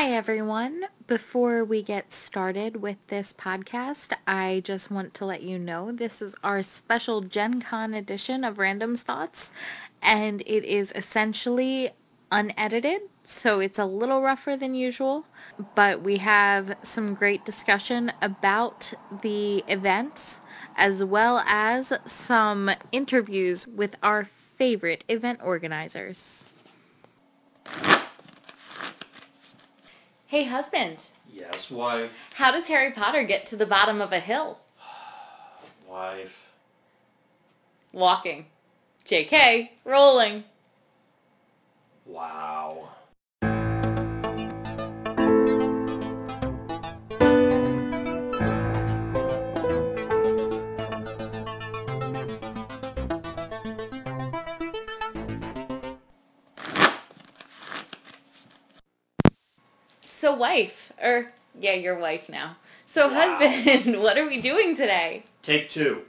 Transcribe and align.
Hi, 0.00 0.12
everyone. 0.12 0.84
Before 1.08 1.64
we 1.64 1.82
get 1.82 2.12
started 2.12 2.76
with 2.76 3.04
this 3.08 3.32
podcast, 3.32 4.12
I 4.28 4.62
just 4.64 4.92
want 4.92 5.12
to 5.14 5.24
let 5.24 5.42
you 5.42 5.58
know 5.58 5.90
this 5.90 6.22
is 6.22 6.36
our 6.44 6.62
special 6.62 7.20
Gen 7.20 7.60
Con 7.60 7.94
edition 7.94 8.44
of 8.44 8.60
Random's 8.60 9.02
Thoughts, 9.02 9.50
and 10.00 10.40
it 10.42 10.64
is 10.64 10.92
essentially 10.94 11.90
unedited, 12.30 13.00
so 13.24 13.58
it's 13.58 13.76
a 13.76 13.86
little 13.86 14.22
rougher 14.22 14.56
than 14.56 14.76
usual, 14.76 15.24
but 15.74 16.00
we 16.00 16.18
have 16.18 16.76
some 16.80 17.12
great 17.14 17.44
discussion 17.44 18.12
about 18.22 18.92
the 19.22 19.64
events, 19.66 20.38
as 20.76 21.02
well 21.02 21.42
as 21.44 21.92
some 22.06 22.70
interviews 22.92 23.66
with 23.66 23.96
our 24.04 24.24
favorite 24.24 25.02
event 25.08 25.40
organizers. 25.42 26.46
Hey, 30.28 30.44
husband. 30.44 31.06
Yes, 31.32 31.70
wife. 31.70 32.12
How 32.34 32.50
does 32.50 32.68
Harry 32.68 32.92
Potter 32.92 33.22
get 33.22 33.46
to 33.46 33.56
the 33.56 33.64
bottom 33.64 34.02
of 34.02 34.12
a 34.12 34.18
hill? 34.18 34.58
Wife. 35.88 36.50
Walking. 37.92 38.44
JK, 39.08 39.70
rolling. 39.86 40.44
Wow. 42.04 42.57
So, 60.28 60.34
wife, 60.34 60.92
or 61.02 61.32
yeah, 61.58 61.72
your 61.72 61.98
wife 61.98 62.28
now. 62.28 62.56
So, 62.84 63.08
Wow. 63.08 63.38
husband, 63.38 63.98
what 64.02 64.18
are 64.18 64.26
we 64.26 64.42
doing 64.42 64.76
today? 64.76 65.22
Take 65.40 65.70
two. 65.70 66.02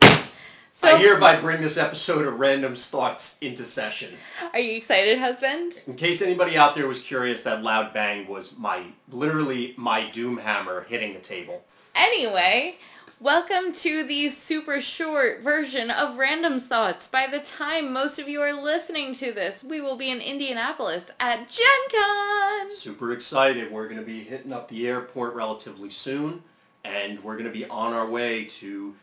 So, 0.74 0.90
I 0.90 0.98
hereby 0.98 1.40
bring 1.40 1.62
this 1.62 1.78
episode 1.78 2.28
of 2.28 2.38
Random's 2.38 2.86
Thoughts 2.90 3.38
into 3.40 3.64
session. 3.64 4.18
are 4.52 4.60
you 4.60 4.76
excited, 4.76 5.20
husband? 5.20 5.80
In 5.88 5.96
case 5.96 6.22
anybody 6.22 6.58
out 6.58 6.76
there 6.76 6.86
was 6.86 7.00
curious, 7.00 7.44
that 7.44 7.64
loud 7.64 7.94
bang 7.94 8.28
was 8.28 8.58
my, 8.58 8.84
literally 9.10 9.74
my 9.78 10.10
doom 10.10 10.38
hammer 10.38 10.82
hitting 10.90 11.14
the 11.14 11.22
table. 11.22 11.64
Anyway, 11.96 12.76
welcome 13.22 13.74
to 13.74 14.06
the 14.06 14.30
super 14.30 14.80
short 14.80 15.42
version 15.42 15.92
of 15.92 16.18
Random 16.18 16.58
Thoughts. 16.58 17.06
By 17.06 17.28
the 17.28 17.40
time 17.40 17.92
most 17.92 18.18
of 18.18 18.30
you 18.30 18.42
are 18.42 18.54
listening 18.54 19.14
to 19.16 19.34
this, 19.34 19.62
we 19.62 19.82
will 19.82 19.98
be 19.98 20.10
in 20.10 20.22
Indianapolis 20.22 21.12
at 21.20 21.50
Gen 21.50 21.68
Con. 21.92 22.72
Super 22.72 23.12
excited. 23.12 23.70
We're 23.70 23.90
going 23.90 24.00
to 24.00 24.06
be 24.06 24.24
hitting 24.24 24.54
up 24.54 24.70
the 24.70 24.88
airport 24.88 25.36
relatively 25.36 25.90
soon, 25.90 26.42
and 26.86 27.22
we're 27.22 27.34
going 27.34 27.46
to 27.46 27.52
be 27.52 27.66
on 27.66 27.92
our 27.92 28.08
way 28.08 28.46
to, 28.46 28.96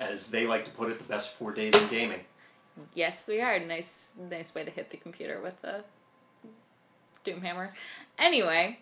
as 0.00 0.28
they 0.28 0.48
like 0.48 0.64
to 0.64 0.70
put 0.72 0.90
it, 0.90 0.98
the 0.98 1.04
best 1.04 1.34
four 1.34 1.52
days 1.52 1.74
in 1.80 1.88
gaming. 1.88 2.20
Yes, 2.94 3.28
we 3.28 3.40
are. 3.40 3.60
Nice, 3.60 4.14
nice 4.28 4.52
way 4.52 4.64
to 4.64 4.70
hit 4.70 4.90
the 4.90 4.96
computer 4.96 5.40
with 5.40 5.60
the 5.62 5.84
Doomhammer. 7.24 7.70
Anyway, 8.18 8.80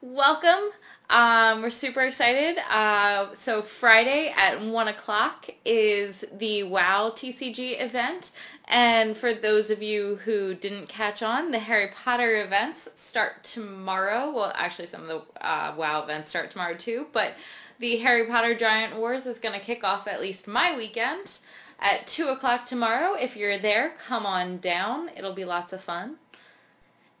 welcome. 0.00 0.70
Um, 1.10 1.60
we're 1.60 1.70
super 1.70 2.02
excited. 2.02 2.58
Uh, 2.70 3.34
so 3.34 3.62
Friday 3.62 4.32
at 4.36 4.62
one 4.62 4.86
o'clock 4.86 5.50
is 5.64 6.24
the 6.38 6.62
WoW 6.62 7.10
TCG 7.10 7.82
event, 7.82 8.30
and 8.66 9.16
for 9.16 9.32
those 9.32 9.70
of 9.70 9.82
you 9.82 10.20
who 10.24 10.54
didn't 10.54 10.88
catch 10.88 11.20
on, 11.20 11.50
the 11.50 11.58
Harry 11.58 11.88
Potter 11.88 12.40
events 12.44 12.88
start 12.94 13.42
tomorrow. 13.42 14.30
Well, 14.30 14.52
actually, 14.54 14.86
some 14.86 15.02
of 15.02 15.08
the 15.08 15.44
uh, 15.44 15.74
WoW 15.76 16.04
events 16.04 16.30
start 16.30 16.52
tomorrow 16.52 16.74
too, 16.74 17.08
but 17.12 17.34
the 17.80 17.96
Harry 17.96 18.26
Potter 18.26 18.54
Giant 18.54 18.96
Wars 18.96 19.26
is 19.26 19.40
going 19.40 19.58
to 19.58 19.66
kick 19.66 19.82
off 19.82 20.06
at 20.06 20.20
least 20.20 20.46
my 20.46 20.76
weekend 20.76 21.38
at 21.80 22.06
2 22.06 22.28
o'clock 22.28 22.66
tomorrow. 22.66 23.14
If 23.14 23.36
you're 23.36 23.58
there, 23.58 23.94
come 24.06 24.26
on 24.26 24.58
down. 24.58 25.10
It'll 25.16 25.32
be 25.32 25.44
lots 25.44 25.72
of 25.72 25.80
fun. 25.80 26.18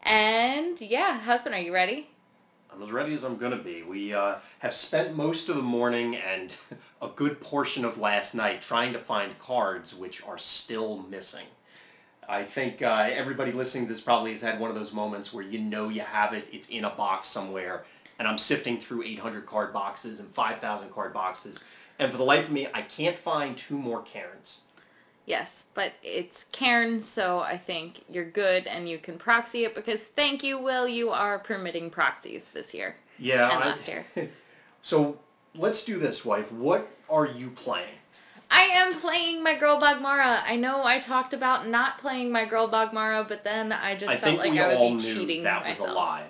And 0.04 0.80
yeah, 0.80 1.18
husband, 1.18 1.56
are 1.56 1.60
you 1.60 1.74
ready? 1.74 2.10
I'm 2.72 2.82
as 2.82 2.92
ready 2.92 3.14
as 3.14 3.24
I'm 3.24 3.36
going 3.36 3.56
to 3.56 3.62
be. 3.62 3.82
We 3.82 4.14
uh, 4.14 4.36
have 4.60 4.74
spent 4.74 5.16
most 5.16 5.48
of 5.48 5.56
the 5.56 5.62
morning 5.62 6.16
and 6.16 6.52
a 7.02 7.08
good 7.08 7.40
portion 7.40 7.84
of 7.84 7.98
last 7.98 8.34
night 8.34 8.62
trying 8.62 8.92
to 8.92 8.98
find 8.98 9.36
cards 9.38 9.94
which 9.94 10.22
are 10.24 10.38
still 10.38 10.98
missing. 11.10 11.46
I 12.28 12.44
think 12.44 12.80
uh, 12.80 13.10
everybody 13.12 13.50
listening 13.50 13.86
to 13.86 13.92
this 13.92 14.00
probably 14.00 14.30
has 14.30 14.40
had 14.40 14.60
one 14.60 14.70
of 14.70 14.76
those 14.76 14.92
moments 14.92 15.32
where 15.32 15.44
you 15.44 15.58
know 15.58 15.88
you 15.88 16.02
have 16.02 16.32
it, 16.32 16.46
it's 16.52 16.68
in 16.68 16.84
a 16.84 16.90
box 16.90 17.26
somewhere, 17.28 17.84
and 18.20 18.28
I'm 18.28 18.38
sifting 18.38 18.78
through 18.78 19.02
800 19.02 19.46
card 19.46 19.72
boxes 19.72 20.20
and 20.20 20.28
5,000 20.30 20.90
card 20.90 21.12
boxes, 21.12 21.64
and 21.98 22.10
for 22.12 22.18
the 22.18 22.24
life 22.24 22.46
of 22.46 22.52
me, 22.52 22.68
I 22.72 22.82
can't 22.82 23.16
find 23.16 23.56
two 23.56 23.76
more 23.76 24.02
Karens. 24.02 24.60
Yes, 25.30 25.66
but 25.74 25.92
it's 26.02 26.46
Cairn, 26.50 27.00
so 27.00 27.38
I 27.38 27.56
think 27.56 28.02
you're 28.10 28.28
good 28.28 28.66
and 28.66 28.88
you 28.88 28.98
can 28.98 29.16
proxy 29.16 29.64
it 29.64 29.76
because 29.76 30.02
thank 30.02 30.42
you, 30.42 30.58
Will, 30.58 30.88
you 30.88 31.10
are 31.10 31.38
permitting 31.38 31.88
proxies 31.88 32.46
this 32.52 32.74
year 32.74 32.96
Yeah. 33.16 33.48
and 33.48 33.62
I- 33.62 33.66
last 33.68 33.86
year. 33.86 34.04
so 34.82 35.20
let's 35.54 35.84
do 35.84 36.00
this, 36.00 36.24
wife. 36.24 36.50
What 36.50 36.90
are 37.08 37.26
you 37.26 37.50
playing? 37.50 37.94
I 38.50 38.62
am 38.62 38.94
playing 38.94 39.44
my 39.44 39.54
girl 39.54 39.80
Bagmara. 39.80 40.42
I 40.44 40.56
know 40.56 40.82
I 40.84 40.98
talked 40.98 41.32
about 41.32 41.68
not 41.68 41.98
playing 41.98 42.32
my 42.32 42.44
girl 42.44 42.68
Bagmara, 42.68 43.28
but 43.28 43.44
then 43.44 43.70
I 43.72 43.94
just 43.94 44.12
I 44.12 44.16
felt 44.16 44.38
like 44.38 44.58
I 44.58 44.66
would 44.76 44.98
be 44.98 45.04
cheating 45.04 45.44
that 45.44 45.62
myself. 45.62 45.90
was 45.90 45.90
a 45.90 45.94
lie. 45.94 46.26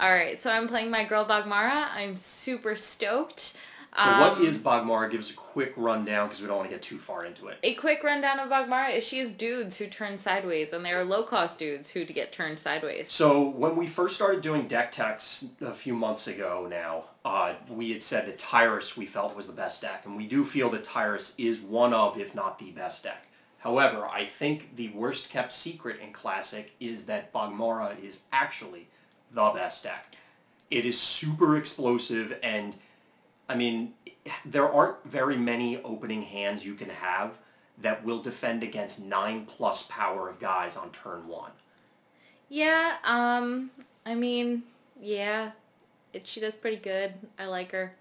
All 0.00 0.10
right, 0.10 0.36
so 0.36 0.50
I'm 0.50 0.66
playing 0.66 0.90
my 0.90 1.04
girl 1.04 1.24
Bagmara. 1.24 1.86
I'm 1.94 2.16
super 2.16 2.74
stoked. 2.74 3.56
So 3.96 4.02
what 4.20 4.32
Um, 4.38 4.44
is 4.44 4.58
Bogmar? 4.58 5.08
Give 5.08 5.20
us 5.20 5.30
a 5.30 5.34
quick 5.34 5.72
rundown 5.76 6.26
because 6.26 6.42
we 6.42 6.48
don't 6.48 6.56
want 6.56 6.68
to 6.68 6.74
get 6.74 6.82
too 6.82 6.98
far 6.98 7.24
into 7.24 7.46
it. 7.46 7.58
A 7.62 7.74
quick 7.74 8.02
rundown 8.02 8.40
of 8.40 8.48
Bogmara 8.50 8.92
is 8.92 9.04
she 9.04 9.20
is 9.20 9.30
dudes 9.30 9.76
who 9.76 9.86
turn 9.86 10.18
sideways, 10.18 10.72
and 10.72 10.84
they 10.84 10.90
are 10.90 11.04
low 11.04 11.22
cost 11.22 11.60
dudes 11.60 11.90
who 11.90 12.04
get 12.04 12.32
turned 12.32 12.58
sideways. 12.58 13.12
So 13.12 13.50
when 13.50 13.76
we 13.76 13.86
first 13.86 14.16
started 14.16 14.42
doing 14.42 14.66
deck 14.66 14.90
techs 14.90 15.46
a 15.60 15.72
few 15.72 15.94
months 15.94 16.26
ago 16.26 16.66
now, 16.68 17.04
uh, 17.24 17.54
we 17.68 17.92
had 17.92 18.02
said 18.02 18.26
that 18.26 18.36
Tyrus 18.36 18.96
we 18.96 19.06
felt 19.06 19.36
was 19.36 19.46
the 19.46 19.52
best 19.52 19.80
deck, 19.80 20.02
and 20.06 20.16
we 20.16 20.26
do 20.26 20.44
feel 20.44 20.70
that 20.70 20.82
Tyrus 20.82 21.34
is 21.38 21.60
one 21.60 21.94
of, 21.94 22.18
if 22.18 22.34
not 22.34 22.58
the 22.58 22.72
best 22.72 23.04
deck. 23.04 23.28
However, 23.58 24.06
I 24.06 24.24
think 24.24 24.74
the 24.74 24.88
worst 24.90 25.30
kept 25.30 25.52
secret 25.52 26.00
in 26.00 26.12
Classic 26.12 26.72
is 26.80 27.04
that 27.04 27.32
Bogmara 27.32 28.02
is 28.02 28.22
actually 28.32 28.88
the 29.32 29.50
best 29.50 29.84
deck. 29.84 30.16
It 30.70 30.84
is 30.84 30.98
super 30.98 31.56
explosive 31.56 32.36
and 32.42 32.74
I 33.48 33.54
mean, 33.54 33.94
there 34.44 34.70
aren't 34.70 35.04
very 35.04 35.36
many 35.36 35.82
opening 35.82 36.22
hands 36.22 36.64
you 36.64 36.74
can 36.74 36.88
have 36.88 37.38
that 37.78 38.04
will 38.04 38.22
defend 38.22 38.62
against 38.62 39.02
nine 39.02 39.44
plus 39.46 39.82
power 39.82 40.28
of 40.28 40.40
guys 40.40 40.76
on 40.76 40.90
turn 40.90 41.26
one. 41.26 41.50
Yeah, 42.48 42.96
um, 43.04 43.70
I 44.06 44.14
mean, 44.14 44.62
yeah, 45.00 45.50
it, 46.12 46.26
she 46.26 46.40
does 46.40 46.54
pretty 46.54 46.76
good. 46.76 47.14
I 47.38 47.46
like 47.46 47.72
her. 47.72 47.94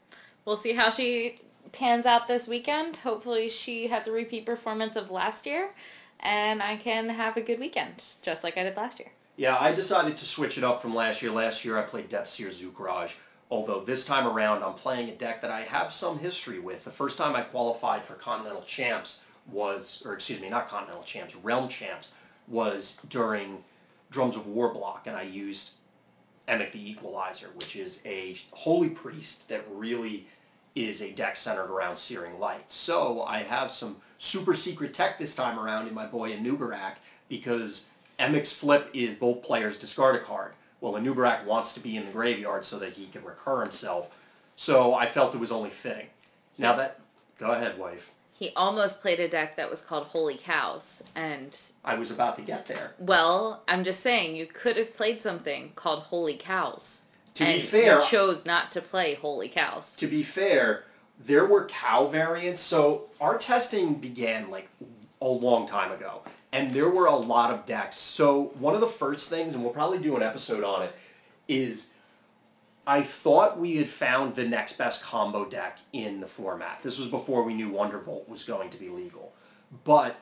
We'll 0.46 0.58
see 0.58 0.74
how 0.74 0.90
she 0.90 1.40
pans 1.72 2.06
out 2.06 2.28
this 2.28 2.48
weekend. 2.48 2.98
Hopefully 2.98 3.50
she 3.50 3.88
has 3.88 4.08
a 4.08 4.12
repeat 4.12 4.46
performance 4.46 4.96
of 4.96 5.10
last 5.10 5.46
year, 5.46 5.72
and 6.20 6.62
I 6.62 6.75
can 6.78 7.10
have 7.10 7.36
a 7.36 7.42
good 7.42 7.60
weekend, 7.60 8.04
just 8.22 8.44
like 8.44 8.58
I 8.58 8.64
did 8.64 8.78
last 8.78 9.00
year. 9.00 9.10
Yeah, 9.36 9.58
I 9.60 9.72
decided 9.72 10.18
to 10.18 10.25
switch 10.25 10.58
it 10.58 10.64
up 10.64 10.81
from 10.81 10.94
last 10.94 11.22
year. 11.22 11.31
Last 11.31 11.66
year 11.66 11.78
I 11.78 11.81
played 11.81 12.10
Death 12.10 12.30
Seer 12.30 12.50
Zukraj, 12.50 13.14
although 13.53 13.81
this 13.81 14.03
time 14.03 14.25
around 14.25 14.64
I'm 14.64 14.74
playing 14.74 15.09
a 15.09 15.16
deck 15.16 15.40
that 15.41 15.52
I 15.52 15.62
have 15.62 15.94
some 15.94 16.18
history 16.18 16.58
with. 16.58 16.84
The 16.84 16.90
first 16.90 17.19
time 17.19 17.36
I 17.36 17.41
qualified 17.41 18.03
for 18.03 18.16
Continental 18.16 18.64
Champs 18.64 19.22
was, 19.52 20.02
or 20.03 20.14
excuse 20.14 20.41
me, 20.41 20.50
not 20.50 20.68
Continental 20.68 21.03
Champs, 21.03 21.36
Realm 21.36 21.69
Champs, 21.69 22.13
was 22.47 23.00
during 23.09 23.63
Drums 24.09 24.36
of 24.36 24.47
War 24.47 24.74
block, 24.74 25.06
and 25.06 25.16
I 25.16 25.22
used 25.22 25.74
Emic 26.47 26.72
the 26.72 26.90
Equalizer, 26.90 27.52
which 27.53 27.75
is 27.75 28.02
a 28.06 28.36
holy 28.53 28.89
priest 28.89 29.48
that 29.50 29.63
really 29.72 30.25
is 30.74 31.04
a 31.04 31.12
deck 31.12 31.36
centered 31.36 31.72
around 31.72 31.95
Searing 31.95 32.39
Light. 32.39 32.72
So 32.72 33.22
I 33.22 33.44
have 33.44 33.72
some 33.72 33.98
super 34.18 34.56
secret 34.56 34.95
tech 34.95 35.19
this 35.19 35.36
time 35.36 35.60
around 35.60 35.88
in 35.88 35.94
my 35.94 36.07
boy 36.07 36.36
Anubarak 36.36 36.95
because 37.30 37.86
Emic's 38.18 38.51
flip 38.51 38.89
is 38.95 39.13
both 39.13 39.44
players 39.44 39.77
discard 39.77 40.16
a 40.16 40.19
card. 40.19 40.54
Well, 40.83 40.95
Anubarak 40.95 41.45
wants 41.45 41.74
to 41.75 41.80
be 41.80 41.95
in 41.95 42.06
the 42.06 42.12
graveyard 42.12 42.65
so 42.65 42.77
that 42.80 42.91
he 42.91 43.06
can 43.06 43.24
recur 43.24 43.62
himself. 43.62 44.13
So 44.57 44.94
I 44.94 45.06
felt 45.06 45.33
it 45.33 45.38
was 45.38 45.50
only 45.50 45.69
fitting. 45.69 46.07
Now 46.57 46.75
that, 46.75 47.00
go 47.39 47.51
ahead, 47.51 47.80
wife. 47.80 48.12
He 48.33 48.51
almost 48.57 49.01
played 49.01 49.21
a 49.21 49.30
deck 49.30 49.56
that 49.56 49.69
was 49.69 49.81
called 49.81 50.07
Holy 50.07 50.35
Cows, 50.35 51.01
and 51.15 51.57
I 51.85 51.95
was 51.95 52.12
about 52.12 52.35
to 52.35 52.41
get 52.41 52.65
there. 52.65 52.95
well, 53.00 53.63
I'm 53.69 53.85
just 53.85 54.01
saying 54.01 54.35
you 54.35 54.45
could 54.45 54.75
have 54.75 54.94
played 54.94 55.21
something 55.21 55.71
called 55.75 56.03
Holy 56.03 56.33
Cows. 56.33 57.03
To 57.36 57.45
and 57.45 57.62
be 57.62 57.65
fair, 57.65 58.01
you 58.01 58.06
chose 58.06 58.45
not 58.45 58.69
to 58.74 58.81
play 58.81 59.13
Holy 59.13 59.47
Cows. 59.47 59.95
to 59.95 60.07
be 60.07 60.21
fair, 60.21 60.83
there 61.18 61.45
were 61.45 61.65
cow 61.68 62.07
variants. 62.07 62.62
So 62.62 63.06
our 63.21 63.38
testing 63.38 63.94
began 63.94 64.51
like 64.51 64.68
a 65.21 65.29
long 65.29 65.65
time 65.65 65.94
ago, 65.94 66.24
and 66.53 66.69
there 66.69 66.89
were 66.89 67.07
a 67.07 67.15
lot 67.15 67.51
of 67.51 67.65
decks. 67.65 67.97
So 67.97 68.53
one 68.59 68.75
of 68.75 68.79
the 68.79 68.88
first 68.88 69.27
things, 69.27 69.55
and 69.55 69.63
we'll 69.63 69.73
probably 69.73 69.97
do 69.97 70.15
an 70.15 70.21
episode 70.21 70.63
on 70.63 70.83
it, 70.83 70.95
is 71.47 71.89
I 72.85 73.01
thought 73.01 73.59
we 73.59 73.75
had 73.75 73.89
found 73.89 74.35
the 74.35 74.47
next 74.47 74.77
best 74.77 75.01
combo 75.01 75.45
deck 75.45 75.79
in 75.94 76.19
the 76.19 76.27
format. 76.27 76.79
This 76.83 77.00
was 77.00 77.07
before 77.09 77.44
we 77.44 77.55
knew 77.55 77.71
Wondervolt 77.71 78.29
was 78.29 78.44
going 78.44 78.69
to 78.69 78.77
be 78.77 78.89
legal. 78.89 79.33
But 79.83 80.15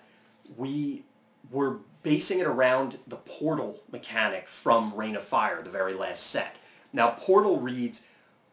we 0.55 1.03
were 1.51 1.79
basing 2.01 2.39
it 2.39 2.47
around 2.47 2.97
the 3.07 3.17
portal 3.17 3.81
mechanic 3.91 4.47
from 4.47 4.95
Reign 4.95 5.17
of 5.17 5.23
Fire, 5.23 5.61
the 5.61 5.69
very 5.69 5.93
last 5.93 6.27
set. 6.27 6.55
Now, 6.93 7.11
portal 7.11 7.59
reads 7.59 8.05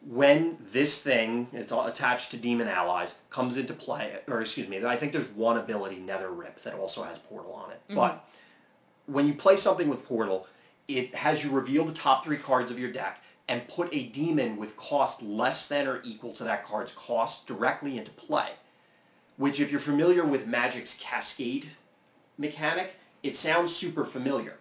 when 0.07 0.57
this 0.71 1.01
thing, 1.01 1.47
it's 1.51 1.71
all 1.71 1.87
attached 1.87 2.31
to 2.31 2.37
demon 2.37 2.67
allies, 2.67 3.17
comes 3.29 3.57
into 3.57 3.73
play, 3.73 4.17
or 4.27 4.41
excuse 4.41 4.67
me, 4.67 4.83
I 4.83 4.95
think 4.95 5.11
there's 5.11 5.29
one 5.29 5.57
ability, 5.57 5.97
Nether 5.97 6.31
Rip, 6.31 6.61
that 6.63 6.73
also 6.73 7.03
has 7.03 7.19
portal 7.19 7.53
on 7.53 7.71
it. 7.71 7.81
But 7.89 8.13
mm-hmm. 8.13 9.13
when 9.13 9.27
you 9.27 9.33
play 9.33 9.57
something 9.57 9.89
with 9.89 10.05
portal, 10.05 10.47
it 10.87 11.13
has 11.13 11.43
you 11.43 11.51
reveal 11.51 11.83
the 11.83 11.93
top 11.93 12.23
three 12.23 12.37
cards 12.37 12.71
of 12.71 12.79
your 12.79 12.91
deck 12.91 13.21
and 13.49 13.67
put 13.67 13.93
a 13.93 14.05
demon 14.07 14.57
with 14.57 14.77
cost 14.77 15.21
less 15.21 15.67
than 15.67 15.87
or 15.87 16.01
equal 16.03 16.31
to 16.33 16.43
that 16.43 16.65
card's 16.65 16.93
cost 16.93 17.45
directly 17.45 17.97
into 17.97 18.11
play. 18.11 18.49
Which, 19.37 19.59
if 19.59 19.71
you're 19.71 19.79
familiar 19.79 20.25
with 20.25 20.47
Magic's 20.47 20.97
Cascade 20.99 21.69
mechanic, 22.37 22.93
it 23.23 23.35
sounds 23.35 23.75
super 23.75 24.05
familiar. 24.05 24.57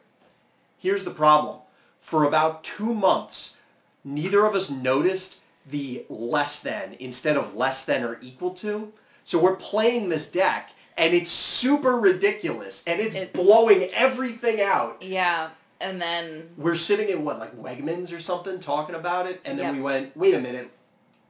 Here's 0.79 1.05
the 1.05 1.11
problem. 1.11 1.61
For 2.00 2.25
about 2.25 2.64
two 2.64 2.94
months, 2.94 3.56
neither 4.04 4.44
of 4.46 4.54
us 4.54 4.70
noticed 4.70 5.40
the 5.70 6.04
less 6.08 6.60
than 6.60 6.96
instead 6.98 7.36
of 7.36 7.54
less 7.54 7.84
than 7.84 8.02
or 8.02 8.18
equal 8.22 8.50
to. 8.52 8.92
So 9.24 9.38
we're 9.38 9.56
playing 9.56 10.08
this 10.08 10.30
deck 10.30 10.70
and 10.96 11.14
it's 11.14 11.30
super 11.30 11.96
ridiculous 11.96 12.82
and 12.86 13.00
it's 13.00 13.14
It's- 13.14 13.30
blowing 13.32 13.84
everything 13.92 14.60
out. 14.60 15.02
Yeah, 15.02 15.50
and 15.80 16.00
then 16.00 16.48
We're 16.56 16.74
sitting 16.74 17.08
in 17.10 17.24
what, 17.24 17.38
like 17.38 17.54
Wegmans 17.56 18.12
or 18.16 18.18
something, 18.20 18.58
talking 18.58 18.94
about 18.94 19.26
it, 19.26 19.40
and 19.44 19.58
then 19.58 19.66
Yep. 19.66 19.74
we 19.76 19.80
went, 19.82 20.16
wait 20.16 20.34
a 20.34 20.40
minute, 20.40 20.70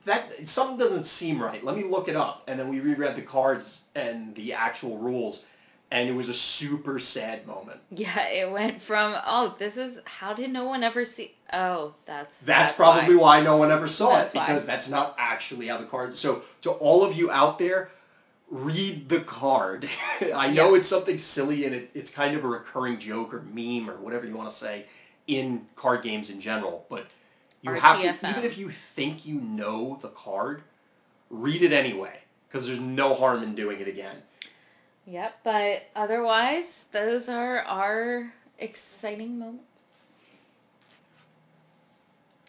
that 0.04 0.48
something 0.48 0.78
doesn't 0.78 1.04
seem 1.04 1.42
right. 1.42 1.62
Let 1.62 1.76
me 1.76 1.82
look 1.84 2.08
it 2.08 2.16
up. 2.16 2.44
And 2.46 2.58
then 2.58 2.68
we 2.68 2.80
reread 2.80 3.14
the 3.16 3.22
cards 3.22 3.82
and 3.94 4.34
the 4.36 4.54
actual 4.54 4.96
rules, 4.96 5.44
and 5.90 6.08
it 6.08 6.12
was 6.12 6.28
a 6.28 6.34
super 6.34 6.98
sad 7.00 7.46
moment. 7.46 7.80
yeah, 7.90 8.28
it 8.28 8.50
went 8.50 8.80
from 8.82 9.14
oh, 9.26 9.56
this 9.58 9.76
is 9.76 10.00
how 10.04 10.34
did 10.34 10.50
no 10.50 10.64
one 10.66 10.82
ever 10.82 11.04
see? 11.04 11.34
Oh, 11.52 11.94
that's 12.04 12.40
That's, 12.42 12.74
probably 12.74 13.16
why. 13.16 13.38
why. 13.38 13.44
no 13.44 13.56
one 13.56 13.70
ever 13.70 13.88
saw 13.88 14.12
That's 14.12 14.34
it 14.34 14.38
why. 14.38 14.46
because 14.46 14.66
that's 14.66 14.88
not 14.90 15.14
actually 15.18 15.68
how 15.68 15.78
the 15.78 15.86
card. 15.86 16.18
So 16.18 16.42
to 16.62 16.72
all 16.72 17.02
of 17.04 17.16
you 17.16 17.30
out 17.30 17.58
there, 17.58 17.88
read 18.50 19.08
the 19.08 19.20
card. 19.20 19.88
I 20.34 20.50
know 20.50 20.72
Yeah. 20.72 20.78
it's 20.78 20.88
something 20.88 21.16
silly 21.18 21.64
and 21.64 21.74
it, 21.74 21.90
it's 21.94 22.10
kind 22.10 22.36
of 22.36 22.44
a 22.44 22.48
recurring 22.48 22.98
joke 22.98 23.32
or 23.32 23.40
meme 23.42 23.88
or 23.88 23.96
whatever 23.96 24.26
you 24.26 24.34
want 24.36 24.50
to 24.50 24.54
say 24.56 24.84
in 25.26 25.66
card 25.76 26.02
games 26.02 26.28
in 26.30 26.40
general, 26.40 26.84
but 26.90 27.06
you 27.62 27.72
have 27.72 28.00
to 28.20 28.30
even 28.30 28.44
if 28.44 28.56
you 28.58 28.70
think 28.70 29.26
you 29.26 29.40
know 29.40 29.98
the 30.02 30.08
card, 30.08 30.62
read 31.30 31.62
it 31.62 31.72
anyway 31.72 32.18
because 32.48 32.66
there's 32.66 32.80
no 32.80 33.14
harm 33.14 33.42
in 33.42 33.54
doing 33.54 33.80
it 33.80 33.88
again. 33.88 34.16
Yep, 35.08 35.38
but 35.42 35.84
otherwise, 35.96 36.84
those 36.92 37.30
are 37.30 37.60
our 37.60 38.30
exciting 38.58 39.38
moments. 39.38 39.64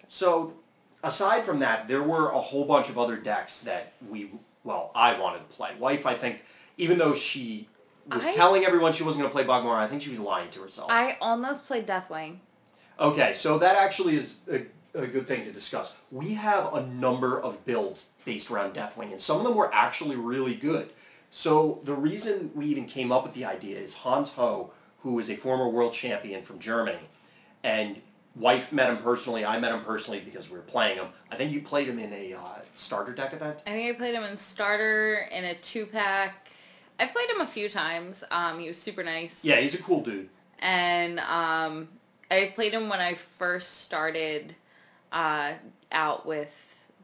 So, 0.10 0.56
aside 1.02 1.46
from 1.46 1.60
that, 1.60 1.88
there 1.88 2.04
were 2.04 2.32
a 2.32 2.40
whole 2.40 2.66
bunch 2.66 2.90
of 2.90 2.98
other 2.98 3.16
decks 3.16 3.62
that 3.62 3.94
we, 4.10 4.32
well, 4.66 4.92
I 4.94 5.18
wanted 5.18 5.38
to 5.38 5.56
play. 5.56 5.72
Wife, 5.80 6.06
I 6.06 6.16
think, 6.16 6.42
even 6.78 6.98
though 6.98 7.14
she 7.14 7.70
was 8.12 8.26
I- 8.26 8.34
telling 8.34 8.66
everyone 8.66 8.92
she 8.92 9.04
wasn't 9.04 9.22
going 9.24 9.32
to 9.32 9.34
play 9.34 9.46
Bogmar, 9.46 9.76
I 9.76 9.88
think 9.88 10.02
she 10.02 10.10
was 10.10 10.20
lying 10.20 10.50
to 10.50 10.62
herself. 10.62 10.92
I 10.92 11.16
almost 11.22 11.66
played 11.66 11.88
Deathwing. 11.88 12.40
Okay, 13.00 13.32
so 13.32 13.58
that 13.60 13.78
actually 13.78 14.18
is 14.18 14.42
a, 14.52 14.66
a 15.00 15.08
good 15.08 15.26
thing 15.26 15.46
to 15.46 15.52
discuss. 15.54 15.96
We 16.12 16.34
have 16.34 16.74
a 16.74 16.86
number 16.88 17.40
of 17.40 17.64
builds 17.66 18.10
based 18.26 18.52
around 18.52 18.74
Deathwing, 18.74 19.14
and 19.14 19.22
some 19.22 19.38
of 19.38 19.46
them 19.46 19.56
were 19.56 19.74
actually 19.74 20.18
really 20.18 20.56
good. 20.56 20.90
So 21.31 21.80
the 21.84 21.94
reason 21.94 22.52
we 22.56 22.66
even 22.68 22.86
came 22.86 23.12
up 23.12 23.24
with 23.24 23.34
the 23.34 23.46
idea 23.46 23.78
is 23.78 23.94
Hans 23.94 24.31
Ho, 24.34 24.72
who 25.02 25.20
is 25.20 25.30
a 25.30 25.36
former 25.36 25.68
world 25.70 25.94
champion 25.94 26.42
from 26.42 26.60
Germany, 26.60 27.00
and 27.64 28.02
wife 28.36 28.72
met 28.72 28.90
him 28.90 28.98
personally. 28.98 29.46
I 29.46 29.60
met 29.60 29.72
him 29.72 29.81
personally 29.84 30.22
because 30.22 30.50
we 30.50 30.56
were 30.56 30.64
playing 30.64 30.98
him. 30.98 31.08
I 31.31 31.36
think 31.36 31.52
you 31.52 31.62
played 31.62 31.88
him 31.88 32.00
in 32.00 32.12
a 32.14 32.34
uh, 32.34 32.60
starter 32.76 33.14
deck 33.14 33.34
event. 33.34 33.64
I 33.68 33.72
think 33.72 33.96
I 33.96 33.98
played 33.98 34.16
him 34.16 34.24
in 34.24 34.38
starter 34.38 35.28
in 35.31 35.46
a 35.46 35.56
two 35.56 35.86
pack. 35.86 36.50
I 37.00 37.06
played 37.06 37.30
him 37.30 37.42
a 37.42 37.48
few 37.48 37.70
times. 37.70 38.24
Um, 38.32 38.60
he 38.60 38.68
was 38.68 38.78
super 38.78 39.04
nice. 39.04 39.44
Yeah, 39.46 39.56
he's 39.58 39.74
a 39.74 39.82
cool 39.82 40.02
dude. 40.02 40.30
and 40.60 41.20
um, 41.22 41.88
I 42.32 42.52
played 42.56 42.74
him 42.74 42.90
when 42.90 43.00
I 43.00 43.14
first 43.14 43.82
started 43.82 44.56
uh, 45.12 45.54
out 45.92 46.25
with 46.25 46.52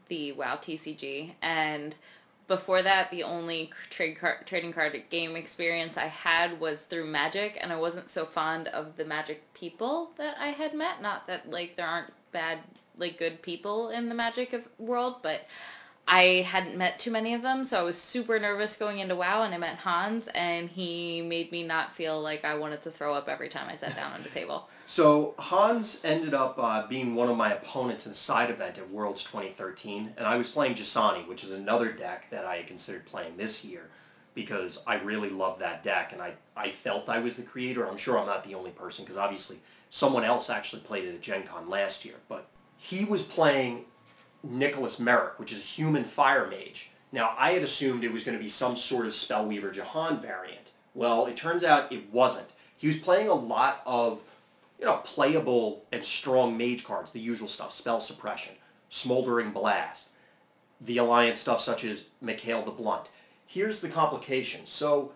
the 0.08 0.32
WoW 0.32 0.56
TCG, 0.56 1.32
and 1.42 1.94
before 2.48 2.82
that, 2.82 3.10
the 3.10 3.22
only 3.22 3.70
trade 3.90 4.18
card, 4.18 4.46
trading 4.46 4.72
card 4.72 5.00
game 5.10 5.36
experience 5.36 5.96
I 5.96 6.06
had 6.06 6.60
was 6.60 6.82
through 6.82 7.06
Magic, 7.06 7.58
and 7.60 7.72
I 7.72 7.76
wasn't 7.76 8.08
so 8.08 8.24
fond 8.24 8.68
of 8.68 8.96
the 8.96 9.04
Magic 9.04 9.42
people 9.54 10.10
that 10.16 10.36
I 10.38 10.48
had 10.48 10.74
met. 10.74 11.02
Not 11.02 11.26
that 11.26 11.50
like 11.50 11.76
there 11.76 11.86
aren't 11.86 12.12
bad, 12.32 12.58
like 12.96 13.18
good 13.18 13.42
people 13.42 13.90
in 13.90 14.08
the 14.08 14.14
Magic 14.14 14.64
world, 14.78 15.16
but 15.22 15.46
I 16.08 16.46
hadn't 16.48 16.76
met 16.76 17.00
too 17.00 17.10
many 17.10 17.34
of 17.34 17.42
them, 17.42 17.64
so 17.64 17.80
I 17.80 17.82
was 17.82 17.98
super 17.98 18.38
nervous 18.38 18.76
going 18.76 19.00
into 19.00 19.16
WoW, 19.16 19.42
and 19.42 19.52
I 19.52 19.58
met 19.58 19.78
Hans, 19.78 20.28
and 20.36 20.68
he 20.68 21.20
made 21.20 21.50
me 21.50 21.64
not 21.64 21.96
feel 21.96 22.20
like 22.20 22.44
I 22.44 22.54
wanted 22.54 22.82
to 22.82 22.92
throw 22.92 23.12
up 23.12 23.28
every 23.28 23.48
time 23.48 23.68
I 23.68 23.74
sat 23.74 23.96
down 23.96 24.12
at 24.12 24.22
the 24.22 24.28
table. 24.28 24.68
So 24.88 25.34
Hans 25.36 26.00
ended 26.04 26.32
up 26.32 26.54
uh, 26.58 26.86
being 26.86 27.16
one 27.16 27.28
of 27.28 27.36
my 27.36 27.52
opponents 27.52 28.06
in 28.06 28.12
a 28.12 28.14
side 28.14 28.50
event 28.50 28.78
at 28.78 28.88
Worlds 28.88 29.24
2013, 29.24 30.14
and 30.16 30.24
I 30.24 30.36
was 30.36 30.48
playing 30.48 30.76
Jasani, 30.76 31.26
which 31.26 31.42
is 31.42 31.50
another 31.50 31.90
deck 31.90 32.30
that 32.30 32.44
I 32.44 32.58
had 32.58 32.68
considered 32.68 33.04
playing 33.04 33.36
this 33.36 33.64
year 33.64 33.90
because 34.34 34.84
I 34.86 34.96
really 34.96 35.28
love 35.28 35.58
that 35.58 35.82
deck, 35.82 36.12
and 36.12 36.22
I, 36.22 36.34
I 36.56 36.68
felt 36.68 37.08
I 37.08 37.18
was 37.18 37.36
the 37.36 37.42
creator. 37.42 37.88
I'm 37.88 37.96
sure 37.96 38.16
I'm 38.16 38.26
not 38.26 38.44
the 38.44 38.54
only 38.54 38.70
person 38.70 39.04
because 39.04 39.16
obviously 39.16 39.58
someone 39.90 40.22
else 40.22 40.50
actually 40.50 40.82
played 40.82 41.04
it 41.04 41.14
at 41.14 41.20
Gen 41.20 41.42
Con 41.42 41.68
last 41.68 42.04
year, 42.04 42.16
but 42.28 42.46
he 42.76 43.04
was 43.04 43.24
playing 43.24 43.86
Nicholas 44.44 45.00
Merrick, 45.00 45.40
which 45.40 45.50
is 45.50 45.58
a 45.58 45.62
human 45.62 46.04
fire 46.04 46.46
mage. 46.46 46.90
Now, 47.10 47.34
I 47.36 47.52
had 47.52 47.62
assumed 47.62 48.04
it 48.04 48.12
was 48.12 48.22
going 48.22 48.38
to 48.38 48.42
be 48.42 48.48
some 48.48 48.76
sort 48.76 49.06
of 49.06 49.12
Spellweaver 49.12 49.72
Jahan 49.72 50.20
variant. 50.20 50.70
Well, 50.94 51.26
it 51.26 51.36
turns 51.36 51.64
out 51.64 51.90
it 51.90 52.12
wasn't. 52.12 52.48
He 52.76 52.86
was 52.86 52.98
playing 52.98 53.28
a 53.28 53.34
lot 53.34 53.82
of, 53.86 54.20
you 54.78 54.84
know, 54.84 54.98
playable 54.98 55.84
and 55.92 56.04
strong 56.04 56.56
mage 56.56 56.84
cards, 56.84 57.12
the 57.12 57.20
usual 57.20 57.48
stuff, 57.48 57.72
Spell 57.72 58.00
Suppression, 58.00 58.54
Smoldering 58.88 59.50
Blast, 59.52 60.10
the 60.80 60.98
Alliance 60.98 61.40
stuff 61.40 61.60
such 61.60 61.84
as 61.84 62.06
Mikhail 62.20 62.62
the 62.62 62.70
Blunt. 62.70 63.08
Here's 63.46 63.80
the 63.80 63.88
complication. 63.88 64.66
So, 64.66 65.12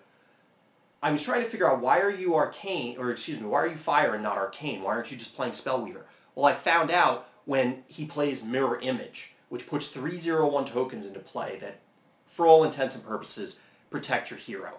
I 1.02 1.10
was 1.10 1.22
trying 1.22 1.42
to 1.42 1.48
figure 1.48 1.70
out 1.70 1.80
why 1.80 2.00
are 2.00 2.10
you 2.10 2.34
Arcane, 2.34 2.98
or 2.98 3.10
excuse 3.10 3.40
me, 3.40 3.46
why 3.46 3.62
are 3.62 3.66
you 3.66 3.76
Fire 3.76 4.14
and 4.14 4.22
not 4.22 4.36
Arcane? 4.36 4.82
Why 4.82 4.92
aren't 4.92 5.10
you 5.10 5.16
just 5.16 5.34
playing 5.34 5.52
Spellweaver? 5.52 6.02
Well, 6.34 6.44
I 6.44 6.52
found 6.52 6.90
out 6.90 7.28
when 7.46 7.82
he 7.86 8.04
plays 8.04 8.44
Mirror 8.44 8.80
Image, 8.80 9.34
which 9.48 9.66
puts 9.66 9.88
three 9.88 10.18
zero 10.18 10.48
one 10.48 10.66
tokens 10.66 11.06
into 11.06 11.20
play 11.20 11.58
that, 11.60 11.80
for 12.26 12.46
all 12.46 12.64
intents 12.64 12.94
and 12.94 13.04
purposes, 13.04 13.58
protect 13.90 14.30
your 14.30 14.38
hero. 14.38 14.74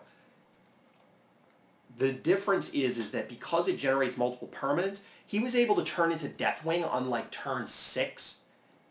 The 1.97 2.11
difference 2.11 2.69
is 2.69 2.97
is 2.97 3.11
that 3.11 3.29
because 3.29 3.67
it 3.67 3.77
generates 3.77 4.17
multiple 4.17 4.49
permanents, 4.49 5.01
he 5.25 5.39
was 5.39 5.55
able 5.55 5.75
to 5.75 5.83
turn 5.83 6.11
into 6.11 6.27
Deathwing 6.27 6.89
on 6.89 7.09
like 7.09 7.31
turn 7.31 7.67
six, 7.67 8.39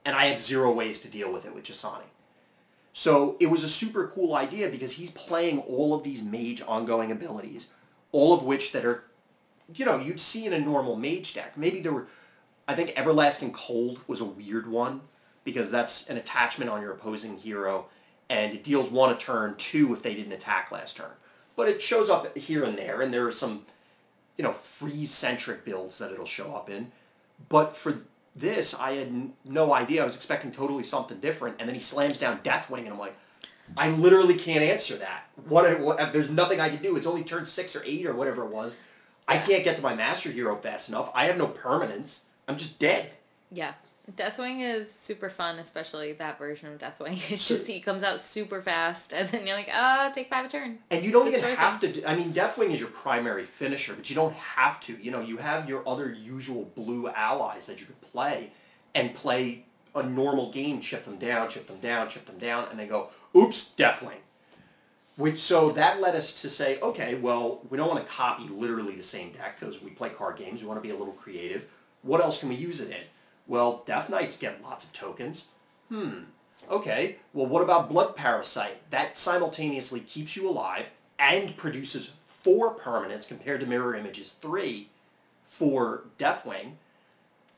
and 0.05 0.17
I 0.17 0.27
have 0.27 0.41
zero 0.41 0.73
ways 0.73 1.01
to 1.01 1.09
deal 1.09 1.33
with 1.33 1.45
it 1.45 1.55
with 1.55 1.65
Jasani. 1.65 2.09
So 2.93 3.37
it 3.41 3.47
was 3.47 3.65
a 3.65 3.69
super 3.69 4.09
cool 4.09 4.35
idea 4.35 4.69
because 4.69 4.93
he's 4.93 5.11
playing 5.11 5.61
all 5.61 5.95
of 5.95 6.03
these 6.03 6.23
mage 6.23 6.63
ongoing 6.67 7.13
abilities, 7.13 7.69
all 8.13 8.35
of 8.35 8.43
which 8.43 8.73
that 8.73 8.85
are, 8.85 9.05
you 9.75 9.85
know, 9.85 9.99
you'd 9.99 10.21
see 10.21 10.47
in 10.47 10.53
a 10.53 10.59
normal 10.59 10.97
mage 10.97 11.35
deck. 11.35 11.57
Maybe 11.57 11.81
there 11.81 11.93
were, 11.93 12.09
I 12.67 12.75
think 12.75 12.93
Everlasting 12.97 13.53
Cold 13.53 14.01
was 14.07 14.21
a 14.21 14.25
weird 14.25 14.67
one 14.67 15.03
because 15.45 15.71
that's 15.71 16.09
an 16.11 16.17
attachment 16.17 16.71
on 16.71 16.83
your 16.83 16.93
opposing 16.93 17.37
hero 17.37 17.87
and 18.29 18.55
it 18.55 18.65
deals 18.65 18.91
one 18.91 19.13
a 19.13 19.17
turn, 19.17 19.57
two 19.57 19.93
if 19.93 20.03
they 20.03 20.15
didn't 20.15 20.33
attack 20.33 20.71
last 20.71 20.97
turn. 20.97 21.11
But 21.61 21.69
it 21.69 21.83
shows 21.83 22.09
up 22.09 22.39
here 22.39 22.65
and 22.65 22.79
there 22.79 23.03
and 23.03 23.13
there 23.13 23.27
are 23.27 23.31
some, 23.31 23.67
you 24.39 24.43
know, 24.43 24.51
freeze-centric 24.51 25.63
builds 25.63 25.99
that 25.99 26.11
it'll 26.11 26.25
show 26.25 26.55
up 26.55 26.71
in. 26.71 26.91
But 27.51 27.77
for 27.77 28.01
this, 28.35 28.73
I 28.73 28.93
had 28.93 29.09
n- 29.09 29.35
no 29.45 29.75
idea. 29.75 30.01
I 30.01 30.07
was 30.07 30.17
expecting 30.17 30.53
totally 30.53 30.85
something 30.85 31.21
different, 31.21 31.57
and 31.59 31.69
then 31.69 31.75
he 31.75 31.83
slams 31.83 32.19
down 32.19 32.39
Deathwing, 32.39 32.79
and 32.79 32.89
I'm 32.89 32.99
like, 32.99 33.15
I 33.77 33.91
literally 33.91 34.37
can't 34.37 34.63
answer 34.63 34.97
that. 34.97 35.25
What, 35.49 35.79
what? 35.81 36.01
Uh, 36.01 36.11
there's 36.11 36.31
nothing 36.31 36.63
I 36.63 36.71
can 36.71 36.83
do. 36.83 36.97
It's 36.97 37.07
only 37.07 37.25
turn 37.25 37.45
six 37.45 37.77
or 37.77 37.83
eight 37.85 38.07
or 38.07 38.15
whatever 38.15 38.43
it 38.45 38.51
was. 38.51 38.79
I 39.29 39.37
can't 39.37 39.63
get 39.63 39.77
to 39.77 39.83
my 39.83 39.95
Master 39.95 40.31
Hero 40.31 40.57
fast 40.57 40.89
enough. 40.89 41.11
I 41.15 41.27
have 41.27 41.37
no 41.37 41.49
permanence. 41.49 42.25
I'm 42.49 42.57
just 42.57 42.79
dead. 42.79 43.13
Yeah. 43.53 43.75
Deathwing 44.17 44.61
is 44.61 44.91
super 44.91 45.31
fun, 45.31 45.59
especially 45.59 46.13
that 46.15 46.39
version 46.39 46.73
of 46.73 46.79
Deathwing. 46.79 47.21
It's 47.31 47.47
just 47.47 47.67
he 47.67 47.81
comes 47.81 48.03
out 48.03 48.21
super 48.21 48.61
fast, 48.63 49.13
and 49.13 49.29
then 49.29 49.47
you're 49.47 49.57
like, 49.57 49.71
ah, 49.73 50.11
take 50.15 50.29
five 50.29 50.47
a 50.47 50.49
turn. 50.49 50.79
And 50.91 51.05
you 51.05 51.13
don't 51.13 51.29
even 51.29 51.41
have 51.43 51.81
things. 51.81 51.95
to. 51.95 52.01
Do, 52.01 52.07
I 52.07 52.17
mean, 52.17 52.33
Deathwing 52.33 52.71
is 52.71 52.81
your 52.81 52.91
primary 52.91 53.45
finisher, 53.45 53.95
but 53.95 54.09
you 54.09 54.17
don't 54.17 54.35
have 54.35 54.81
to. 54.81 54.97
You 55.01 55.11
know, 55.11 55.21
you 55.21 55.37
have 55.37 55.69
your 55.69 55.87
other 55.89 56.13
usual 56.13 56.71
blue 56.75 57.09
allies 57.09 57.67
that 57.67 57.81
you 57.81 57.87
could 57.87 58.01
play, 58.01 58.51
and 58.95 59.15
play 59.15 59.65
a 59.95 60.03
normal 60.03 60.53
game 60.53 60.81
chip 60.81 61.05
them 61.05 61.19
down, 61.19 61.49
chip 61.49 61.67
them 61.67 61.81
down, 61.81 62.09
chip 62.09 62.27
them 62.27 62.39
down, 62.39 62.67
and 62.71 62.79
they 62.79 62.87
go, 62.87 63.09
oops, 63.37 63.75
Deathwing. 63.77 64.19
Which 65.17 65.39
so 65.39 65.73
that 65.73 66.01
led 66.01 66.17
us 66.17 66.41
to 66.43 66.49
say, 66.51 66.81
okay, 66.81 67.17
well, 67.17 67.61
we 67.69 67.77
don't 67.77 67.89
want 67.89 68.05
to 68.05 68.11
copy 68.11 68.49
literally 68.49 68.95
the 68.95 69.03
same 69.03 69.33
deck 69.33 69.61
because 69.61 69.83
we 69.83 69.91
play 69.91 70.09
card 70.09 70.37
games. 70.37 70.63
We 70.63 70.69
want 70.69 70.79
to 70.79 70.87
be 70.89 70.95
a 70.95 70.97
little 70.97 71.13
creative. 71.15 71.67
What 72.03 72.21
else 72.21 72.41
can 72.41 72.49
we 72.49 72.55
use 72.55 72.81
it 72.81 72.91
in? 72.91 73.03
Well, 73.51 73.83
Death 73.85 74.09
Knights 74.09 74.37
get 74.37 74.63
lots 74.63 74.85
of 74.85 74.93
tokens. 74.93 75.49
Hmm. 75.89 76.21
Okay. 76.71 77.17
Well, 77.33 77.49
what 77.49 77.65
about 77.65 77.89
Blood 77.89 78.15
Parasite? 78.15 78.89
That 78.91 79.19
simultaneously 79.19 79.99
keeps 79.99 80.37
you 80.37 80.49
alive 80.49 80.89
and 81.19 81.57
produces 81.57 82.13
four 82.27 82.79
permanents 82.79 83.27
compared 83.27 83.59
to 83.59 83.67
Mirror 83.67 83.97
Image's 83.97 84.35
three 84.35 84.89
for 85.43 86.05
Deathwing. 86.17 86.75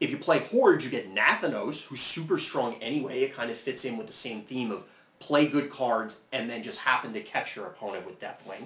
If 0.01 0.11
you 0.11 0.17
play 0.17 0.39
Horde, 0.39 0.83
you 0.83 0.89
get 0.89 1.15
Nathanos, 1.15 1.85
who's 1.85 2.01
super 2.01 2.39
strong 2.39 2.77
anyway. 2.81 3.21
It 3.21 3.35
kind 3.35 3.51
of 3.51 3.59
fits 3.59 3.85
in 3.85 3.99
with 3.99 4.07
the 4.07 4.15
same 4.15 4.41
theme 4.41 4.71
of 4.71 4.85
play 5.19 5.47
good 5.47 5.69
cards 5.69 6.21
and 6.33 6.49
then 6.49 6.63
just 6.63 6.79
happen 6.79 7.13
to 7.13 7.21
catch 7.21 7.55
your 7.55 7.67
opponent 7.67 8.07
with 8.07 8.19
Deathwing. 8.19 8.65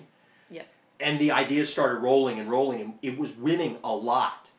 Yeah. 0.48 0.62
And 1.00 1.18
the 1.18 1.32
ideas 1.32 1.72
started 1.72 1.98
rolling 1.98 2.38
and 2.38 2.48
rolling, 2.48 2.80
and 2.80 2.94
it 3.02 3.18
was 3.18 3.32
winning 3.32 3.78
a 3.82 3.92
lot. 3.92 4.52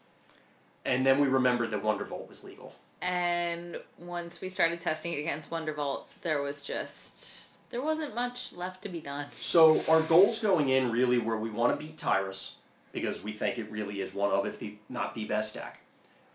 And 0.87 1.05
then 1.05 1.19
we 1.19 1.27
remembered 1.27 1.69
that 1.71 1.83
Wondervolt 1.83 2.29
was 2.29 2.45
legal. 2.45 2.73
And 3.01 3.77
once 3.99 4.39
we 4.39 4.49
started 4.49 4.79
testing 4.79 5.15
against 5.15 5.51
Wondervolt, 5.51 6.05
there 6.21 6.41
was 6.41 6.63
just 6.63 7.59
there 7.69 7.81
wasn't 7.81 8.15
much 8.15 8.53
left 8.53 8.81
to 8.83 8.89
be 8.89 9.01
done. 9.01 9.25
So 9.41 9.83
our 9.89 10.01
goals 10.03 10.39
going 10.39 10.69
in 10.69 10.89
really 10.89 11.19
were 11.19 11.37
we 11.37 11.49
want 11.49 11.77
to 11.77 11.85
beat 11.85 11.97
Tyrus 11.97 12.55
because 12.93 13.21
we 13.21 13.33
think 13.33 13.57
it 13.57 13.69
really 13.69 13.99
is 13.99 14.13
one 14.13 14.31
of, 14.31 14.45
if 14.45 14.59
the 14.59 14.77
not 14.87 15.13
the 15.13 15.25
best 15.25 15.53
deck. 15.53 15.81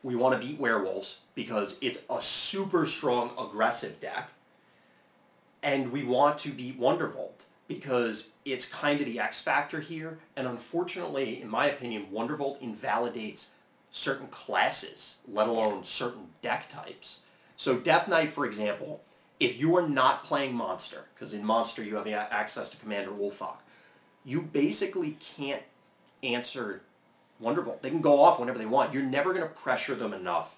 We 0.03 0.17
want 0.17 0.39
to 0.39 0.47
beat 0.47 0.61
Werewolves 0.61 1.21
because 1.35 1.79
it's 1.81 2.01
a 2.11 2.21
super 2.21 2.87
strong 2.87 3.31
aggressive 3.39 4.01
deck. 4.01 4.29
And 5.63 5.91
we 5.91 6.05
want 6.05 6.37
to 6.39 6.51
beat 6.51 6.79
Wondervolt 6.79 7.41
because 7.69 8.29
it's 8.45 8.67
kind 8.67 9.01
of 9.01 9.07
the 9.07 9.19
X 9.19 9.41
factor 9.41 9.81
here. 9.81 10.19
And 10.37 10.47
unfortunately, 10.47 11.41
in 11.41 11.49
my 11.49 11.67
opinion, 11.67 12.09
Wondervolt 12.13 12.61
invalidates 12.61 13.51
certain 13.93 14.27
classes, 14.29 15.19
let 15.29 15.49
alone 15.49 15.85
certain 15.85 16.27
deck 16.41 16.69
types. 16.69 17.21
So 17.57 17.77
Death 17.77 18.09
Knight, 18.09 18.33
for 18.33 18.47
example, 18.47 19.03
if 19.39 19.59
you 19.59 19.77
are 19.77 19.87
not 19.87 20.25
playing 20.25 20.55
Monster, 20.55 21.05
because 21.15 21.35
in 21.35 21.45
Monster 21.45 21.85
you 21.85 21.95
have 21.97 22.09
access 22.09 22.71
to 22.71 22.77
Commander 22.79 23.11
Ulfok, 23.13 23.57
you 24.25 24.41
basically 24.41 25.17
can't 25.21 25.63
answer 26.23 26.83
Wondervolt. 27.43 27.83
They 27.83 27.91
can 27.91 28.01
go 28.01 28.21
off 28.21 28.39
whenever 28.41 28.59
they 28.59 28.67
want. 28.67 28.95
You're 28.95 29.03
never 29.03 29.33
going 29.33 29.47
to 29.47 29.55
pressure 29.55 29.95
them 29.95 30.15
enough 30.15 30.57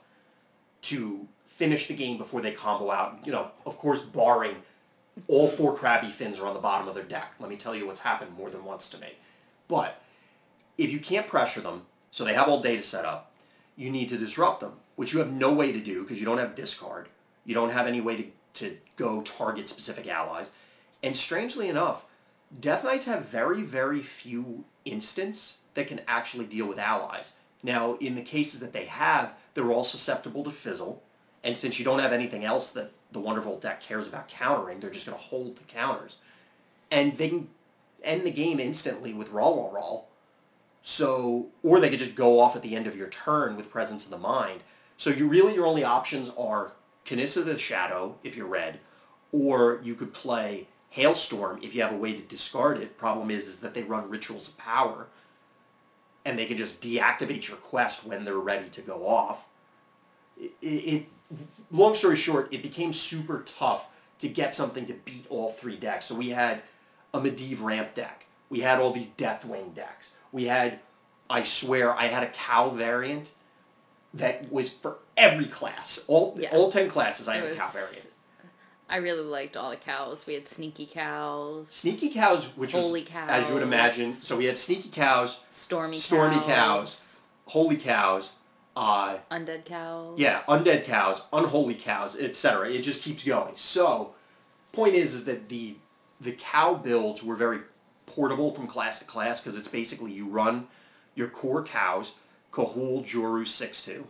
to 0.83 1.26
finish 1.47 1.87
the 1.87 1.95
game 1.95 2.19
before 2.19 2.43
they 2.43 2.53
combo 2.53 2.91
out. 2.91 3.19
You 3.25 3.33
know, 3.33 3.50
of 3.64 3.79
course, 3.79 4.03
barring 4.03 4.57
all 5.29 5.49
four 5.49 5.75
Crabby 5.75 6.11
Fins 6.11 6.38
are 6.38 6.47
on 6.47 6.55
the 6.55 6.61
bottom 6.61 6.88
of 6.88 6.95
their 6.95 7.05
deck. 7.05 7.33
Let 7.41 7.49
me 7.49 7.57
tell 7.57 7.75
you 7.75 7.87
what's 7.87 8.00
happened 8.00 8.37
more 8.37 8.50
than 8.50 8.64
once 8.64 8.91
to 8.91 8.99
me. 8.99 9.09
But 9.67 10.00
if 10.76 10.93
you 10.93 10.99
can't 10.99 11.26
pressure 11.26 11.62
them, 11.62 11.87
so 12.14 12.23
they 12.23 12.35
have 12.35 12.47
all 12.47 12.61
data 12.61 12.80
set 12.80 13.04
up, 13.04 13.33
you 13.75 13.90
need 13.90 14.09
to 14.11 14.16
disrupt 14.16 14.61
them, 14.61 14.75
which 14.94 15.12
you 15.12 15.18
have 15.18 15.33
no 15.33 15.52
way 15.52 15.73
to 15.73 15.80
do 15.80 16.04
because 16.04 16.21
you 16.21 16.25
don't 16.25 16.38
have 16.38 16.54
discard. 16.54 17.09
You 17.44 17.56
don't 17.56 17.73
have 17.73 17.88
any 17.88 18.00
way 18.00 18.16
to, 18.16 18.25
to 18.61 18.76
go 18.94 19.21
target 19.23 19.68
specific 19.68 20.06
allies. 20.06 20.52
And 21.02 21.16
strangely 21.16 21.68
enough, 21.68 22.04
Death 22.61 22.85
Knights 22.85 23.06
have 23.06 23.25
very, 23.25 23.62
very 23.62 24.00
few 24.00 24.62
instants 24.85 25.59
that 25.75 25.88
can 25.88 26.02
actually 26.06 26.47
deal 26.47 26.68
with 26.68 26.78
allies. 26.78 27.33
Now, 27.64 27.97
in 27.97 28.14
the 28.14 28.23
cases 28.23 28.61
that 28.61 28.73
they 28.73 28.85
have, 28.85 29.33
they're 29.54 29.73
all 29.73 29.83
susceptible 29.83 30.44
to 30.44 30.52
fizzle. 30.52 31.02
And 31.42 31.59
since 31.59 31.80
you 31.80 31.85
don't 31.85 31.99
have 31.99 32.12
anything 32.12 32.44
else 32.44 32.71
that 32.75 32.92
the 33.11 33.21
Wondervolt 33.21 33.61
deck 33.61 33.80
cares 33.80 34.06
about 34.06 34.28
countering, 34.28 34.78
they're 34.78 34.88
just 34.88 35.06
going 35.06 35.18
to 35.18 35.25
hold 35.25 35.56
the 35.56 35.64
counters. 35.64 36.18
And 36.92 37.16
they 37.16 37.30
can 37.30 37.49
end 38.04 38.25
the 38.25 38.30
game 38.30 38.61
instantly 38.61 39.12
with 39.12 39.30
Raw 39.30 39.49
Raw 39.49 39.71
Raw. 39.73 40.00
So, 40.87 41.47
or 41.62 41.81
they 41.81 41.88
could 41.88 41.99
just 41.99 42.14
go 42.14 42.38
off 42.38 42.57
at 42.57 42.62
the 42.62 42.76
end 42.76 42.87
of 42.87 42.95
your 42.95 43.09
turn 43.09 43.57
with 43.57 43.71
Presence 43.71 44.05
of 44.05 44.11
the 44.11 44.19
Mind. 44.19 44.61
So 44.99 45.09
you 45.09 45.26
really, 45.26 45.55
your 45.55 45.67
only 45.67 45.83
options 45.83 46.31
are 46.37 46.73
Kinessa 47.07 47.43
the 47.43 47.57
Shadow, 47.57 48.17
if 48.23 48.37
you're 48.37 48.47
red, 48.47 48.81
or 49.33 49.81
you 49.83 49.95
could 49.95 50.12
play 50.12 50.69
Hailstorm 50.91 51.59
if 51.62 51.75
you 51.75 51.81
have 51.81 51.93
a 51.93 51.97
way 51.97 52.12
to 52.12 52.21
discard 52.23 52.76
it. 52.79 52.99
Problem 52.99 53.31
is, 53.31 53.49
is 53.49 53.61
that 53.61 53.73
they 53.73 53.83
run 53.83 54.11
Rituals 54.11 54.50
of 54.50 54.59
Power, 54.59 55.07
and 56.26 56.38
they 56.38 56.45
can 56.45 56.59
just 56.59 56.83
deactivate 56.83 57.49
your 57.49 57.57
quest 57.57 58.05
when 58.05 58.23
they're 58.23 58.37
ready 58.37 58.69
to 58.69 58.83
go 58.83 59.09
off. 59.09 59.47
It, 60.38 60.53
it, 60.62 61.07
long 61.73 61.95
story 61.95 62.17
short, 62.17 62.53
it 62.53 62.62
became 62.62 62.93
super 62.93 63.43
tough 63.47 63.88
to 64.19 64.29
get 64.29 64.55
something 64.55 64.85
to 64.85 64.93
beat 64.93 65.25
all 65.31 65.50
three 65.50 65.76
decks. 65.76 66.05
So 66.05 66.14
we 66.14 66.29
had 66.29 66.61
a 67.14 67.21
Medivh 67.21 67.62
ramp 67.62 67.95
deck. 67.95 68.24
We 68.51 68.61
had 68.61 68.81
all 68.81 68.93
these 68.93 69.09
Deathwing 69.09 69.75
decks. 69.75 70.13
We 70.33 70.45
had, 70.45 70.81
I 71.29 71.43
swear, 71.43 71.95
I 71.95 72.05
had 72.05 72.23
a 72.23 72.29
cow 72.29 72.71
variant 72.71 73.33
that 74.15 74.51
was 74.53 74.71
for 74.71 74.99
every 75.17 75.47
class. 75.47 76.05
All 76.09 76.37
yeah. 76.39 76.51
all 76.53 76.71
ten 76.71 76.89
classes, 76.89 77.29
I 77.29 77.37
it 77.37 77.43
had 77.45 77.53
a 77.53 77.57
cow 77.57 77.69
variant. 77.69 78.11
I 78.89 78.99
really 78.99 79.23
liked 79.23 79.57
all 79.57 79.71
the 79.71 79.77
cows. 79.77 80.27
We 80.27 80.35
had 80.35 80.47
sneaky 80.47 80.87
cows. 80.87 81.69
Sneaky 81.71 82.11
cows, 82.11 82.49
which 82.57 82.73
holy 82.73 83.01
was, 83.01 83.09
cows. 83.09 83.31
as 83.31 83.49
you 83.49 83.55
would 83.55 83.63
imagine. 83.63 84.13
So 84.13 84.37
we 84.37 84.45
had 84.45 84.59
sneaky 84.59 84.91
cows, 84.91 85.41
stormy, 85.49 85.99
stormy 85.99 86.37
cows, 86.41 86.47
cows 86.47 87.05
holy 87.47 87.77
cows, 87.77 88.33
uh, 88.77 89.19
undead 89.31 89.65
cows. 89.65 90.19
Yeah, 90.19 90.43
undead 90.49 90.85
cows, 90.85 91.23
unholy 91.33 91.75
cows, 91.75 92.17
etc. 92.17 92.71
It 92.71 92.83
just 92.83 93.03
keeps 93.03 93.25
going. 93.25 93.57
So, 93.57 94.15
point 94.73 94.95
is, 94.95 95.15
is 95.15 95.25
that 95.27 95.49
the 95.49 95.77
the 96.21 96.33
cow 96.33 96.75
builds 96.75 97.23
were 97.23 97.37
very 97.37 97.61
portable 98.07 98.51
from 98.53 98.67
class 98.67 98.99
to 98.99 99.05
class 99.05 99.41
because 99.41 99.59
it's 99.59 99.69
basically 99.69 100.13
you 100.13 100.27
run 100.27 100.67
your 101.15 101.29
core 101.29 101.63
cows, 101.63 102.13
Kahul, 102.53 103.05
Joru, 103.05 103.43
6-2. 103.43 104.05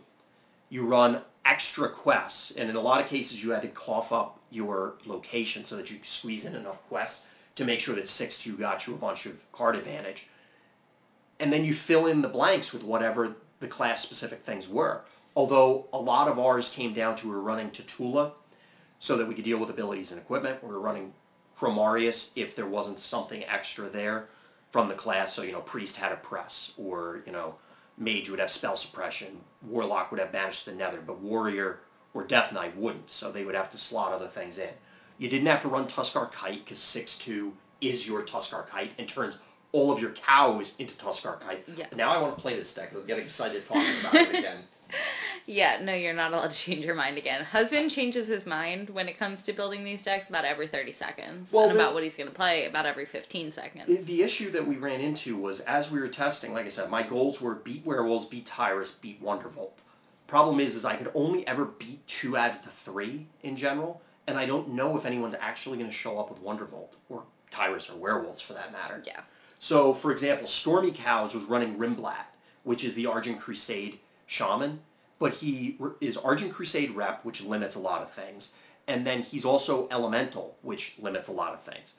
You 0.69 0.85
run 0.85 1.21
extra 1.45 1.89
quests, 1.89 2.51
and 2.51 2.69
in 2.69 2.75
a 2.75 2.81
lot 2.81 3.01
of 3.01 3.07
cases 3.07 3.43
you 3.43 3.51
had 3.51 3.61
to 3.61 3.67
cough 3.69 4.11
up 4.11 4.39
your 4.49 4.95
location 5.05 5.65
so 5.65 5.75
that 5.77 5.91
you 5.91 5.99
squeeze 6.03 6.45
in 6.45 6.55
enough 6.55 6.81
quests 6.87 7.25
to 7.55 7.65
make 7.65 7.79
sure 7.79 7.95
that 7.95 8.05
6-2 8.05 8.57
got 8.59 8.87
you 8.87 8.93
a 8.93 8.97
bunch 8.97 9.25
of 9.25 9.51
card 9.51 9.75
advantage. 9.75 10.27
And 11.39 11.51
then 11.53 11.63
you 11.63 11.73
fill 11.73 12.07
in 12.07 12.21
the 12.21 12.27
blanks 12.27 12.73
with 12.73 12.83
whatever 12.83 13.35
the 13.59 13.67
class-specific 13.67 14.43
things 14.43 14.67
were. 14.67 15.01
Although 15.35 15.87
a 15.93 15.99
lot 15.99 16.27
of 16.27 16.39
ours 16.39 16.69
came 16.69 16.93
down 16.93 17.15
to 17.17 17.27
we 17.27 17.35
were 17.35 17.41
running 17.41 17.69
Tatula 17.69 18.31
so 18.99 19.17
that 19.17 19.27
we 19.27 19.35
could 19.35 19.43
deal 19.43 19.57
with 19.57 19.69
abilities 19.69 20.11
and 20.11 20.19
equipment. 20.19 20.63
We 20.63 20.69
were 20.69 20.79
running 20.79 21.13
Chromarius 21.59 22.31
if 22.35 22.55
there 22.55 22.65
wasn't 22.65 22.99
something 22.99 23.43
extra 23.45 23.89
there 23.89 24.27
from 24.71 24.87
the 24.87 24.93
class. 24.93 25.33
So, 25.33 25.41
you 25.41 25.51
know, 25.51 25.61
Priest 25.61 25.95
had 25.95 26.11
a 26.11 26.17
press, 26.17 26.71
or, 26.77 27.23
you 27.25 27.31
know, 27.31 27.55
Mage 27.97 28.29
would 28.29 28.39
have 28.39 28.51
spell 28.51 28.75
suppression, 28.75 29.39
Warlock 29.61 30.11
would 30.11 30.19
have 30.19 30.31
Banish 30.31 30.65
the 30.65 30.73
Nether, 30.73 30.99
but 31.05 31.19
Warrior 31.19 31.79
or 32.13 32.23
Death 32.23 32.51
Knight 32.51 32.75
wouldn't, 32.75 33.09
so 33.09 33.31
they 33.31 33.45
would 33.45 33.55
have 33.55 33.69
to 33.71 33.77
slot 33.77 34.11
other 34.11 34.27
things 34.27 34.57
in. 34.57 34.69
You 35.17 35.29
didn't 35.29 35.47
have 35.47 35.61
to 35.61 35.69
run 35.69 35.87
Tuskar 35.87 36.31
Kite 36.31 36.65
because 36.65 36.79
6-2 36.79 37.51
is 37.79 38.07
your 38.07 38.23
Tuskar 38.23 38.67
Kite 38.67 38.91
and 38.97 39.07
turns 39.07 39.37
all 39.71 39.91
of 39.91 39.99
your 39.99 40.11
cows 40.11 40.75
into 40.79 40.95
Tuskar 40.95 41.39
Kite. 41.39 41.63
Yeah. 41.77 41.87
Now 41.95 42.13
I 42.13 42.21
want 42.21 42.35
to 42.35 42.41
play 42.41 42.55
this 42.55 42.73
deck 42.73 42.89
because 42.89 43.01
I'm 43.01 43.07
getting 43.07 43.23
excited 43.23 43.63
talking 43.63 43.83
about 44.01 44.15
it 44.15 44.39
again. 44.39 44.57
Yeah, 45.47 45.79
no, 45.81 45.93
you're 45.93 46.13
not 46.13 46.33
allowed 46.33 46.51
to 46.51 46.57
change 46.57 46.85
your 46.85 46.95
mind 46.95 47.17
again. 47.17 47.43
Husband 47.43 47.91
changes 47.91 48.27
his 48.27 48.47
mind 48.47 48.89
when 48.89 49.07
it 49.07 49.19
comes 49.19 49.43
to 49.43 49.53
building 49.53 49.83
these 49.83 50.03
decks 50.03 50.29
about 50.29 50.43
every 50.43 50.67
30 50.67 50.91
seconds. 50.91 51.51
Well, 51.51 51.69
and 51.69 51.75
the, 51.75 51.81
about 51.81 51.93
what 51.93 52.03
he's 52.03 52.15
going 52.15 52.29
to 52.29 52.35
play 52.35 52.65
about 52.65 52.85
every 52.85 53.05
15 53.05 53.51
seconds. 53.51 53.85
The, 53.87 54.13
the, 54.13 54.23
issue 54.23 54.49
that 54.51 54.65
we 54.65 54.77
ran 54.77 55.01
into 55.01 55.37
was 55.37 55.59
as 55.61 55.91
we 55.91 55.99
were 55.99 56.07
testing, 56.07 56.53
like 56.53 56.65
I 56.65 56.69
said, 56.69 56.89
my 56.89 57.03
goals 57.03 57.41
were 57.41 57.55
beat 57.55 57.85
Werewolves, 57.85 58.25
beat 58.25 58.45
Tyrus, 58.45 58.91
beat 58.91 59.23
Wondervolt. 59.23 59.73
Problem 60.27 60.59
is, 60.59 60.75
is 60.75 60.85
I 60.85 60.95
could 60.95 61.11
only 61.13 61.47
ever 61.47 61.65
beat 61.65 62.05
two 62.07 62.35
out 62.35 62.55
of 62.55 62.61
the 62.63 62.69
three 62.69 63.27
in 63.43 63.55
general, 63.55 64.01
and 64.25 64.39
I 64.39 64.47
don't 64.47 64.69
know 64.69 64.97
if 64.97 65.05
anyone's 65.05 65.35
actually 65.39 65.77
going 65.77 65.89
to 65.89 65.95
show 65.95 66.19
up 66.19 66.31
with 66.31 66.43
Wondervolt, 66.43 66.93
or 67.09 67.23
Tyrus, 67.51 67.91
or 67.91 67.95
Werewolves 67.97 68.41
for 68.41 68.53
that 68.53 68.71
matter. 68.71 69.03
Yeah. 69.05 69.21
So, 69.59 69.93
for 69.93 70.11
example, 70.11 70.47
Stormy 70.47 70.91
Cows 70.91 71.35
was 71.35 71.43
running 71.43 71.77
Rimblat, 71.77 72.25
which 72.63 72.83
is 72.83 72.95
the 72.95 73.05
Argent 73.05 73.39
Crusade 73.39 73.99
shaman 74.25 74.79
but 75.19 75.33
he 75.33 75.77
is 76.01 76.17
Argent 76.17 76.53
Crusade 76.53 76.91
rep, 76.91 77.23
which 77.23 77.41
limits 77.41 77.75
a 77.75 77.79
lot 77.79 78.01
of 78.01 78.11
things. 78.11 78.51
And 78.87 79.05
then 79.05 79.21
he's 79.21 79.45
also 79.45 79.87
Elemental, 79.89 80.57
which 80.61 80.95
limits 80.99 81.27
a 81.27 81.31
lot 81.31 81.53
of 81.53 81.61
things. 81.63 81.93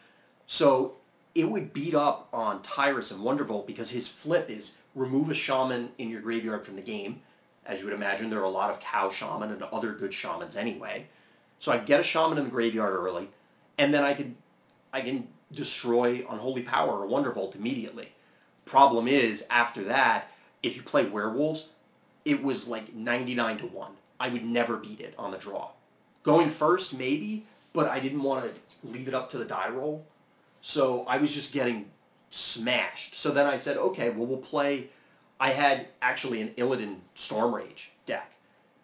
So 0.46 0.96
it 1.34 1.44
would 1.44 1.72
beat 1.72 1.94
up 1.94 2.28
on 2.32 2.62
Tyrus 2.62 3.10
and 3.10 3.20
Wondervolt 3.20 3.66
because 3.66 3.90
his 3.90 4.08
flip 4.08 4.48
is 4.48 4.76
remove 4.94 5.30
a 5.30 5.34
shaman 5.34 5.90
in 5.98 6.08
your 6.08 6.20
graveyard 6.20 6.64
from 6.64 6.76
the 6.76 6.82
game. 6.82 7.20
As 7.66 7.80
you 7.80 7.86
would 7.86 7.94
imagine, 7.94 8.30
there 8.30 8.40
are 8.40 8.44
a 8.44 8.48
lot 8.48 8.70
of 8.70 8.80
cow 8.80 9.10
shaman 9.10 9.50
and 9.50 9.62
other 9.64 9.92
good 9.92 10.14
shamans 10.14 10.56
anyway. 10.56 11.06
So 11.58 11.72
I 11.72 11.78
get 11.78 12.00
a 12.00 12.04
shaman 12.04 12.38
in 12.38 12.44
the 12.44 12.50
graveyard 12.50 12.94
early, 12.94 13.28
and 13.78 13.92
then 13.92 14.04
I 14.04 14.14
can 14.14 14.36
I 14.92 15.00
can 15.00 15.28
destroy 15.52 16.24
Unholy 16.30 16.62
Power 16.62 17.04
or 17.04 17.08
Wondervolt 17.08 17.56
immediately. 17.56 18.08
Problem 18.64 19.08
is, 19.08 19.44
after 19.50 19.84
that, 19.84 20.30
if 20.62 20.76
you 20.76 20.82
play 20.82 21.06
werewolves, 21.06 21.68
it 22.26 22.42
was 22.42 22.66
like 22.66 22.92
99 22.92 23.58
to 23.58 23.66
1. 23.68 23.92
I 24.18 24.28
would 24.28 24.44
never 24.44 24.76
beat 24.76 25.00
it 25.00 25.14
on 25.16 25.30
the 25.30 25.38
draw. 25.38 25.70
Going 26.24 26.50
first, 26.50 26.98
maybe, 26.98 27.46
but 27.72 27.88
I 27.88 28.00
didn't 28.00 28.22
want 28.22 28.44
to 28.44 28.90
leave 28.90 29.08
it 29.08 29.14
up 29.14 29.30
to 29.30 29.38
the 29.38 29.44
die 29.44 29.70
roll. 29.70 30.04
So 30.60 31.04
I 31.06 31.18
was 31.18 31.32
just 31.32 31.52
getting 31.52 31.86
smashed. 32.30 33.14
So 33.14 33.30
then 33.30 33.46
I 33.46 33.56
said, 33.56 33.76
okay, 33.76 34.10
well, 34.10 34.26
we'll 34.26 34.38
play. 34.38 34.88
I 35.38 35.50
had 35.50 35.86
actually 36.02 36.42
an 36.42 36.48
Illidan 36.56 36.96
Stormrage 37.14 37.86
deck 38.06 38.32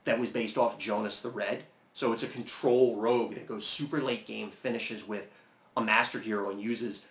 that 0.05 0.19
was 0.19 0.29
based 0.29 0.57
off 0.57 0.79
Jonas 0.79 1.21
the 1.21 1.31
Red. 1.31 1.65
So 1.95 2.13
it's 2.13 2.23
a 2.23 2.29
control 2.29 2.97
rogue 2.97 3.35
that 3.35 3.49
goes 3.49 3.67
super 3.67 4.01
late 4.01 4.25
game, 4.25 4.51
finishes 4.51 5.07
with 5.07 5.29
a 5.77 5.81
master 5.81 6.21
hero, 6.21 6.51
and 6.51 6.61
uses 6.61 7.07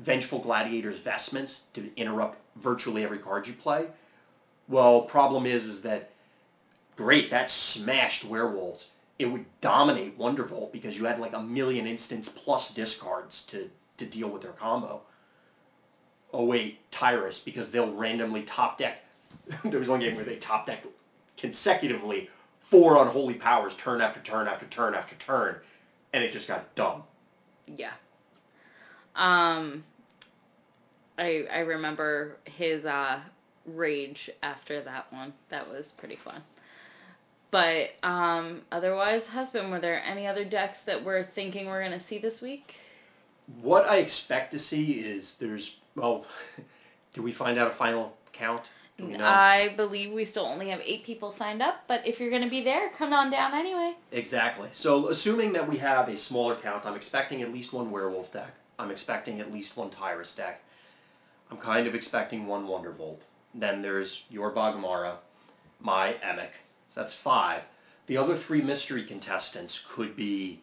Vengeful 0.00 0.40
Gladiator's 0.40 0.98
vestments 0.98 1.64
to 1.74 1.90
interrupt 1.96 2.38
virtually 2.56 3.04
every 3.04 3.18
card 3.18 3.46
you 3.46 3.54
play. 3.54 3.86
Well, 4.68 5.02
problem 5.02 5.46
is, 5.46 5.66
is 5.66 5.82
that 5.82 6.10
great, 6.96 7.30
that 7.30 7.50
smashed 7.50 8.24
werewolves. 8.24 8.90
It 9.18 9.26
would 9.26 9.46
dominate 9.60 10.18
Wondervolt 10.18 10.72
because 10.72 10.98
you 10.98 11.06
had 11.06 11.20
like 11.20 11.32
a 11.32 11.42
million 11.42 11.86
instants 11.86 12.28
plus 12.28 12.74
discards 12.74 13.42
to, 13.46 13.70
to 13.96 14.04
deal 14.06 14.28
with 14.28 14.42
their 14.42 14.52
combo. 14.52 15.00
Oh 16.32 16.44
wait, 16.44 16.90
Tyrus, 16.90 17.38
because 17.38 17.70
they'll 17.70 17.92
randomly 17.92 18.42
top 18.42 18.78
deck. 18.78 19.04
there 19.64 19.78
was 19.78 19.88
one 19.88 20.00
game 20.00 20.16
where 20.16 20.24
they 20.24 20.36
top 20.36 20.66
decked 20.66 20.86
consecutively 21.36 22.28
four 22.60 23.00
unholy 23.00 23.34
powers 23.34 23.76
turn 23.76 24.00
after 24.00 24.20
turn 24.20 24.48
after 24.48 24.66
turn 24.66 24.94
after 24.94 25.14
turn, 25.16 25.56
and 26.12 26.24
it 26.24 26.32
just 26.32 26.48
got 26.48 26.74
dumb. 26.74 27.02
Yeah. 27.76 27.92
Um, 29.14 29.84
I 31.18 31.46
I 31.52 31.60
remember 31.60 32.36
his 32.44 32.86
uh, 32.86 33.20
rage 33.66 34.30
after 34.42 34.80
that 34.82 35.12
one. 35.12 35.32
That 35.48 35.70
was 35.70 35.92
pretty 35.92 36.16
fun. 36.16 36.42
But 37.50 37.90
um, 38.02 38.62
otherwise, 38.72 39.26
husband, 39.26 39.70
were 39.70 39.78
there 39.78 40.02
any 40.04 40.26
other 40.26 40.44
decks 40.44 40.82
that 40.82 41.02
we're 41.02 41.22
thinking 41.24 41.66
we're 41.66 41.82
gonna 41.82 41.98
see 41.98 42.18
this 42.18 42.42
week? 42.42 42.74
What 43.62 43.88
I 43.88 43.96
expect 43.96 44.52
to 44.52 44.58
see 44.58 44.92
is 44.92 45.34
there's 45.34 45.76
well, 45.94 46.26
do 47.14 47.22
we 47.22 47.32
find 47.32 47.58
out 47.58 47.68
a 47.68 47.74
final 47.74 48.16
count? 48.32 48.62
Know? 48.98 49.18
I 49.20 49.74
believe 49.76 50.14
we 50.14 50.24
still 50.24 50.46
only 50.46 50.70
have 50.70 50.80
eight 50.82 51.04
people 51.04 51.30
signed 51.30 51.60
up, 51.60 51.84
but 51.86 52.06
if 52.06 52.18
you're 52.18 52.30
gonna 52.30 52.48
be 52.48 52.62
there, 52.62 52.88
come 52.90 53.12
on 53.12 53.30
down 53.30 53.52
anyway. 53.52 53.94
Exactly. 54.10 54.68
So 54.72 55.08
assuming 55.08 55.52
that 55.52 55.68
we 55.68 55.76
have 55.76 56.08
a 56.08 56.16
smaller 56.16 56.56
count, 56.56 56.86
I'm 56.86 56.96
expecting 56.96 57.42
at 57.42 57.52
least 57.52 57.74
one 57.74 57.90
werewolf 57.90 58.32
deck. 58.32 58.54
I'm 58.78 58.90
expecting 58.90 59.40
at 59.40 59.52
least 59.52 59.76
one 59.76 59.90
Tyrus 59.90 60.34
deck. 60.34 60.62
I'm 61.50 61.58
kind 61.58 61.86
of 61.86 61.94
expecting 61.94 62.46
one 62.46 62.66
Wondervolt. 62.66 63.18
Then 63.56 63.82
there's 63.82 64.22
your 64.30 64.52
Bagmara, 64.52 65.14
my 65.80 66.14
Emic. 66.22 66.50
So 66.88 67.00
that's 67.00 67.14
five. 67.14 67.62
The 68.06 68.18
other 68.18 68.36
three 68.36 68.60
mystery 68.62 69.02
contestants 69.02 69.84
could 69.88 70.14
be 70.14 70.60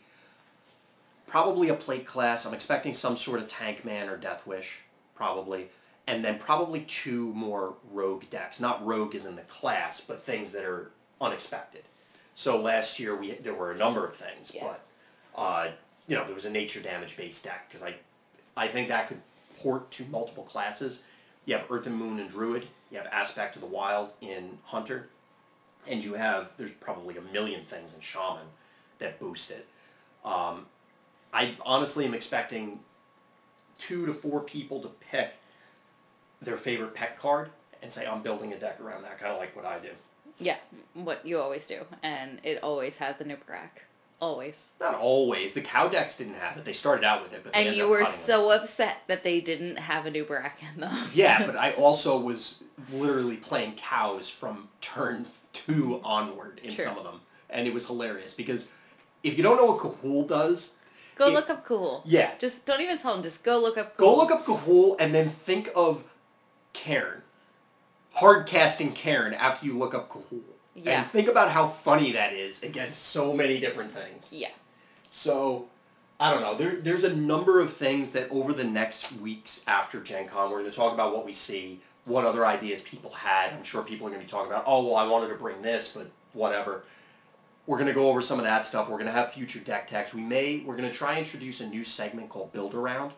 probably 1.28 1.70
a 1.70 1.74
plate 1.74 2.06
class. 2.06 2.46
I'm 2.46 2.54
expecting 2.54 2.94
some 2.94 3.18
sort 3.18 3.40
of 3.40 3.48
Tank 3.48 3.84
Man 3.84 4.08
or 4.08 4.16
Death 4.18 4.46
Wish, 4.48 4.80
probably. 5.16 5.70
And 6.08 6.24
then 6.24 6.38
probably 6.38 6.82
two 6.82 7.34
more 7.34 7.76
rogue 7.92 8.24
decks. 8.30 8.60
Not 8.60 8.86
rogue 8.86 9.16
as 9.16 9.26
in 9.26 9.36
the 9.36 9.42
class, 9.44 10.02
but 10.02 10.22
things 10.22 10.52
that 10.52 10.64
are 10.64 10.92
unexpected. 11.20 11.84
So 12.36 12.60
last 12.60 13.00
year 13.00 13.16
we 13.16 13.32
there 13.34 13.54
were 13.54 13.72
a 13.72 13.78
number 13.78 14.06
of 14.06 14.16
things, 14.16 14.52
Yeah. 14.54 14.64
but 14.68 15.42
uh, 15.42 15.68
you 16.08 16.16
know 16.16 16.26
there 16.26 16.34
was 16.36 16.46
a 16.46 16.50
nature 16.50 16.82
damage 16.82 17.16
based 17.16 17.44
deck 17.44 17.68
because 17.70 17.84
I 17.84 17.96
I 18.58 18.68
think 18.68 18.90
that 18.90 19.08
could 19.08 19.22
port 19.60 19.90
to 19.92 20.04
multiple 20.06 20.44
classes. 20.44 21.04
You 21.46 21.56
have 21.58 21.66
Earth 21.70 21.86
and 21.88 21.96
Moon 21.96 22.20
and 22.20 22.30
Druid. 22.30 22.68
You 22.94 23.00
have 23.00 23.08
Aspect 23.12 23.56
of 23.56 23.64
the 23.64 23.68
Wild 23.68 24.12
in 24.22 24.60
Hunter, 24.66 25.10
and 25.88 26.04
you 26.04 26.14
have 26.14 26.52
there's 26.58 26.70
probably 26.74 27.18
a 27.18 27.22
million 27.34 27.66
things 27.66 27.96
in 27.96 28.00
Shaman 28.00 28.46
that 29.00 29.20
boost 29.20 29.50
it. 29.50 29.66
Um, 30.24 30.68
I 31.34 31.56
honestly 31.66 32.06
am 32.06 32.14
expecting 32.14 32.82
two 33.80 34.06
to 34.06 34.14
four 34.14 34.42
people 34.42 34.80
to 34.84 34.90
pick 35.10 35.34
their 36.40 36.56
favorite 36.56 36.94
pet 36.94 37.18
card 37.18 37.50
and 37.82 37.92
say 37.92 38.06
I'm 38.06 38.22
building 38.22 38.54
a 38.54 38.60
deck 38.60 38.80
around 38.80 39.02
that, 39.06 39.18
kind 39.18 39.34
of 39.34 39.40
like 39.40 39.56
what 39.56 39.66
I 39.66 39.80
do. 39.80 39.90
Yeah, 40.38 40.58
what 40.94 41.26
you 41.26 41.40
always 41.40 41.66
do, 41.66 41.86
and 42.04 42.42
it 42.44 42.62
always 42.62 42.98
has 42.98 43.16
Anubarak. 43.16 43.88
Always. 44.24 44.68
Not 44.80 44.96
always. 44.96 45.54
The 45.54 45.62
cow 45.62 45.90
decks 45.90 46.18
didn't 46.18 46.36
have 46.36 46.58
it. 46.58 46.64
They 46.64 46.72
started 46.74 47.04
out 47.04 47.24
with 47.24 47.34
it, 47.34 47.42
but 47.44 47.52
they 47.54 47.68
And 47.68 47.76
you 47.76 47.90
were 47.90 48.00
cutting 48.00 48.14
it. 48.14 48.18
so 48.18 48.52
upset 48.52 48.98
that 49.08 49.24
they 49.24 49.42
didn't 49.42 49.76
have 49.78 50.06
Anubarak 50.06 50.54
in 50.74 50.80
them. 50.82 50.96
Yeah, 51.14 51.44
but 51.46 51.58
I 51.58 51.74
also 51.74 52.18
was 52.18 52.64
literally 52.92 53.36
playing 53.36 53.74
cows 53.76 54.30
from 54.30 54.70
turn 54.80 55.26
two 55.52 56.00
onward 56.04 56.62
in 56.64 56.74
True. 56.74 56.86
some 56.86 56.98
of 56.98 57.04
them, 57.04 57.20
and 57.50 57.68
it 57.68 57.74
was 57.74 57.86
hilarious 57.86 58.34
because 58.34 58.70
if 59.24 59.36
you 59.38 59.44
don't 59.44 59.58
know 59.58 59.66
what 59.66 59.80
Kahul 59.80 60.28
does, 60.28 60.72
Go 61.16 61.28
It- 61.28 61.34
look 61.34 61.50
up 61.50 61.66
Cool. 61.66 62.02
yeah, 62.06 62.32
Just 62.40 62.66
don't 62.66 62.82
even 62.82 62.98
tell 62.98 63.14
them. 63.14 63.22
Just 63.24 63.44
go 63.44 63.60
look 63.60 63.78
up 63.78 63.98
Cool. 63.98 64.08
go 64.16 64.18
look 64.18 64.32
up 64.32 64.46
Kahul 64.46 64.96
and 65.00 65.14
then 65.14 65.30
think 65.30 65.70
of 65.76 66.04
Cairn, 66.72 67.22
hard 68.14 68.48
casting 68.48 68.94
Cairn 68.94 69.34
after 69.34 69.66
you 69.68 69.74
look 69.78 69.94
up 69.94 70.10
Kahul, 70.10 70.42
Yeah. 70.76 71.00
and 71.00 71.08
think 71.08 71.28
about 71.28 71.52
how 71.52 71.68
funny 71.68 72.12
that 72.14 72.34
is 72.34 72.64
against 72.64 73.04
so 73.04 73.34
many 73.34 73.60
different 73.60 73.94
things. 73.94 74.30
Yeah. 74.32 74.50
So, 75.10 75.68
I 76.20 76.32
don't 76.32 76.42
know. 76.42 76.56
There, 76.56 76.78
there's 76.78 77.04
a 77.04 77.16
number 77.16 77.60
of 77.60 77.74
things 77.74 78.12
that 78.14 78.30
over 78.32 78.54
the 78.54 78.64
next 78.64 79.12
weeks 79.14 79.62
after 79.68 80.00
Gen 80.00 80.28
Con, 80.28 80.50
we're 80.50 80.60
going 80.60 80.72
to 80.72 80.76
talk 80.76 80.94
about 80.94 81.14
what 81.14 81.26
we 81.26 81.34
see, 81.34 81.82
what 82.06 82.26
other 82.26 82.46
ideas 82.46 82.82
people 82.82 83.12
had. 83.12 83.54
I'm 83.54 83.64
sure 83.64 83.84
people 83.84 84.08
are 84.08 84.10
going 84.10 84.22
to 84.22 84.26
be 84.26 84.30
talking 84.30 84.52
about, 84.52 84.64
oh, 84.66 84.84
well, 84.84 84.96
I 84.96 85.06
wanted 85.06 85.28
to 85.30 85.36
bring 85.36 85.62
this, 85.62 85.90
but 85.96 86.10
whatever. 86.34 86.84
We're 87.68 87.78
going 87.78 87.88
to 87.88 87.94
go 87.94 88.10
over 88.10 88.22
some 88.22 88.40
of 88.40 88.46
that 88.46 88.66
stuff. 88.66 88.90
We're 88.90 88.98
going 88.98 89.06
to 89.06 89.14
have 89.14 89.34
future 89.34 89.60
deck 89.60 89.88
techs. 89.88 90.14
We 90.14 90.22
may, 90.22 90.64
we're 90.66 90.76
going 90.76 90.90
to 90.90 90.98
try 90.98 91.12
and 91.12 91.20
introduce 91.20 91.62
a 91.62 91.68
new 91.68 91.84
segment 91.84 92.30
called 92.30 92.52
Build 92.52 92.74
Around, 92.74 93.14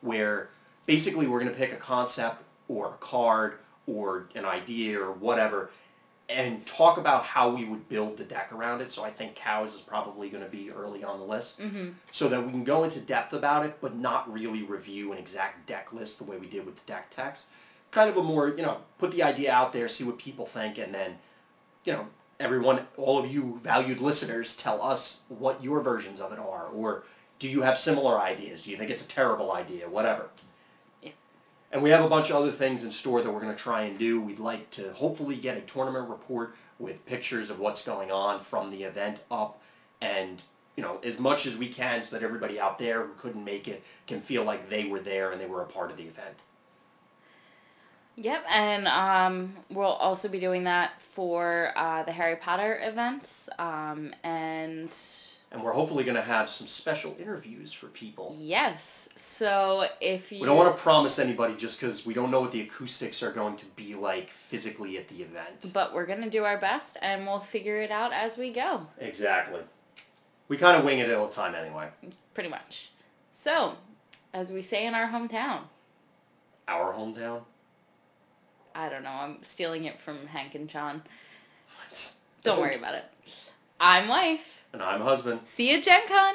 where 0.00 0.48
basically 0.86 1.26
we're 1.26 1.40
going 1.40 1.52
to 1.52 1.58
pick 1.58 1.72
a 1.72 1.76
concept 1.76 2.42
or 2.68 2.88
a 2.88 2.96
card 2.98 3.58
or 3.86 4.28
an 4.34 4.44
idea 4.44 5.00
or 5.00 5.12
whatever 5.12 5.70
and 6.28 6.66
talk 6.66 6.98
about 6.98 7.22
how 7.22 7.48
we 7.48 7.64
would 7.64 7.88
build 7.88 8.16
the 8.16 8.24
deck 8.24 8.52
around 8.52 8.80
it. 8.80 8.90
So 8.90 9.04
I 9.04 9.10
think 9.10 9.36
cows 9.36 9.74
is 9.74 9.80
probably 9.80 10.28
going 10.28 10.42
to 10.42 10.50
be 10.50 10.70
early 10.72 11.04
on 11.04 11.20
the 11.20 11.24
list 11.24 11.60
Mm-hmm. 11.60 11.90
so 12.10 12.28
that 12.28 12.44
we 12.44 12.50
can 12.50 12.64
go 12.64 12.82
into 12.84 12.98
depth 13.00 13.32
about 13.32 13.64
it, 13.64 13.78
but 13.80 13.96
not 13.96 14.32
really 14.32 14.62
review 14.64 15.12
an 15.12 15.18
exact 15.18 15.66
deck 15.68 15.92
list 15.92 16.18
the 16.18 16.24
way 16.24 16.36
we 16.36 16.48
did 16.48 16.66
with 16.66 16.74
the 16.74 16.82
deck 16.86 17.14
techs. 17.14 17.46
Kind 17.92 18.10
of 18.10 18.16
a 18.16 18.22
more, 18.22 18.48
you 18.48 18.62
know, 18.62 18.78
put 18.98 19.12
the 19.12 19.22
idea 19.22 19.52
out 19.52 19.72
there, 19.72 19.86
see 19.86 20.02
what 20.04 20.18
people 20.18 20.46
think, 20.46 20.78
and 20.78 20.92
then, 20.92 21.16
you 21.84 21.92
know, 21.92 22.06
everyone, 22.40 22.80
all 22.96 23.18
of 23.18 23.32
you 23.32 23.60
valued 23.62 24.00
listeners, 24.00 24.56
tell 24.56 24.82
us 24.82 25.20
what 25.28 25.62
your 25.62 25.80
versions 25.80 26.20
of 26.20 26.32
it 26.32 26.38
are, 26.40 26.66
or 26.74 27.04
do 27.38 27.48
you 27.48 27.62
have 27.62 27.78
similar 27.78 28.18
ideas? 28.20 28.62
Do 28.62 28.70
you 28.72 28.76
think 28.76 28.90
it's 28.90 29.04
a 29.04 29.08
terrible 29.08 29.52
idea? 29.52 29.88
Whatever. 29.88 30.28
And 31.72 31.82
we 31.82 31.90
have 31.90 32.04
a 32.04 32.08
bunch 32.08 32.30
of 32.30 32.36
other 32.36 32.52
things 32.52 32.84
in 32.84 32.90
store 32.90 33.22
that 33.22 33.30
we're 33.30 33.40
going 33.40 33.54
to 33.54 33.62
try 33.62 33.82
and 33.82 33.98
do. 33.98 34.20
We'd 34.20 34.38
like 34.38 34.70
to 34.72 34.92
hopefully 34.92 35.36
get 35.36 35.56
a 35.56 35.62
tournament 35.62 36.08
report 36.08 36.54
with 36.78 37.04
pictures 37.06 37.50
of 37.50 37.58
what's 37.58 37.84
going 37.84 38.10
on 38.10 38.40
from 38.40 38.70
the 38.70 38.84
event 38.84 39.20
up 39.30 39.62
and 40.00 40.42
you 40.76 40.82
know 40.82 41.00
as 41.02 41.18
much 41.18 41.46
as 41.46 41.56
we 41.56 41.68
can 41.68 42.02
so 42.02 42.14
that 42.14 42.22
everybody 42.22 42.60
out 42.60 42.78
there 42.78 43.06
who 43.06 43.12
couldn't 43.14 43.42
make 43.42 43.66
it 43.66 43.82
can 44.06 44.20
feel 44.20 44.44
like 44.44 44.68
they 44.68 44.84
were 44.84 45.00
there 45.00 45.30
and 45.32 45.40
they 45.40 45.46
were 45.46 45.62
a 45.62 45.66
part 45.66 45.90
of 45.90 45.96
the 45.96 46.04
event. 46.04 46.36
Yep, 48.18 48.46
and 48.50 48.88
um, 48.88 49.54
we'll 49.68 49.86
also 49.86 50.28
be 50.28 50.40
doing 50.40 50.64
that 50.64 51.02
for 51.02 51.72
uh, 51.76 52.02
the 52.02 52.12
Harry 52.12 52.36
Potter 52.36 52.80
events. 52.82 53.50
Um, 53.58 54.14
and 54.24 54.96
And 55.52 55.62
we're 55.62 55.72
hopefully 55.72 56.02
going 56.04 56.16
to 56.16 56.22
have 56.22 56.50
some 56.50 56.66
special 56.66 57.16
interviews 57.18 57.72
for 57.72 57.86
people. 57.86 58.36
yes, 58.38 59.08
so 59.16 59.86
if 60.00 60.30
you 60.32 60.40
We 60.40 60.46
don't 60.46 60.56
want 60.56 60.74
to 60.76 60.82
promise 60.82 61.18
anybody 61.20 61.54
just 61.56 61.80
because 61.80 62.04
we 62.04 62.12
don't 62.14 62.30
know 62.32 62.40
what 62.40 62.50
the 62.52 62.60
acoustics 62.62 63.22
are 63.22 63.30
going 63.30 63.56
to 63.58 63.64
be 63.76 63.94
like 63.94 64.28
physically 64.30 64.98
at 64.98 65.06
the 65.08 65.22
event. 65.22 65.70
but 65.72 65.94
we're 65.94 66.04
gonna 66.04 66.28
do 66.28 66.44
our 66.44 66.58
best, 66.58 66.96
and 67.00 67.24
we'll 67.26 67.38
figure 67.40 67.80
it 67.80 67.90
out 67.92 68.12
as 68.12 68.36
we 68.36 68.52
go, 68.52 68.86
Exactly. 68.98 69.60
We 70.48 70.56
kind 70.56 70.76
of 70.76 70.84
wing 70.84 70.98
it 70.98 71.10
all 71.12 71.26
the 71.28 71.32
time 71.32 71.54
anyway. 71.54 71.88
pretty 72.34 72.50
much. 72.50 72.90
So, 73.30 73.76
as 74.34 74.50
we 74.52 74.62
say 74.62 74.84
in 74.86 74.94
our 74.94 75.06
hometown, 75.08 75.60
Our 76.68 76.92
hometown. 76.92 77.42
I 78.74 78.88
don't 78.88 79.04
know. 79.04 79.10
I'm 79.10 79.38
stealing 79.42 79.84
it 79.84 79.98
from 80.00 80.26
Hank 80.26 80.54
and 80.56 80.68
John. 80.68 81.02
What? 81.78 82.12
Don't 82.42 82.60
worry 82.60 82.74
about 82.74 82.94
it. 82.94 83.04
I'm 83.80 84.08
wife. 84.08 84.55
And 84.76 84.82
I'm 84.82 85.00
husband. 85.00 85.40
See 85.44 85.72
you, 85.72 85.80
Gen 85.80 86.02
Con. 86.06 86.34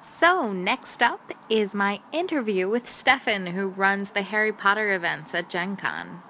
So, 0.00 0.52
next 0.52 1.02
up 1.02 1.32
is 1.50 1.74
my 1.74 2.00
interview 2.12 2.68
with 2.68 2.88
Stefan, 2.88 3.46
who 3.46 3.66
runs 3.66 4.10
the 4.10 4.22
Harry 4.22 4.52
Potter 4.52 4.92
events 4.92 5.34
at 5.34 5.50
Gen 5.50 5.74
Con. 5.74 6.22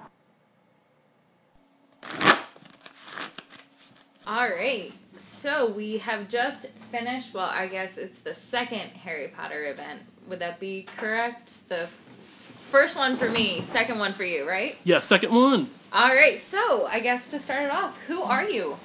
All 4.25 4.49
right. 4.49 4.91
So, 5.17 5.69
we 5.69 5.99
have 5.99 6.27
just 6.27 6.65
finished, 6.91 7.35
well, 7.35 7.51
I 7.53 7.67
guess 7.67 7.99
it's 7.99 8.21
the 8.21 8.33
second 8.33 8.89
Harry 9.03 9.27
Potter 9.37 9.67
event. 9.67 10.01
Would 10.27 10.39
that 10.39 10.59
be 10.59 10.87
correct? 10.97 11.69
The 11.69 11.87
first 12.73 12.95
one 12.95 13.15
for 13.15 13.29
me, 13.29 13.61
second 13.61 13.99
one 13.99 14.13
for 14.13 14.23
you, 14.23 14.49
right? 14.49 14.77
Yeah, 14.83 14.97
second 14.97 15.31
one. 15.31 15.69
All 15.93 16.09
right. 16.09 16.39
So 16.39 16.87
I 16.87 16.99
guess 17.01 17.29
to 17.29 17.37
start 17.37 17.61
it 17.61 17.71
off, 17.71 17.95
who 18.07 18.23
are 18.23 18.49
you? 18.49 18.77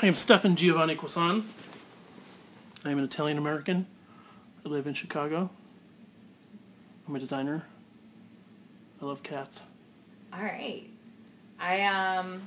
I 0.00 0.06
am 0.06 0.14
Stefan 0.14 0.54
Giovanni 0.54 0.94
Quasan. 0.94 1.42
I 2.84 2.92
am 2.92 2.98
an 2.98 3.04
Italian 3.04 3.36
American. 3.36 3.84
I 4.64 4.68
live 4.68 4.86
in 4.86 4.94
Chicago. 4.94 5.50
I'm 7.08 7.16
a 7.16 7.18
designer. 7.18 7.64
I 9.02 9.06
love 9.06 9.24
cats. 9.24 9.62
All 10.32 10.44
right. 10.44 10.84
I 11.58 11.84
um. 11.84 12.42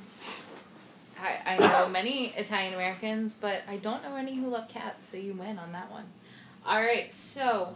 I, 1.21 1.55
I 1.55 1.57
know 1.57 1.89
many 1.89 2.27
Italian 2.37 2.73
Americans, 2.73 3.35
but 3.39 3.63
I 3.67 3.75
don't 3.75 4.01
know 4.01 4.15
any 4.15 4.35
who 4.35 4.47
love 4.47 4.69
cats. 4.69 5.09
So 5.09 5.17
you 5.17 5.33
win 5.33 5.59
on 5.59 5.73
that 5.73 5.91
one. 5.91 6.05
All 6.65 6.79
right. 6.79 7.11
So, 7.11 7.75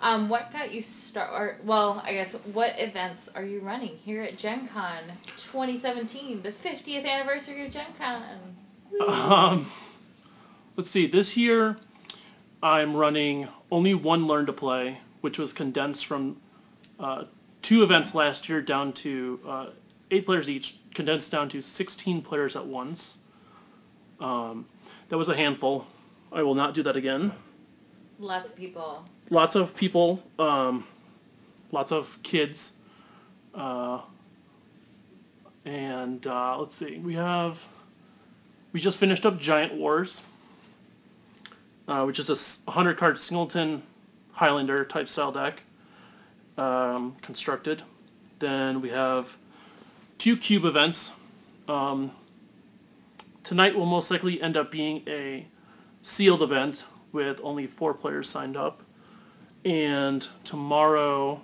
um, 0.00 0.28
what 0.28 0.52
got 0.52 0.72
you 0.72 0.82
start? 0.82 1.30
Or 1.32 1.56
well, 1.64 2.02
I 2.04 2.12
guess 2.12 2.32
what 2.52 2.74
events 2.78 3.28
are 3.34 3.44
you 3.44 3.60
running 3.60 3.96
here 4.04 4.22
at 4.22 4.36
Gen 4.36 4.68
Con 4.68 4.98
2017, 5.36 6.42
the 6.42 6.52
50th 6.52 7.06
anniversary 7.06 7.64
of 7.64 7.72
Gen 7.72 7.86
Con? 7.98 8.22
Um, 9.06 9.70
let's 10.76 10.90
see. 10.90 11.06
This 11.06 11.36
year, 11.36 11.78
I'm 12.62 12.94
running 12.94 13.48
only 13.70 13.94
one 13.94 14.26
Learn 14.26 14.46
to 14.46 14.52
Play, 14.52 15.00
which 15.20 15.38
was 15.38 15.52
condensed 15.52 16.06
from 16.06 16.36
uh, 17.00 17.24
two 17.62 17.82
events 17.82 18.14
last 18.14 18.48
year 18.48 18.60
down 18.60 18.92
to 18.92 19.40
uh, 19.46 19.66
eight 20.10 20.26
players 20.26 20.48
each, 20.48 20.78
condensed 20.94 21.32
down 21.32 21.48
to 21.48 21.62
16 21.62 22.22
players 22.22 22.54
at 22.54 22.66
once. 22.66 23.18
Um, 24.20 24.66
that 25.08 25.18
was 25.18 25.28
a 25.28 25.36
handful. 25.36 25.86
I 26.32 26.42
will 26.42 26.54
not 26.54 26.74
do 26.74 26.82
that 26.82 26.96
again. 26.96 27.32
Lots 28.18 28.52
of 28.52 28.56
people. 28.56 29.04
Lots 29.28 29.54
of 29.54 29.76
people, 29.76 30.22
um, 30.38 30.86
lots 31.70 31.92
of 31.92 32.18
kids. 32.22 32.72
Uh, 33.54 34.00
and 35.64 36.26
uh, 36.26 36.58
let's 36.58 36.74
see, 36.74 36.98
we 36.98 37.14
have, 37.14 37.62
we 38.72 38.80
just 38.80 38.96
finished 38.98 39.26
up 39.26 39.38
Giant 39.38 39.74
Wars, 39.74 40.22
uh, 41.88 42.04
which 42.04 42.18
is 42.18 42.30
a 42.30 42.36
100 42.66 42.96
card 42.96 43.20
singleton 43.20 43.82
Highlander 44.32 44.84
type 44.84 45.08
style 45.08 45.32
deck 45.32 45.62
um, 46.56 47.16
constructed. 47.22 47.82
Then 48.38 48.80
we 48.80 48.90
have 48.90 49.36
two 50.18 50.36
cube 50.36 50.64
events. 50.64 51.12
Um, 51.68 52.12
tonight 53.44 53.74
will 53.74 53.86
most 53.86 54.10
likely 54.10 54.40
end 54.40 54.56
up 54.56 54.70
being 54.70 55.02
a 55.06 55.46
sealed 56.02 56.42
event 56.42 56.84
with 57.12 57.40
only 57.42 57.66
four 57.66 57.94
players 57.94 58.28
signed 58.28 58.56
up. 58.56 58.82
And 59.64 60.26
tomorrow 60.44 61.40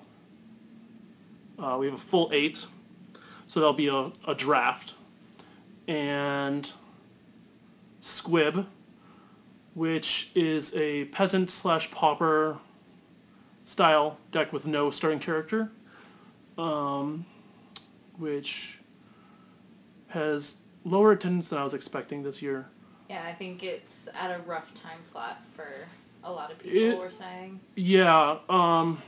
uh, 1.59 1.77
we 1.79 1.87
have 1.87 1.95
a 1.95 1.99
full 1.99 2.31
eight, 2.33 2.67
so 3.47 3.61
there'll 3.61 3.73
be 3.73 3.89
a, 3.89 4.13
a 4.27 4.35
draft. 4.35 4.95
And 5.89 6.71
Squib, 8.01 8.67
which 9.75 10.31
is 10.35 10.75
a 10.75 11.07
peasant 11.07 11.51
slash 11.51 11.91
pauper 11.91 12.59
style 13.65 14.19
deck 14.31 14.53
with 14.53 14.67
no 14.67 14.91
starting 14.91 15.19
character, 15.19 15.71
um, 16.59 17.25
which 18.19 18.79
has 20.09 20.59
lower 20.85 21.13
attendance 21.13 21.49
than 21.49 21.59
I 21.59 21.65
was 21.65 21.75
expecting 21.75 22.23
this 22.23 22.43
year. 22.43 22.67
Yeah, 23.13 23.25
I 23.27 23.35
think 23.35 23.63
it's 23.63 24.09
at 24.19 24.31
a 24.31 24.39
rough 24.45 24.73
time 24.83 24.99
slot 25.11 25.43
for 25.55 25.69
a 26.25 26.33
lot 26.33 26.51
of 26.51 26.59
people. 26.59 26.79
It- 26.79 26.99
we're 26.99 27.11
saying. 27.11 27.61
Yeah, 27.75 28.39
um, 28.49 29.03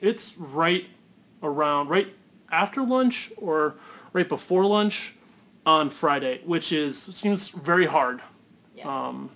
it's 0.00 0.36
right 0.36 0.86
around, 1.40 1.88
right 1.88 2.12
after 2.50 2.82
lunch 2.82 3.30
or 3.36 3.76
right 4.12 4.28
before 4.28 4.64
lunch 4.66 5.14
on 5.64 5.88
Friday, 5.88 6.40
which 6.46 6.72
is 6.72 6.98
seems 7.00 7.50
very 7.50 7.86
hard. 7.86 8.22
Yeah. 8.74 8.88
Um, 8.88 9.30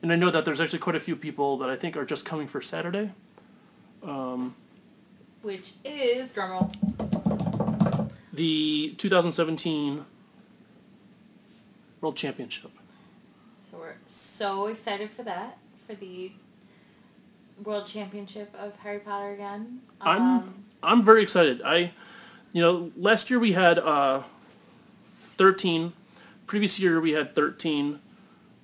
and 0.00 0.10
I 0.10 0.16
know 0.16 0.30
that 0.30 0.46
there's 0.46 0.60
actually 0.60 0.78
quite 0.78 0.96
a 0.96 1.00
few 1.00 1.14
people 1.14 1.58
that 1.58 1.68
I 1.68 1.76
think 1.76 1.98
are 1.98 2.06
just 2.06 2.24
coming 2.24 2.48
for 2.48 2.62
Saturday. 2.62 3.10
Which 5.42 5.74
is 5.84 6.32
drumroll. 6.32 6.72
The 8.32 8.94
2017 8.96 10.06
World 12.00 12.16
Championship. 12.16 12.70
So 13.72 13.78
we're 13.78 13.94
so 14.06 14.66
excited 14.66 15.10
for 15.10 15.22
that 15.22 15.56
for 15.86 15.94
the 15.94 16.30
World 17.64 17.86
Championship 17.86 18.54
of 18.58 18.76
Harry 18.76 18.98
Potter 18.98 19.30
again. 19.30 19.80
I'm 19.98 20.20
Um, 20.20 20.64
I'm 20.82 21.02
very 21.02 21.22
excited. 21.22 21.62
I, 21.64 21.90
you 22.52 22.60
know, 22.60 22.92
last 22.98 23.30
year 23.30 23.38
we 23.38 23.52
had 23.52 23.78
uh, 23.78 24.24
13. 25.38 25.94
Previous 26.46 26.78
year 26.78 27.00
we 27.00 27.12
had 27.12 27.34
13. 27.34 27.98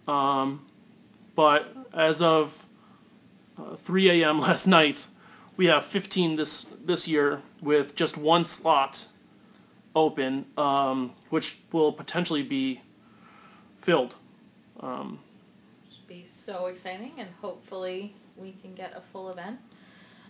Um, 0.07 0.67
but 1.35 1.75
as 1.95 2.21
of 2.21 2.67
uh, 3.57 3.77
3 3.77 4.11
a.m. 4.11 4.41
last 4.43 4.67
night, 4.67 5.07
we 5.57 5.65
have 5.69 5.87
15 5.87 6.37
this 6.37 6.67
this 6.85 7.09
year 7.09 7.41
with 7.63 7.95
just 7.95 8.19
one 8.19 8.45
slot 8.45 9.07
open, 9.97 10.45
um, 10.59 11.15
which 11.31 11.61
will 11.73 11.95
potentially 11.95 12.43
be 12.43 12.83
filled. 13.81 14.15
Should 14.81 16.07
be 16.07 16.25
so 16.25 16.67
exciting, 16.67 17.13
and 17.19 17.29
hopefully 17.41 18.15
we 18.37 18.53
can 18.63 18.75
get 18.75 18.97
a 18.97 19.01
full 19.01 19.31
event. 19.31 19.59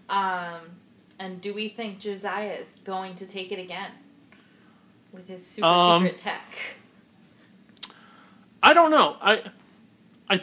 Um, 0.08 0.60
and 1.18 1.40
do 1.40 1.52
we 1.52 1.68
think 1.68 1.98
Josiah 1.98 2.52
is 2.52 2.76
going 2.84 3.14
to 3.16 3.26
take 3.26 3.52
it 3.52 3.58
again 3.58 3.90
with 5.12 5.26
his 5.28 5.46
super 5.46 5.66
Um, 5.66 6.04
secret 6.04 6.18
tech? 6.18 6.44
I 8.62 8.72
don't 8.74 8.90
know. 8.90 9.16
I, 9.20 9.42
I. 10.28 10.42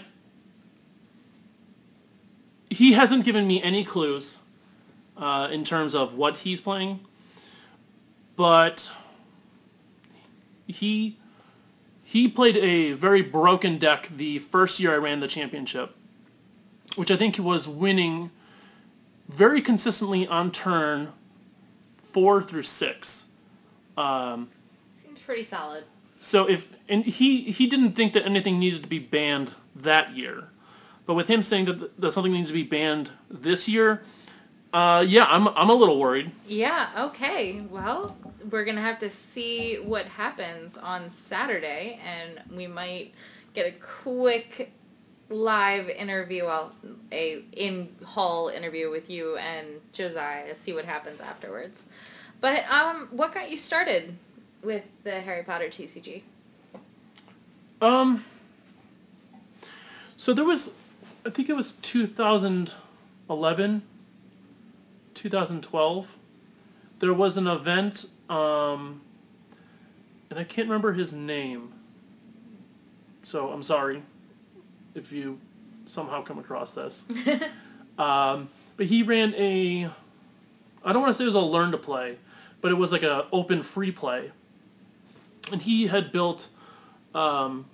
He 2.69 2.93
hasn't 2.93 3.25
given 3.25 3.47
me 3.47 3.61
any 3.61 3.83
clues, 3.83 4.37
uh, 5.17 5.49
in 5.51 5.63
terms 5.63 5.95
of 5.95 6.13
what 6.15 6.37
he's 6.37 6.61
playing, 6.61 6.99
but 8.35 8.89
he 10.67 11.17
he 12.15 12.29
played 12.29 12.55
a 12.55 12.93
very 12.93 13.21
broken 13.21 13.77
deck 13.77 14.07
the 14.15 14.39
first 14.39 14.79
year 14.79 14.93
I 14.93 14.97
ran 14.97 15.19
the 15.19 15.27
championship, 15.27 15.93
which 16.95 17.11
I 17.11 17.17
think 17.17 17.35
he 17.35 17.41
was 17.41 17.67
winning 17.67 18.31
very 19.27 19.59
consistently 19.59 20.25
on 20.25 20.49
turn 20.49 21.11
four 22.13 22.41
through 22.41 22.63
six. 22.63 23.25
Um, 23.97 24.47
Seems 24.95 25.19
pretty 25.19 25.43
solid. 25.43 25.83
so 26.17 26.47
if 26.47 26.73
and 26.87 27.03
he 27.03 27.51
he 27.51 27.67
didn't 27.67 27.97
think 27.97 28.13
that 28.13 28.25
anything 28.25 28.59
needed 28.59 28.83
to 28.83 28.87
be 28.87 28.99
banned 28.99 29.51
that 29.75 30.15
year, 30.15 30.47
but 31.05 31.15
with 31.15 31.27
him 31.27 31.43
saying 31.43 31.65
that, 31.65 31.99
that 31.99 32.13
something 32.13 32.31
needs 32.31 32.47
to 32.47 32.53
be 32.53 32.63
banned 32.63 33.09
this 33.29 33.67
year, 33.67 34.03
uh, 34.73 35.05
yeah, 35.07 35.25
I'm 35.25 35.47
I'm 35.49 35.69
a 35.69 35.73
little 35.73 35.99
worried. 35.99 36.31
Yeah, 36.47 36.89
okay. 36.97 37.61
Well, 37.69 38.17
we're 38.49 38.65
going 38.65 38.75
to 38.75 38.81
have 38.81 38.99
to 38.99 39.09
see 39.09 39.75
what 39.75 40.05
happens 40.05 40.77
on 40.77 41.09
Saturday, 41.09 41.99
and 42.05 42.41
we 42.55 42.67
might 42.67 43.13
get 43.53 43.67
a 43.67 43.71
quick 43.71 44.71
live 45.29 45.89
interview, 45.89 46.45
well, 46.45 46.73
a 47.11 47.43
in-hall 47.53 48.49
interview 48.49 48.91
with 48.91 49.09
you 49.09 49.37
and 49.37 49.65
Josiah, 49.91 50.53
see 50.55 50.71
what 50.73 50.85
happens 50.85 51.19
afterwards. 51.19 51.85
But 52.41 52.69
um, 52.71 53.07
what 53.11 53.33
got 53.33 53.49
you 53.49 53.57
started 53.57 54.15
with 54.61 54.83
the 55.03 55.21
Harry 55.21 55.41
Potter 55.43 55.69
TCG? 55.69 56.21
Um. 57.81 58.23
So 60.17 60.33
there 60.33 60.45
was, 60.45 60.73
I 61.25 61.29
think 61.29 61.49
it 61.49 61.55
was 61.55 61.73
2011, 61.73 63.81
2012. 65.15 66.17
There 66.99 67.13
was 67.13 67.37
an 67.37 67.47
event, 67.47 68.05
um, 68.29 69.01
and 70.29 70.37
I 70.37 70.43
can't 70.43 70.67
remember 70.67 70.93
his 70.93 71.13
name. 71.13 71.73
So 73.23 73.49
I'm 73.49 73.63
sorry 73.63 74.03
if 74.93 75.11
you 75.11 75.39
somehow 75.85 76.21
come 76.23 76.37
across 76.37 76.73
this. 76.73 77.03
um, 77.97 78.49
but 78.77 78.85
he 78.85 79.03
ran 79.03 79.33
a, 79.35 79.89
I 80.83 80.93
don't 80.93 81.01
want 81.01 81.13
to 81.13 81.17
say 81.17 81.23
it 81.23 81.27
was 81.27 81.35
a 81.35 81.39
learn 81.39 81.71
to 81.71 81.77
play, 81.77 82.17
but 82.61 82.71
it 82.71 82.75
was 82.75 82.91
like 82.91 83.03
a 83.03 83.27
open 83.31 83.63
free 83.63 83.91
play. 83.91 84.31
And 85.51 85.61
he 85.61 85.87
had 85.87 86.11
built 86.11 86.47
um, 87.13 87.65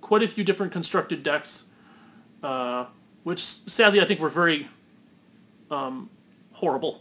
quite 0.00 0.22
a 0.22 0.28
few 0.28 0.44
different 0.44 0.72
constructed 0.72 1.22
decks, 1.22 1.64
uh, 2.42 2.86
which 3.24 3.40
sadly 3.40 4.00
I 4.00 4.04
think 4.04 4.20
were 4.20 4.28
very 4.28 4.68
um, 5.70 6.10
horrible. 6.58 7.00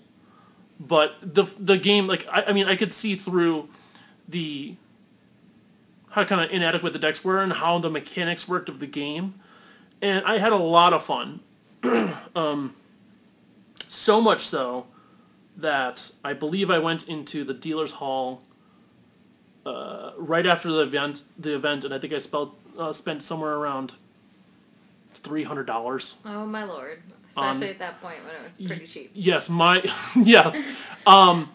But 0.79 1.15
the 1.21 1.45
the 1.59 1.77
game, 1.77 2.07
like 2.07 2.27
I, 2.31 2.45
I 2.47 2.53
mean, 2.53 2.67
I 2.67 2.75
could 2.75 2.93
see 2.93 3.15
through 3.15 3.69
the 4.27 4.75
how 6.09 6.23
kind 6.23 6.41
of 6.41 6.51
inadequate 6.51 6.93
the 6.93 6.99
decks 6.99 7.23
were 7.23 7.41
and 7.41 7.53
how 7.53 7.79
the 7.79 7.89
mechanics 7.89 8.47
worked 8.47 8.69
of 8.69 8.79
the 8.79 8.87
game, 8.87 9.35
and 10.01 10.23
I 10.25 10.37
had 10.37 10.51
a 10.51 10.57
lot 10.57 10.93
of 10.93 11.03
fun. 11.03 11.39
um, 12.35 12.75
so 13.87 14.21
much 14.21 14.45
so 14.45 14.85
that 15.57 16.11
I 16.23 16.33
believe 16.33 16.69
I 16.69 16.79
went 16.79 17.07
into 17.07 17.43
the 17.43 17.53
dealer's 17.53 17.93
hall 17.93 18.43
uh, 19.65 20.11
right 20.17 20.45
after 20.45 20.69
the 20.69 20.81
event, 20.81 21.23
the 21.37 21.55
event, 21.55 21.83
and 21.83 21.93
I 21.93 21.99
think 21.99 22.13
I 22.13 22.19
spelled, 22.19 22.55
uh, 22.77 22.93
spent 22.93 23.23
somewhere 23.23 23.55
around 23.55 23.93
three 25.17 25.43
hundred 25.43 25.65
dollars. 25.65 26.15
Oh 26.25 26.45
my 26.45 26.63
lord! 26.63 27.01
Especially 27.29 27.69
at 27.69 27.79
that 27.79 28.01
point 28.01 28.17
when 28.25 28.35
it 28.35 28.41
was 28.59 28.67
pretty 28.67 28.87
cheap. 28.87 29.11
Yes, 29.13 29.49
my 29.49 29.83
yes. 30.15 30.61
Um, 31.05 31.51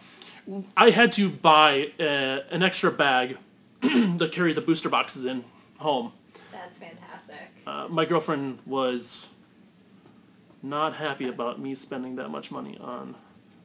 I 0.76 0.90
had 0.90 1.12
to 1.12 1.28
buy 1.30 1.92
uh 2.00 2.40
an 2.50 2.62
extra 2.62 2.90
bag 2.90 3.38
to 3.82 4.28
carry 4.32 4.52
the 4.52 4.60
booster 4.60 4.88
boxes 4.88 5.24
in 5.24 5.44
home. 5.78 6.12
That's 6.52 6.78
fantastic. 6.78 7.50
Uh, 7.66 7.86
my 7.88 8.04
girlfriend 8.04 8.58
was 8.66 9.26
not 10.62 10.94
happy 10.94 11.28
about 11.28 11.60
me 11.60 11.74
spending 11.74 12.16
that 12.16 12.28
much 12.28 12.50
money 12.50 12.78
on 12.80 13.14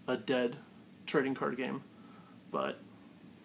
a 0.08 0.18
dead 0.18 0.56
trading 1.06 1.36
card 1.36 1.56
game, 1.58 1.82
but 2.52 2.80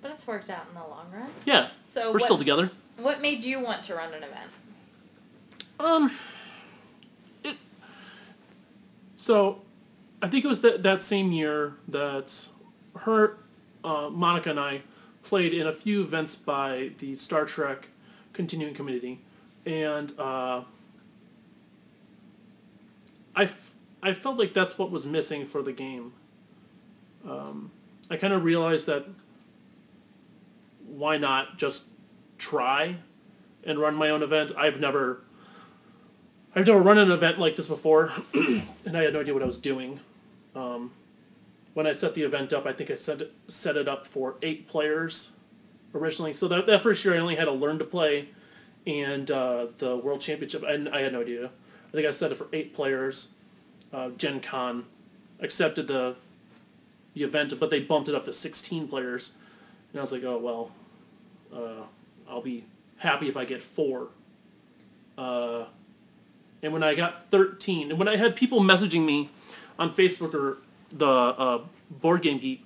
But 0.00 0.10
it's 0.12 0.26
worked 0.26 0.48
out 0.48 0.64
in 0.68 0.74
the 0.74 0.80
long 0.80 1.06
run. 1.12 1.28
yeah, 1.44 1.68
So 1.84 2.06
we're 2.08 2.14
what, 2.14 2.22
still 2.22 2.38
together. 2.38 2.70
what 2.96 3.20
made 3.20 3.44
you 3.44 3.60
want 3.60 3.84
to 3.84 3.94
run 3.94 4.14
an 4.14 4.22
event? 4.22 4.50
Um. 5.80 6.12
So, 9.22 9.60
I 10.20 10.26
think 10.26 10.44
it 10.44 10.48
was 10.48 10.62
that 10.62 10.82
that 10.82 11.00
same 11.00 11.30
year 11.30 11.74
that 11.86 12.32
her, 12.96 13.36
uh, 13.84 14.10
Monica 14.10 14.50
and 14.50 14.58
I 14.58 14.82
played 15.22 15.54
in 15.54 15.68
a 15.68 15.72
few 15.72 16.02
events 16.02 16.34
by 16.34 16.90
the 16.98 17.14
Star 17.14 17.44
Trek 17.44 17.86
Continuing 18.32 18.74
Committee, 18.74 19.20
and 19.64 20.10
uh, 20.18 20.64
I, 23.36 23.44
f- 23.44 23.74
I 24.02 24.12
felt 24.12 24.38
like 24.40 24.54
that's 24.54 24.76
what 24.76 24.90
was 24.90 25.06
missing 25.06 25.46
for 25.46 25.62
the 25.62 25.72
game. 25.72 26.12
Um, 27.24 27.70
I 28.10 28.16
kind 28.16 28.32
of 28.32 28.42
realized 28.42 28.88
that 28.88 29.06
why 30.84 31.16
not 31.16 31.58
just 31.58 31.86
try 32.38 32.96
and 33.62 33.78
run 33.78 33.94
my 33.94 34.10
own 34.10 34.24
event? 34.24 34.50
I've 34.58 34.80
never 34.80 35.20
I've 36.54 36.66
never 36.66 36.80
run 36.80 36.98
an 36.98 37.10
event 37.10 37.38
like 37.38 37.56
this 37.56 37.68
before, 37.68 38.12
and 38.34 38.96
I 38.96 39.02
had 39.02 39.14
no 39.14 39.20
idea 39.20 39.32
what 39.32 39.42
I 39.42 39.46
was 39.46 39.58
doing. 39.58 40.00
Um, 40.54 40.90
when 41.72 41.86
I 41.86 41.94
set 41.94 42.14
the 42.14 42.22
event 42.22 42.52
up, 42.52 42.66
I 42.66 42.74
think 42.74 42.90
I 42.90 42.96
set 42.96 43.22
it, 43.22 43.32
set 43.48 43.76
it 43.76 43.88
up 43.88 44.06
for 44.06 44.36
eight 44.42 44.68
players 44.68 45.30
originally. 45.94 46.34
So 46.34 46.48
that, 46.48 46.66
that 46.66 46.82
first 46.82 47.04
year, 47.04 47.14
I 47.14 47.18
only 47.18 47.36
had 47.36 47.46
to 47.46 47.52
learn 47.52 47.78
to 47.78 47.86
play, 47.86 48.28
and 48.86 49.30
uh, 49.30 49.68
the 49.78 49.96
World 49.96 50.20
Championship, 50.20 50.62
and 50.62 50.90
I 50.90 51.00
had 51.00 51.14
no 51.14 51.22
idea. 51.22 51.46
I 51.46 51.92
think 51.92 52.06
I 52.06 52.10
set 52.10 52.32
it 52.32 52.36
for 52.36 52.48
eight 52.52 52.74
players. 52.74 53.28
Uh, 53.90 54.10
Gen 54.10 54.40
Con 54.40 54.84
accepted 55.40 55.86
the 55.86 56.16
the 57.14 57.22
event, 57.22 57.58
but 57.60 57.68
they 57.68 57.80
bumped 57.80 58.08
it 58.08 58.14
up 58.14 58.24
to 58.24 58.32
16 58.32 58.88
players, 58.88 59.32
and 59.92 60.00
I 60.00 60.02
was 60.02 60.12
like, 60.12 60.24
oh 60.24 60.38
well, 60.38 60.70
uh, 61.54 61.84
I'll 62.28 62.40
be 62.40 62.64
happy 62.96 63.28
if 63.28 63.36
I 63.36 63.44
get 63.44 63.62
four. 63.62 64.08
Uh, 65.16 65.64
and 66.62 66.72
when 66.72 66.82
I 66.82 66.94
got 66.94 67.30
13, 67.30 67.90
and 67.90 67.98
when 67.98 68.08
I 68.08 68.16
had 68.16 68.36
people 68.36 68.60
messaging 68.60 69.04
me 69.04 69.30
on 69.78 69.92
Facebook 69.92 70.32
or 70.34 70.58
the 70.90 71.06
uh, 71.06 71.62
Board 71.90 72.22
Game 72.22 72.38
Geek 72.38 72.64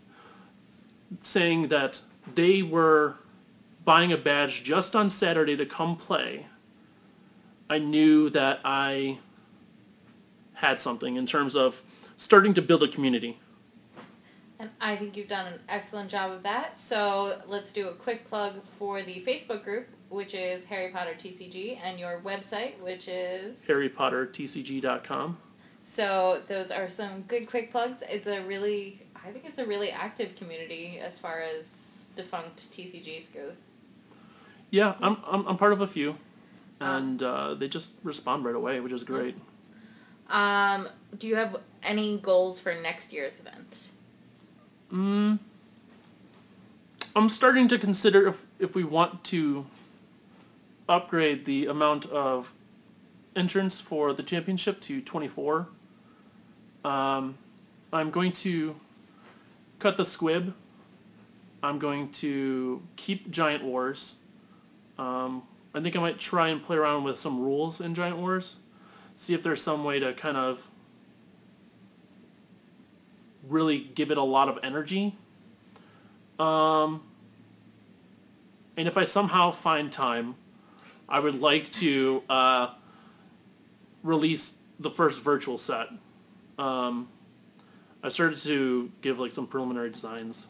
saying 1.23 1.69
that 1.69 2.03
they 2.35 2.63
were 2.63 3.17
buying 3.85 4.13
a 4.13 4.17
badge 4.17 4.65
just 4.65 4.95
on 4.95 5.09
Saturday 5.09 5.57
to 5.57 5.65
come 5.65 5.97
play, 5.97 6.47
I 7.71 7.79
knew 7.79 8.29
that 8.31 8.61
I 8.65 9.19
had 10.55 10.81
something 10.81 11.17
in 11.17 11.27
terms 11.27 11.55
of 11.55 11.83
starting 12.17 12.53
to 12.55 12.63
build 12.63 12.83
a 12.83 12.89
community. 12.89 13.39
And 14.59 14.71
I 14.81 14.97
think 14.97 15.17
you've 15.17 15.29
done 15.29 15.47
an 15.47 15.61
excellent 15.69 16.11
job 16.11 16.31
of 16.31 16.43
that. 16.43 16.79
So 16.79 17.41
let's 17.47 17.73
do 17.73 17.89
a 17.89 17.95
quick 17.95 18.29
plug 18.29 18.65
for 18.79 19.03
the 19.03 19.23
Facebook 19.27 19.65
group, 19.65 19.87
which 20.09 20.35
is 20.35 20.65
Harry 20.67 20.91
Potter 20.93 21.15
TCG, 21.19 21.79
and 21.83 21.99
your 21.99 22.21
website, 22.25 22.79
which 22.81 23.09
is 23.09 23.65
HarryPotterTCG.com. 23.67 25.37
So 25.83 26.43
those 26.49 26.71
are 26.71 26.91
some 26.91 27.23
good 27.23 27.47
quick 27.49 27.71
plugs. 27.71 28.03
It's 28.09 28.27
a 28.27 28.41
really, 28.43 29.03
I 29.25 29.31
think 29.31 29.45
it's 29.45 29.59
a 29.59 29.67
really 29.67 29.91
active 29.91 30.35
community 30.37 30.99
as 31.03 31.19
far 31.19 31.41
as 31.41 32.07
defunct 32.17 32.73
TCGs 32.73 33.33
go. 33.33 33.53
Yeah, 34.71 34.95
I'm, 35.01 35.17
I'm, 35.27 35.47
I'm 35.47 35.57
part 35.57 35.73
of 35.73 35.81
a 35.81 35.87
few, 35.87 36.17
Ah. 36.81 36.97
and 36.97 37.23
uh, 37.23 37.55
they 37.55 37.69
just 37.69 37.91
respond 38.03 38.45
right 38.45 38.55
away, 38.55 38.81
which 38.81 38.93
is 38.93 39.03
great. 39.05 39.37
Um, 40.29 40.89
do 41.19 41.29
you 41.29 41.37
have 41.37 41.57
any 41.85 42.19
goals 42.19 42.59
for 42.59 42.75
next 42.75 43.13
year's 43.13 43.39
event? 43.39 43.91
Mm, 44.93 45.39
I'm 47.15 47.31
starting 47.31 47.69
to 47.69 47.79
consider 47.79 48.27
if, 48.27 48.45
if 48.59 48.75
we 48.75 48.83
want 48.85 49.23
to 49.25 49.67
upgrade 50.89 51.45
the 51.45 51.67
amount 51.67 52.07
of 52.07 52.53
entrants 53.35 53.81
for 53.81 54.13
the 54.13 54.23
championship 54.23 54.81
to 54.81 55.01
24. 55.01 55.69
Um, 56.85 57.37
I'm 57.93 58.11
going 58.11 58.33
to 58.33 58.77
cut 59.79 59.97
the 59.97 60.05
squib. 60.05 60.55
I'm 61.63 61.79
going 61.79 62.11
to 62.13 62.83
keep 62.97 63.31
Giant 63.31 63.65
Wars. 63.65 64.15
Um, 64.99 65.43
I 65.75 65.81
think 65.81 65.97
I 65.97 66.01
might 66.01 66.19
try 66.19 66.49
and 66.49 66.63
play 66.63 66.77
around 66.77 67.05
with 67.05 67.21
some 67.21 67.41
rules 67.41 67.81
in 67.81 67.95
Giant 67.95 68.17
Wars. 68.19 68.57
See 69.17 69.35
if 69.35 69.43
there's 69.43 69.63
some 69.63 69.85
way 69.85 69.99
to 69.99 70.13
kind 70.15 70.37
of 70.37 70.67
really 73.49 73.79
give 73.79 74.11
it 74.11 74.19
a 74.19 74.23
lot 74.23 74.49
of 74.49 74.59
energy. 74.63 75.15
Um, 76.39 77.03
and 78.77 78.87
if 78.87 78.97
I 78.97 79.05
somehow 79.05 79.53
find 79.53 79.91
time, 79.91 80.35
I 81.09 81.21
would 81.21 81.41
like 81.41 81.71
to 81.73 82.23
uh, 82.29 82.75
release 84.03 84.57
the 84.81 84.91
first 84.91 85.21
virtual 85.21 85.59
set. 85.59 85.89
Um, 86.59 87.09
I 88.03 88.09
started 88.09 88.41
to 88.43 88.91
give 89.03 89.19
like 89.19 89.33
some 89.33 89.47
preliminary 89.47 89.91
designs, 89.91 90.47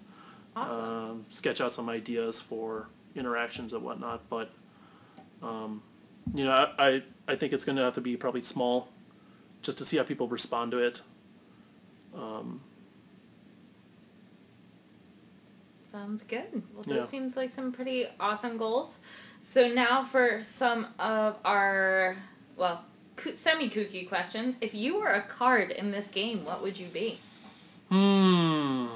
Awesome. 0.55 0.81
um, 0.85 1.27
sketch 1.31 1.61
out 1.61 1.75
some 1.75 1.89
ideas 1.89 2.41
for 2.41 2.89
interactions 3.15 3.73
and 3.73 3.83
whatnot, 3.83 4.29
but 4.29 4.51
um, 5.43 5.83
you 6.35 6.45
know, 6.45 6.51
I, 6.51 6.87
I 6.89 7.03
I 7.29 7.37
think 7.37 7.53
it's 7.53 7.65
going 7.65 7.77
to 7.77 7.83
have 7.83 7.95
to 7.95 8.01
be 8.01 8.17
probably 8.17 8.41
small, 8.41 8.89
just 9.63 9.79
to 9.79 9.85
see 9.85 9.97
how 9.97 10.03
people 10.05 10.29
respond 10.29 10.71
to 10.73 10.79
it. 10.79 11.03
Um, 12.15 12.61
Sounds 15.91 16.23
good. 16.23 16.63
Well, 16.75 16.83
those 16.83 16.97
Yeah. 16.97 17.05
seems 17.05 17.37
like 17.37 17.51
some 17.51 17.73
pretty 17.73 18.07
awesome 18.21 18.59
goals. 18.59 18.99
So 19.49 19.69
now 19.69 20.05
for 20.05 20.43
some 20.43 20.89
of 20.99 21.39
our, 21.43 22.17
well, 22.57 22.85
semi-kooky 23.35 24.07
questions. 24.07 24.57
If 24.61 24.75
you 24.75 24.99
were 24.99 25.09
a 25.09 25.23
card 25.23 25.71
in 25.71 25.93
this 25.93 26.11
game, 26.11 26.45
what 26.45 26.63
would 26.63 26.79
you 26.79 26.89
be? 26.89 27.21
Hmm. 27.89 28.87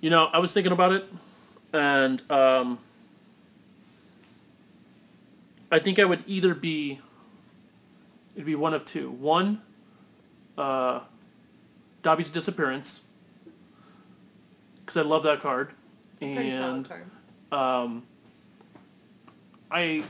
You 0.00 0.08
know, 0.08 0.30
I 0.32 0.38
was 0.38 0.54
thinking 0.54 0.72
about 0.72 0.92
it, 0.92 1.04
and 1.74 2.22
um, 2.30 2.78
I 5.70 5.78
think 5.80 5.98
I 5.98 6.06
would 6.06 6.24
either 6.26 6.54
be. 6.54 7.00
It'd 8.36 8.46
be 8.46 8.54
one 8.54 8.72
of 8.72 8.86
two. 8.86 9.10
One, 9.10 9.60
uh, 10.56 11.00
Dobby's 12.02 12.30
disappearance, 12.30 13.02
because 14.80 14.96
I 14.96 15.02
love 15.02 15.24
that 15.24 15.42
card, 15.42 15.72
solid 16.20 16.38
and 16.38 16.88
card. 16.88 17.04
Um, 17.54 18.02
I, 19.70 20.04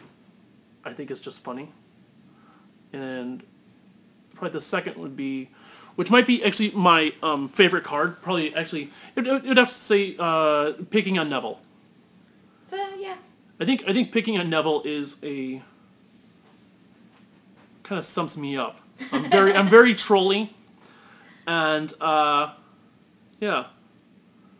I 0.85 0.92
think 0.92 1.11
it's 1.11 1.20
just 1.20 1.44
funny. 1.44 1.70
And 2.92 3.42
probably 4.35 4.50
the 4.50 4.61
second 4.61 4.96
would 4.96 5.16
be, 5.16 5.50
which 5.96 6.11
might 6.11 6.26
be 6.26 6.42
actually 6.44 6.70
my 6.70 7.12
um, 7.22 7.48
favorite 7.48 7.85
card. 7.85 8.20
Probably 8.22 8.54
actually, 8.54 8.90
it 9.16 9.26
would 9.26 9.59
have 9.59 9.68
to 9.68 9.74
say 9.74 10.16
uh, 10.18 10.72
picking 10.90 11.18
on 11.18 11.28
Neville. 11.28 11.61
So 12.70 12.76
yeah, 12.98 13.16
I 13.61 13.64
think 13.64 13.85
I 13.87 13.92
think 13.92 14.11
picking 14.12 14.38
on 14.38 14.48
Neville 14.48 14.83
is 14.85 15.18
a 15.22 15.62
kind 17.83 17.98
of 17.98 18.07
sums 18.07 18.37
me 18.37 18.57
up. 18.57 18.80
I'm 19.12 19.28
very 19.30 19.54
I'm 19.54 19.68
very 19.68 19.94
trolly, 20.07 20.54
and 21.46 21.92
uh, 22.00 22.54
yeah. 23.40 23.66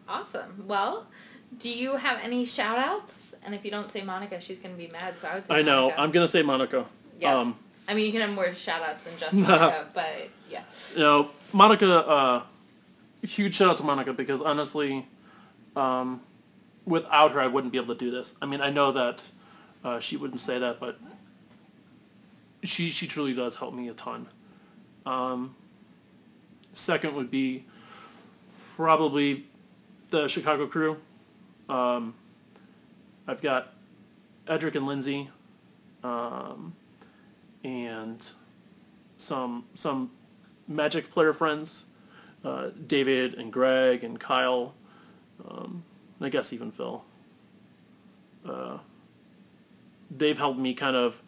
awesome. 0.09 0.65
Well, 0.67 1.07
do 1.59 1.71
you 1.71 1.97
have 1.97 2.19
any 2.23 2.45
shout 2.45 2.79
outs? 2.79 3.35
And 3.45 3.55
if 3.55 3.65
you 3.65 3.71
don't 3.71 3.91
say 3.91 4.03
Monica, 4.03 4.41
she's 4.41 4.59
gonna 4.59 4.75
be 4.75 4.89
mad. 4.89 5.17
So 5.19 5.29
I 5.29 5.35
would 5.35 5.47
say 5.47 5.55
I 5.55 5.63
know. 5.63 5.83
Monica. 5.83 6.01
I'm 6.01 6.11
gonna 6.11 6.29
say 6.29 6.43
Monica. 6.43 6.87
Yeah. 7.21 7.39
Um, 7.39 7.57
I 7.87 7.95
mean, 7.95 8.07
you 8.07 8.13
can 8.13 8.23
have 8.23 8.31
more 8.31 8.55
shout 8.55 8.83
outs 8.83 9.03
than 9.05 9.13
just 9.19 9.35
Monica, 9.35 9.89
but 9.95 10.29
yeah. 10.51 10.63
you 10.95 11.01
know, 11.01 11.31
Monica, 11.53 12.07
uh, 12.07 12.43
huge 13.23 13.55
shout 13.55 13.71
out 13.71 13.77
to 13.79 13.83
Monica 13.83 14.13
because 14.13 14.41
honestly, 14.41 15.07
um, 15.77 16.21
without 16.87 17.33
her, 17.33 17.41
I 17.41 17.47
wouldn't 17.47 17.73
be 17.73 17.79
able 17.79 17.95
to 17.95 17.99
do 17.99 18.11
this. 18.11 18.35
I 18.41 18.47
mean, 18.47 18.61
I 18.61 18.71
know 18.71 18.93
that 18.93 19.23
uh, 19.85 20.01
she 20.01 20.17
wouldn't 20.17 20.41
say 20.41 20.59
that, 20.59 20.81
but 20.81 20.99
she 22.63 22.91
she 22.91 23.07
truly 23.07 23.35
does 23.35 23.57
help 23.57 23.75
me 23.75 23.89
a 23.89 23.95
ton. 23.95 24.27
Um, 25.05 25.55
second 26.73 27.15
would 27.15 27.31
be 27.31 27.67
probably 28.77 29.47
the 30.11 30.29
Chicago 30.29 30.67
crew. 30.67 30.97
Um, 31.69 32.15
I've 33.27 33.41
got 33.41 33.73
Edric 34.47 34.75
and 34.75 34.87
Lindsay, 34.87 35.31
um, 36.03 36.75
and 37.63 38.25
some 39.17 39.65
some 39.75 40.11
Magic 40.67 41.11
player 41.11 41.35
friends, 41.35 41.85
uh, 42.43 42.71
David 42.87 43.35
and 43.35 43.53
Greg 43.53 44.03
and 44.03 44.19
Kyle, 44.19 44.75
um, 45.47 45.85
and 46.19 46.27
I 46.27 46.31
guess 46.31 46.53
even 46.53 46.71
Phil. 46.71 47.05
Uh, 48.49 48.79
they've 50.11 50.39
helped 50.39 50.59
me 50.59 50.73
kind 50.75 50.97
of 50.97 51.23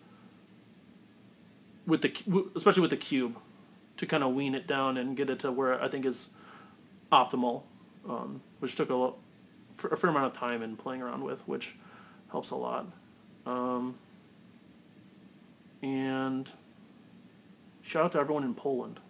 with 1.87 2.03
the 2.03 2.12
especially 2.55 2.83
with 2.83 2.90
the 2.90 2.96
cube 2.96 3.37
to 3.96 4.07
kind 4.07 4.22
of 4.22 4.35
wean 4.35 4.55
it 4.55 4.66
down 4.66 4.96
and 4.96 5.16
get 5.16 5.31
it 5.31 5.38
to 5.40 5.53
where 5.53 5.83
I 5.83 5.88
think 5.88 6.05
is 6.05 6.29
optimal, 7.12 7.62
um, 8.09 8.40
which 8.61 8.75
took 8.75 8.90
a, 8.90 9.12
a 9.84 9.96
fair 9.96 10.10
amount 10.10 10.26
of 10.26 10.32
time 10.32 10.62
and 10.62 10.78
playing 10.78 11.02
around 11.02 11.22
with, 11.22 11.46
which 11.46 11.74
helps 12.30 12.50
a 12.50 12.56
lot. 12.56 12.86
Um, 13.46 13.94
and 15.82 16.50
shout 17.82 18.06
out 18.06 18.12
to 18.12 18.18
everyone 18.18 18.44
in 18.44 18.54
Poland. 18.54 19.00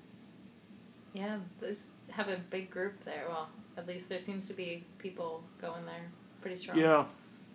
Yeah, 1.15 1.39
those 1.61 1.85
have 2.11 2.29
a 2.29 2.39
big 2.51 2.71
group 2.71 3.05
there. 3.05 3.25
Well, 3.29 3.49
at 3.77 3.87
least 3.87 4.09
there 4.09 4.21
seems 4.21 4.47
to 4.49 4.55
be 4.55 4.85
people 4.99 5.43
going 5.61 5.85
there 5.87 6.03
pretty 6.43 6.57
strong. 6.57 6.79
Yeah, 6.79 7.05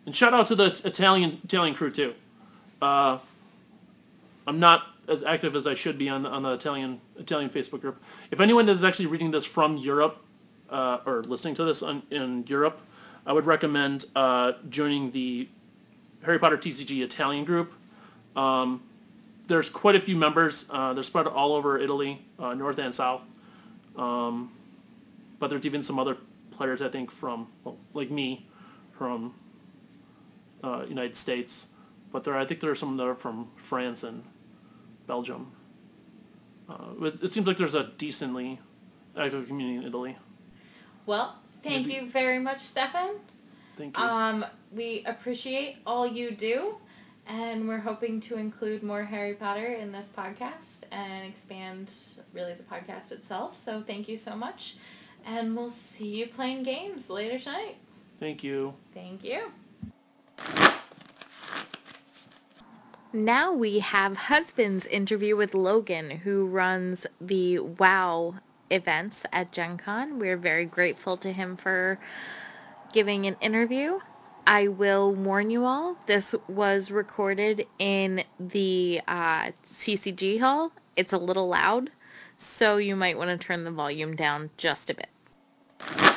and 0.05 0.15
shout 0.15 0.33
out 0.33 0.47
to 0.47 0.55
the 0.55 0.81
Italian 0.85 1.39
Italian 1.43 1.75
crew 1.75 1.91
too. 1.91 2.15
Uh, 2.81 3.19
I'm 4.47 4.59
not 4.59 4.87
as 5.07 5.23
active 5.23 5.55
as 5.55 5.67
I 5.67 5.75
should 5.75 5.97
be 5.97 6.09
on 6.09 6.23
the, 6.23 6.29
on 6.29 6.43
the 6.43 6.53
Italian 6.53 7.01
Italian 7.17 7.49
Facebook 7.49 7.81
group. 7.81 8.01
If 8.31 8.39
anyone 8.39 8.67
is 8.69 8.83
actually 8.83 9.07
reading 9.07 9.31
this 9.31 9.45
from 9.45 9.77
Europe 9.77 10.23
uh, 10.69 10.99
or 11.05 11.23
listening 11.23 11.53
to 11.55 11.63
this 11.63 11.83
on, 11.83 12.01
in 12.09 12.45
Europe, 12.47 12.79
I 13.25 13.33
would 13.33 13.45
recommend 13.45 14.05
uh, 14.15 14.53
joining 14.69 15.11
the 15.11 15.47
Harry 16.23 16.39
Potter 16.39 16.57
TCG 16.57 17.01
Italian 17.01 17.45
group. 17.45 17.73
Um, 18.35 18.83
there's 19.47 19.69
quite 19.69 19.95
a 19.95 20.01
few 20.01 20.15
members. 20.15 20.65
Uh, 20.69 20.93
they're 20.93 21.03
spread 21.03 21.27
all 21.27 21.53
over 21.53 21.77
Italy, 21.77 22.21
uh, 22.39 22.53
north 22.53 22.77
and 22.77 22.93
south. 22.95 23.21
Um, 23.95 24.51
but 25.39 25.49
there's 25.49 25.65
even 25.65 25.83
some 25.83 25.99
other 25.99 26.17
players 26.51 26.81
I 26.81 26.89
think 26.89 27.11
from 27.11 27.47
well, 27.63 27.77
like 27.93 28.11
me 28.11 28.45
from 28.91 29.33
uh, 30.63 30.85
United 30.87 31.17
States. 31.17 31.67
But 32.11 32.23
there, 32.23 32.37
I 32.37 32.45
think 32.45 32.59
there 32.59 32.71
are 32.71 32.75
some 32.75 32.97
that 32.97 33.07
are 33.07 33.15
from 33.15 33.49
France 33.55 34.03
and 34.03 34.23
Belgium. 35.07 35.51
Uh, 36.69 37.05
it, 37.05 37.23
it 37.23 37.33
seems 37.33 37.47
like 37.47 37.57
there's 37.57 37.75
a 37.75 37.91
decently 37.97 38.59
active 39.17 39.47
community 39.47 39.77
in 39.77 39.83
Italy. 39.83 40.17
Well, 41.05 41.35
thank 41.63 41.87
Maybe- 41.87 41.93
you 42.05 42.09
very 42.09 42.39
much, 42.39 42.61
Stefan. 42.61 43.15
Thank 43.77 43.97
you. 43.97 44.03
Um, 44.03 44.45
we 44.71 45.03
appreciate 45.05 45.77
all 45.85 46.05
you 46.05 46.31
do, 46.31 46.75
and 47.27 47.67
we're 47.67 47.79
hoping 47.79 48.21
to 48.21 48.35
include 48.37 48.83
more 48.83 49.03
Harry 49.03 49.33
Potter 49.33 49.73
in 49.73 49.91
this 49.91 50.11
podcast 50.15 50.83
and 50.91 51.25
expand 51.25 51.91
really 52.33 52.53
the 52.53 52.63
podcast 52.63 53.11
itself. 53.11 53.55
So 53.57 53.81
thank 53.85 54.07
you 54.07 54.17
so 54.17 54.35
much, 54.35 54.75
and 55.25 55.55
we'll 55.55 55.69
see 55.69 56.07
you 56.07 56.27
playing 56.27 56.63
games 56.63 57.09
later 57.09 57.39
tonight. 57.39 57.75
Thank 58.19 58.43
you. 58.43 58.73
Thank 58.93 59.23
you. 59.23 59.51
Now 63.13 63.51
we 63.51 63.79
have 63.79 64.15
husband's 64.15 64.85
interview 64.85 65.35
with 65.35 65.53
Logan, 65.53 66.11
who 66.19 66.45
runs 66.45 67.05
the 67.19 67.59
WoW 67.59 68.35
events 68.71 69.25
at 69.31 69.51
Gen 69.51 69.77
Con. 69.77 70.17
We're 70.19 70.37
very 70.37 70.65
grateful 70.65 71.17
to 71.17 71.31
him 71.31 71.57
for 71.57 71.99
giving 72.93 73.25
an 73.25 73.35
interview. 73.41 73.99
I 74.47 74.67
will 74.67 75.13
warn 75.13 75.49
you 75.51 75.65
all, 75.65 75.97
this 76.07 76.33
was 76.47 76.89
recorded 76.89 77.67
in 77.77 78.23
the 78.39 79.01
uh, 79.07 79.51
CCG 79.65 80.39
hall. 80.39 80.71
It's 80.95 81.13
a 81.13 81.17
little 81.17 81.47
loud, 81.47 81.91
so 82.37 82.77
you 82.77 82.95
might 82.95 83.17
want 83.17 83.29
to 83.29 83.37
turn 83.37 83.63
the 83.63 83.71
volume 83.71 84.15
down 84.15 84.49
just 84.57 84.89
a 84.89 84.95
bit. 84.95 86.10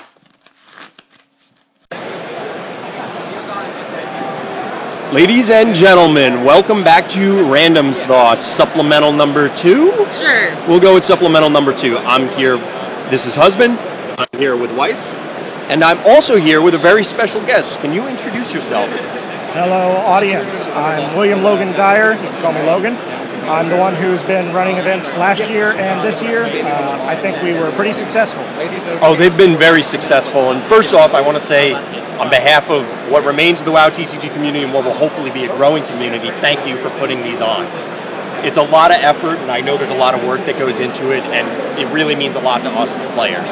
Ladies 5.14 5.48
and 5.48 5.76
gentlemen, 5.76 6.42
welcome 6.42 6.82
back 6.82 7.08
to 7.10 7.48
Random's 7.48 8.02
Thoughts, 8.02 8.44
supplemental 8.44 9.12
number 9.12 9.48
two. 9.54 9.92
Sure. 10.10 10.66
We'll 10.66 10.80
go 10.80 10.94
with 10.94 11.04
supplemental 11.04 11.50
number 11.50 11.72
two. 11.72 11.98
I'm 11.98 12.28
here, 12.36 12.56
this 13.12 13.24
is 13.24 13.36
husband, 13.36 13.78
I'm 14.18 14.26
here 14.36 14.56
with 14.56 14.76
wife, 14.76 14.98
and 15.70 15.84
I'm 15.84 16.00
also 16.00 16.34
here 16.34 16.60
with 16.62 16.74
a 16.74 16.78
very 16.78 17.04
special 17.04 17.40
guest. 17.42 17.78
Can 17.78 17.92
you 17.92 18.08
introduce 18.08 18.52
yourself? 18.52 18.90
Hello, 19.52 19.98
audience. 19.98 20.66
I'm 20.70 21.16
William 21.16 21.44
Logan 21.44 21.72
Dyer. 21.74 22.14
You 22.14 22.18
can 22.18 22.42
call 22.42 22.52
me 22.52 22.62
Logan. 22.62 22.94
I'm 23.48 23.68
the 23.68 23.76
one 23.76 23.94
who's 23.94 24.22
been 24.22 24.54
running 24.54 24.78
events 24.78 25.12
last 25.14 25.50
year 25.50 25.72
and 25.72 26.06
this 26.06 26.22
year. 26.22 26.44
Uh, 26.44 27.04
I 27.06 27.14
think 27.14 27.40
we 27.42 27.52
were 27.52 27.70
pretty 27.72 27.92
successful. 27.92 28.42
Oh, 29.02 29.14
they've 29.18 29.36
been 29.36 29.58
very 29.58 29.82
successful. 29.82 30.50
And 30.50 30.62
first 30.64 30.94
off, 30.94 31.12
I 31.12 31.20
want 31.20 31.36
to 31.36 31.44
say, 31.44 31.74
on 32.18 32.30
behalf 32.30 32.70
of 32.70 32.86
what 33.10 33.24
remains 33.24 33.60
of 33.60 33.66
the 33.66 33.72
WoW 33.72 33.90
TCG 33.90 34.32
community 34.32 34.64
and 34.64 34.72
what 34.72 34.84
will 34.84 34.94
hopefully 34.94 35.30
be 35.30 35.44
a 35.44 35.56
growing 35.56 35.84
community, 35.86 36.28
thank 36.40 36.66
you 36.66 36.76
for 36.78 36.88
putting 36.98 37.22
these 37.22 37.42
on. 37.42 37.66
It's 38.46 38.56
a 38.56 38.62
lot 38.62 38.90
of 38.90 38.98
effort, 38.98 39.38
and 39.38 39.50
I 39.50 39.60
know 39.60 39.76
there's 39.76 39.90
a 39.90 39.96
lot 39.96 40.14
of 40.14 40.24
work 40.26 40.44
that 40.46 40.58
goes 40.58 40.78
into 40.78 41.10
it, 41.10 41.22
and 41.24 41.78
it 41.78 41.86
really 41.92 42.14
means 42.14 42.36
a 42.36 42.40
lot 42.40 42.62
to 42.62 42.70
us, 42.70 42.96
the 42.96 43.08
players. 43.12 43.48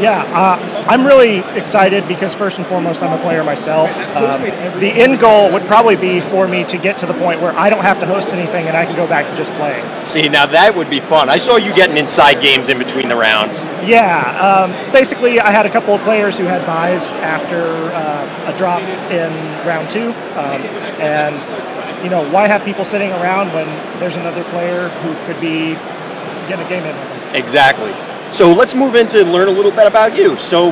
Yeah, 0.00 0.22
uh, 0.32 0.84
I'm 0.88 1.04
really 1.04 1.38
excited 1.58 2.06
because 2.06 2.34
first 2.34 2.58
and 2.58 2.66
foremost, 2.66 3.02
I'm 3.02 3.18
a 3.18 3.20
player 3.20 3.42
myself. 3.42 3.90
Um, 4.14 4.42
the 4.78 4.92
end 4.94 5.18
goal 5.18 5.52
would 5.52 5.62
probably 5.64 5.96
be 5.96 6.20
for 6.20 6.46
me 6.46 6.64
to 6.64 6.78
get 6.78 6.98
to 6.98 7.06
the 7.06 7.14
point 7.14 7.40
where 7.40 7.52
I 7.52 7.68
don't 7.68 7.82
have 7.82 7.98
to 8.00 8.06
host 8.06 8.28
anything 8.28 8.66
and 8.68 8.76
I 8.76 8.84
can 8.84 8.94
go 8.94 9.06
back 9.06 9.28
to 9.28 9.36
just 9.36 9.52
playing. 9.52 9.84
See, 10.06 10.28
now 10.28 10.46
that 10.46 10.74
would 10.74 10.88
be 10.88 11.00
fun. 11.00 11.28
I 11.28 11.38
saw 11.38 11.56
you 11.56 11.74
getting 11.74 11.96
inside 11.96 12.40
games 12.40 12.68
in 12.68 12.78
between 12.78 13.08
the 13.08 13.16
rounds. 13.16 13.62
Yeah, 13.84 14.22
um, 14.38 14.70
basically, 14.92 15.40
I 15.40 15.50
had 15.50 15.66
a 15.66 15.70
couple 15.70 15.94
of 15.94 16.00
players 16.02 16.38
who 16.38 16.44
had 16.44 16.64
buys 16.64 17.12
after 17.14 17.64
uh, 17.92 18.52
a 18.54 18.56
drop 18.56 18.82
in 19.10 19.32
round 19.66 19.90
two, 19.90 20.10
um, 20.38 20.62
and 21.02 21.34
you 22.04 22.10
know, 22.10 22.28
why 22.30 22.46
have 22.46 22.64
people 22.64 22.84
sitting 22.84 23.10
around 23.10 23.52
when 23.52 23.66
there's 23.98 24.16
another 24.16 24.44
player 24.44 24.88
who 24.88 25.14
could 25.26 25.40
be 25.40 25.74
getting 26.48 26.64
a 26.64 26.68
game 26.68 26.84
in 26.84 26.96
with 26.96 27.08
them? 27.08 27.34
Exactly. 27.34 27.92
So 28.30 28.52
let's 28.52 28.74
move 28.74 28.94
into 28.94 29.20
and 29.20 29.32
learn 29.32 29.48
a 29.48 29.52
little 29.52 29.70
bit 29.70 29.86
about 29.86 30.16
you. 30.16 30.36
So 30.38 30.68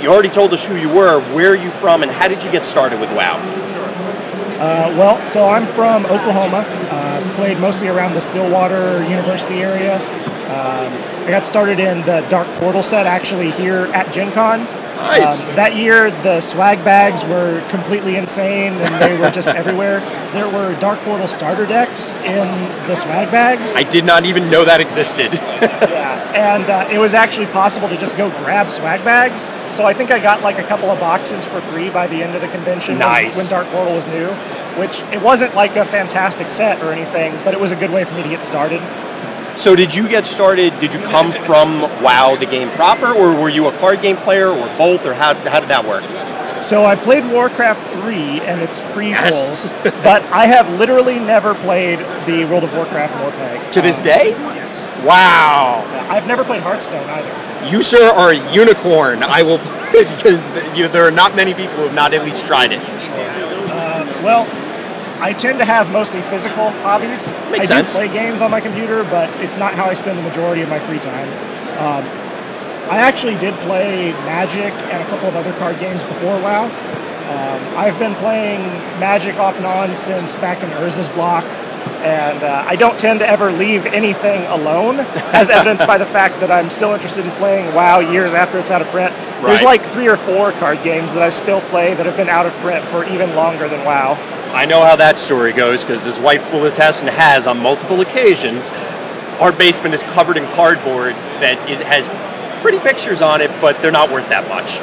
you 0.00 0.08
already 0.08 0.28
told 0.28 0.52
us 0.54 0.64
who 0.64 0.76
you 0.76 0.88
were, 0.88 1.20
where 1.34 1.50
are 1.52 1.56
you 1.56 1.70
from, 1.70 2.02
and 2.02 2.10
how 2.10 2.28
did 2.28 2.42
you 2.42 2.50
get 2.50 2.64
started 2.64 3.00
with 3.00 3.10
WoW? 3.10 3.36
Uh, 4.60 4.94
well, 4.96 5.26
so 5.26 5.48
I'm 5.48 5.66
from 5.66 6.04
Oklahoma. 6.06 6.64
Uh, 6.90 7.34
played 7.34 7.58
mostly 7.58 7.88
around 7.88 8.14
the 8.14 8.20
Stillwater 8.20 9.02
University 9.08 9.62
area. 9.62 9.96
Um, 10.50 10.92
I 11.24 11.30
got 11.30 11.46
started 11.46 11.80
in 11.80 11.98
the 12.02 12.26
Dark 12.28 12.46
Portal 12.58 12.82
set 12.82 13.06
actually 13.06 13.50
here 13.52 13.86
at 13.94 14.12
Gen 14.12 14.32
Con. 14.32 14.66
Nice. 15.00 15.40
Um, 15.40 15.54
that 15.56 15.76
year, 15.76 16.10
the 16.22 16.40
swag 16.40 16.84
bags 16.84 17.24
were 17.24 17.66
completely 17.68 18.16
insane 18.16 18.74
and 18.74 18.94
they 19.02 19.18
were 19.18 19.30
just 19.30 19.48
everywhere. 19.60 20.00
There 20.32 20.48
were 20.48 20.78
Dark 20.78 21.00
Portal 21.00 21.26
starter 21.26 21.66
decks 21.66 22.14
in 22.16 22.46
the 22.86 22.94
swag 22.96 23.30
bags. 23.30 23.74
I 23.74 23.82
did 23.82 24.04
not 24.04 24.24
even 24.26 24.48
know 24.50 24.64
that 24.64 24.80
existed. 24.80 25.32
Yeah, 25.90 26.32
and 26.54 26.64
uh, 26.70 26.88
it 26.92 26.98
was 26.98 27.14
actually 27.14 27.46
possible 27.46 27.88
to 27.88 27.96
just 27.96 28.16
go 28.16 28.30
grab 28.44 28.70
swag 28.70 29.04
bags. 29.04 29.50
So 29.76 29.84
I 29.84 29.92
think 29.92 30.10
I 30.10 30.18
got 30.18 30.42
like 30.42 30.58
a 30.58 30.62
couple 30.62 30.90
of 30.90 30.98
boxes 31.00 31.44
for 31.44 31.60
free 31.60 31.90
by 31.90 32.06
the 32.06 32.22
end 32.22 32.34
of 32.34 32.40
the 32.42 32.48
convention 32.48 32.94
when- 32.94 33.00
Nice. 33.00 33.36
when, 33.36 33.46
Dark 33.48 33.66
Portal 33.68 33.94
was 33.94 34.06
new. 34.06 34.28
Which 34.78 35.02
it 35.12 35.20
wasn't 35.20 35.54
like 35.54 35.76
a 35.76 35.84
fantastic 35.84 36.52
set 36.52 36.80
or 36.82 36.92
anything, 36.92 37.36
but 37.44 37.54
it 37.54 37.60
was 37.60 37.72
a 37.72 37.76
good 37.76 37.90
way 37.90 38.04
for 38.04 38.14
me 38.14 38.22
to 38.22 38.28
get 38.28 38.44
started. 38.44 38.80
So 39.60 39.76
did 39.76 39.94
you 39.94 40.08
get 40.08 40.24
started, 40.26 40.78
did 40.80 40.94
you 40.94 41.00
come 41.00 41.32
from 41.32 41.80
WoW, 42.02 42.36
the 42.36 42.46
game 42.46 42.70
proper, 42.70 43.08
or 43.12 43.34
were 43.38 43.48
you 43.50 43.68
a 43.68 43.72
card 43.78 44.00
game 44.02 44.16
player, 44.16 44.48
or 44.48 44.66
both, 44.78 45.04
or 45.04 45.12
how, 45.14 45.34
how 45.48 45.60
did 45.60 45.68
that 45.68 45.84
work? 45.84 46.02
So 46.62 46.84
I 46.84 46.94
played 46.96 47.24
Warcraft 47.30 47.94
3 47.94 48.14
and 48.42 48.60
its 48.60 48.80
prequels, 48.80 49.70
Yes. 49.70 49.72
but 50.04 50.22
I 50.24 50.46
have 50.46 50.68
literally 50.78 51.18
never 51.18 51.54
played 51.54 51.98
the 52.26 52.44
World 52.46 52.64
of 52.64 52.74
Warcraft 52.74 53.12
Morpeg. 53.14 53.72
To 53.72 53.80
this 53.82 53.98
Um, 53.98 54.04
day? 54.04 54.30
Yes. 54.30 54.86
Wow. 55.04 55.84
I've 56.10 56.26
never 56.26 56.44
played 56.44 56.60
Hearthstone 56.62 57.08
either. 57.08 57.66
You, 57.70 57.82
sir, 57.82 58.10
are 58.10 58.30
a 58.32 58.52
unicorn. 58.52 59.22
I 59.22 59.42
will, 59.42 59.58
because 59.92 60.46
you, 60.76 60.88
there 60.88 61.06
are 61.06 61.10
not 61.10 61.34
many 61.36 61.54
people 61.54 61.76
who 61.76 61.82
have 61.84 61.94
not 61.94 62.12
at 62.14 62.24
least 62.24 62.46
tried 62.46 62.72
it. 62.72 62.80
Uh, 62.82 64.04
well, 64.22 64.44
I 65.20 65.34
tend 65.34 65.58
to 65.58 65.64
have 65.64 65.90
mostly 65.92 66.22
physical 66.22 66.70
hobbies. 66.80 67.28
Makes 67.50 67.70
I 67.70 67.82
sense. 67.82 67.88
do 67.88 67.98
play 67.98 68.08
games 68.08 68.40
on 68.40 68.50
my 68.50 68.60
computer, 68.60 69.04
but 69.04 69.28
it's 69.40 69.56
not 69.56 69.74
how 69.74 69.84
I 69.84 69.94
spend 69.94 70.18
the 70.18 70.22
majority 70.22 70.62
of 70.62 70.68
my 70.68 70.78
free 70.78 70.98
time. 70.98 71.28
Um, 71.78 72.04
I 72.90 72.98
actually 72.98 73.36
did 73.36 73.54
play 73.60 74.12
Magic 74.24 74.72
and 74.72 75.02
a 75.02 75.06
couple 75.06 75.28
of 75.28 75.36
other 75.36 75.52
card 75.58 75.78
games 75.78 76.02
before 76.04 76.40
WoW. 76.40 76.64
Um, 76.64 77.76
I've 77.76 77.98
been 77.98 78.14
playing 78.16 78.60
Magic 78.98 79.38
off 79.38 79.56
and 79.56 79.66
on 79.66 79.94
since 79.94 80.34
back 80.36 80.62
in 80.62 80.70
Urza's 80.70 81.08
block. 81.10 81.44
And 82.02 82.42
uh, 82.42 82.64
I 82.66 82.76
don't 82.76 82.98
tend 82.98 83.20
to 83.20 83.28
ever 83.28 83.52
leave 83.52 83.84
anything 83.86 84.42
alone, 84.46 85.00
as 85.32 85.50
evidenced 85.50 85.86
by 85.86 85.98
the 85.98 86.06
fact 86.06 86.40
that 86.40 86.50
I'm 86.50 86.70
still 86.70 86.94
interested 86.94 87.26
in 87.26 87.30
playing 87.32 87.74
WoW 87.74 88.00
years 88.00 88.32
after 88.32 88.58
it's 88.58 88.70
out 88.70 88.80
of 88.80 88.88
print. 88.88 89.14
There's 89.42 89.62
like 89.62 89.84
three 89.84 90.08
or 90.08 90.16
four 90.16 90.52
card 90.52 90.82
games 90.82 91.14
that 91.14 91.22
I 91.22 91.28
still 91.28 91.60
play 91.62 91.94
that 91.94 92.06
have 92.06 92.16
been 92.16 92.28
out 92.28 92.46
of 92.46 92.54
print 92.54 92.84
for 92.86 93.04
even 93.04 93.34
longer 93.34 93.68
than 93.68 93.84
WoW. 93.84 94.18
I 94.52 94.66
know 94.66 94.82
how 94.82 94.96
that 94.96 95.16
story 95.16 95.52
goes 95.52 95.84
because 95.84 96.04
his 96.04 96.18
wife 96.18 96.52
will 96.52 96.66
attest 96.66 97.02
and 97.02 97.10
has 97.10 97.46
on 97.46 97.58
multiple 97.58 98.00
occasions. 98.00 98.70
Our 99.40 99.52
basement 99.52 99.94
is 99.94 100.02
covered 100.02 100.36
in 100.36 100.44
cardboard 100.48 101.14
that 101.38 101.56
it 101.70 101.80
has 101.86 102.08
pretty 102.60 102.78
pictures 102.80 103.22
on 103.22 103.40
it, 103.40 103.50
but 103.60 103.80
they're 103.80 103.92
not 103.92 104.10
worth 104.10 104.28
that 104.28 104.48
much. 104.48 104.78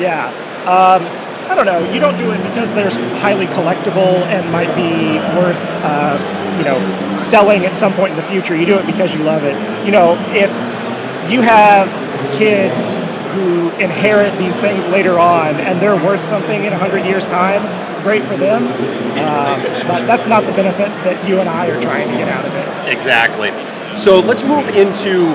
Yeah. 0.00 0.28
Um, 0.64 1.04
I 1.50 1.54
don't 1.54 1.66
know. 1.66 1.84
You 1.92 2.00
don't 2.00 2.16
do 2.16 2.30
it 2.32 2.42
because 2.48 2.72
there's 2.72 2.96
highly 3.20 3.46
collectible 3.46 4.24
and 4.32 4.50
might 4.50 4.74
be 4.74 5.18
worth, 5.36 5.60
uh, 5.84 6.16
you 6.56 6.64
know, 6.64 6.80
selling 7.18 7.66
at 7.66 7.76
some 7.76 7.92
point 7.92 8.12
in 8.12 8.16
the 8.16 8.24
future. 8.24 8.56
You 8.56 8.64
do 8.64 8.78
it 8.78 8.86
because 8.86 9.14
you 9.14 9.22
love 9.22 9.44
it. 9.44 9.54
You 9.84 9.92
know, 9.92 10.16
if 10.32 10.50
you 11.30 11.42
have 11.42 11.90
kids 12.38 12.96
who 13.32 13.70
inherit 13.78 14.36
these 14.38 14.56
things 14.56 14.86
later 14.88 15.18
on 15.18 15.56
and 15.56 15.80
they're 15.80 15.96
worth 15.96 16.22
something 16.22 16.64
in 16.64 16.70
100 16.70 17.04
years' 17.04 17.26
time, 17.26 17.62
great 18.02 18.22
for 18.24 18.36
them. 18.36 18.66
Um, 19.18 19.62
but 19.86 20.06
that's 20.06 20.26
not 20.26 20.44
the 20.44 20.52
benefit 20.52 20.88
that 21.04 21.28
you 21.28 21.40
and 21.40 21.48
I 21.48 21.68
are 21.68 21.80
trying 21.80 22.10
to 22.10 22.16
get 22.16 22.28
out 22.28 22.44
of 22.44 22.54
it. 22.54 22.92
Exactly. 22.92 23.50
So 23.96 24.20
let's 24.20 24.42
move 24.42 24.68
into 24.70 25.34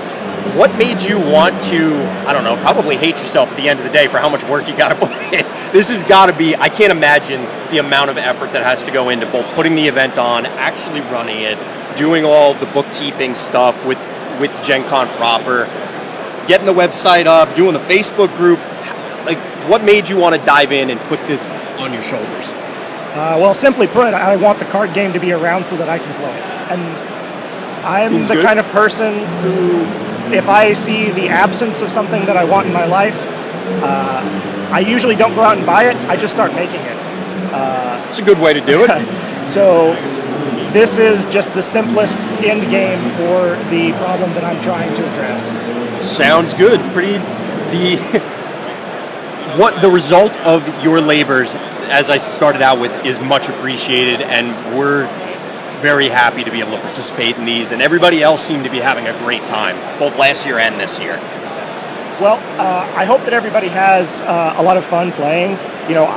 what 0.56 0.76
made 0.78 1.02
you 1.02 1.20
want 1.20 1.62
to, 1.66 2.04
I 2.26 2.34
don't 2.34 2.44
know, 2.44 2.56
probably 2.58 2.96
hate 2.96 3.18
yourself 3.18 3.50
at 3.50 3.58
the 3.58 3.70
end 3.70 3.80
of 3.80 3.86
the 3.86 3.92
day 3.92 4.08
for 4.08 4.18
how 4.18 4.30
much 4.30 4.44
work 4.46 4.68
you 4.68 4.76
got 4.78 4.90
to 4.90 4.96
put 4.96 5.12
in. 5.34 5.46
This 5.72 5.90
has 5.90 6.04
got 6.04 6.28
to 6.28 6.38
be, 6.38 6.56
I 6.56 6.70
can't 6.70 6.92
imagine 6.92 7.42
the 7.72 7.80
amount 7.80 8.10
of 8.10 8.18
effort 8.18 8.52
that 8.54 8.64
has 8.64 8.84
to 8.84 8.92
go 8.92 9.10
into 9.10 9.26
both 9.28 9.46
putting 9.56 9.76
the 9.76 9.88
event 9.88 10.18
on, 10.18 10.46
actually 10.46 11.02
running 11.02 11.40
it, 11.40 11.58
doing 11.98 12.24
all 12.24 12.54
the 12.54 12.66
bookkeeping 12.68 13.36
stuff 13.36 13.86
with, 13.86 14.00
with 14.40 14.52
Gen 14.64 14.88
Con 14.88 15.08
proper, 15.18 15.66
getting 16.48 16.66
the 16.66 16.74
website 16.74 17.26
up, 17.26 17.56
doing 17.56 17.74
the 17.74 17.80
Facebook 17.80 18.36
group. 18.38 18.60
Like, 19.26 19.38
what 19.70 19.84
made 19.84 20.08
you 20.08 20.18
want 20.18 20.36
to 20.36 20.46
dive 20.46 20.72
in 20.72 20.90
and 20.90 21.00
put 21.02 21.20
this 21.28 21.46
on 21.80 21.94
your 21.94 22.04
shoulders? 22.04 22.50
Uh, 22.50 23.38
well, 23.40 23.54
simply 23.54 23.88
put, 23.88 24.14
I 24.14 24.36
want 24.36 24.60
the 24.60 24.66
card 24.66 24.94
game 24.94 25.14
to 25.14 25.20
be 25.20 25.32
around 25.32 25.66
so 25.66 25.76
that 25.78 25.90
I 25.90 25.98
can 25.98 26.14
play 26.16 26.32
it. 26.32 26.44
And 26.72 27.86
I'm 27.86 28.12
Seems 28.14 28.28
the 28.28 28.36
good. 28.36 28.46
kind 28.46 28.60
of 28.60 28.66
person 28.68 29.14
who, 29.42 29.82
if 30.34 30.48
I 30.50 30.74
see 30.74 31.12
the 31.12 31.30
absence 31.30 31.82
of 31.82 31.92
something 31.92 32.26
that 32.26 32.38
I 32.38 32.44
want 32.44 32.68
in 32.68 32.74
my 32.74 32.86
life, 32.86 33.18
uh, 33.84 34.70
I 34.72 34.80
usually 34.80 35.16
don't 35.16 35.36
go 35.36 35.42
out 35.42 35.58
and 35.58 35.66
buy 35.66 35.86
it. 35.86 35.96
I 36.10 36.16
just 36.16 36.34
start 36.34 36.54
making 36.54 36.82
it. 36.82 36.98
It's 38.10 38.20
a 38.20 38.24
good 38.24 38.40
way 38.40 38.54
to 38.54 38.62
do 38.62 38.86
it. 38.88 38.90
So 39.48 39.94
this 40.74 40.98
is 40.98 41.26
just 41.28 41.54
the 41.54 41.62
simplest 41.62 42.20
end 42.44 42.70
game 42.70 43.02
for 43.16 43.56
the 43.70 43.92
problem 43.98 44.34
that 44.34 44.44
I'm 44.44 44.62
trying 44.62 44.94
to 44.96 45.02
address. 45.12 45.52
Sounds 46.06 46.54
good. 46.54 46.80
Pretty 46.94 47.18
the 47.72 47.98
what 49.58 49.82
the 49.82 49.90
result 49.90 50.36
of 50.38 50.68
your 50.84 51.02
labors, 51.02 51.56
as 51.56 52.10
I 52.10 52.18
started 52.18 52.62
out 52.62 52.80
with, 52.80 53.06
is 53.06 53.20
much 53.20 53.50
appreciated, 53.50 54.22
and 54.22 54.78
we're 54.78 55.08
very 55.82 56.10
happy 56.10 56.44
to 56.44 56.52
be 56.52 56.60
able 56.60 56.72
to 56.72 56.82
participate 56.82 57.38
in 57.38 57.46
these. 57.46 57.72
And 57.72 57.82
everybody 57.82 58.24
else 58.24 58.44
seemed 58.44 58.64
to 58.66 58.70
be 58.70 58.80
having 58.80 59.08
a 59.08 59.18
great 59.20 59.46
time, 59.46 59.76
both 60.00 60.18
last 60.18 60.46
year 60.46 60.60
and 60.60 60.80
this 60.80 61.00
year. 61.00 61.18
Well, 62.20 62.38
uh, 62.60 62.92
I 62.96 63.06
hope 63.06 63.22
that 63.26 63.34
everybody 63.34 63.68
has 63.68 64.22
uh, 64.22 64.56
a 64.58 64.64
lot 64.64 64.76
of 64.76 64.84
fun 64.86 65.12
playing. 65.12 65.52
You 65.88 65.94
know, 65.96 66.08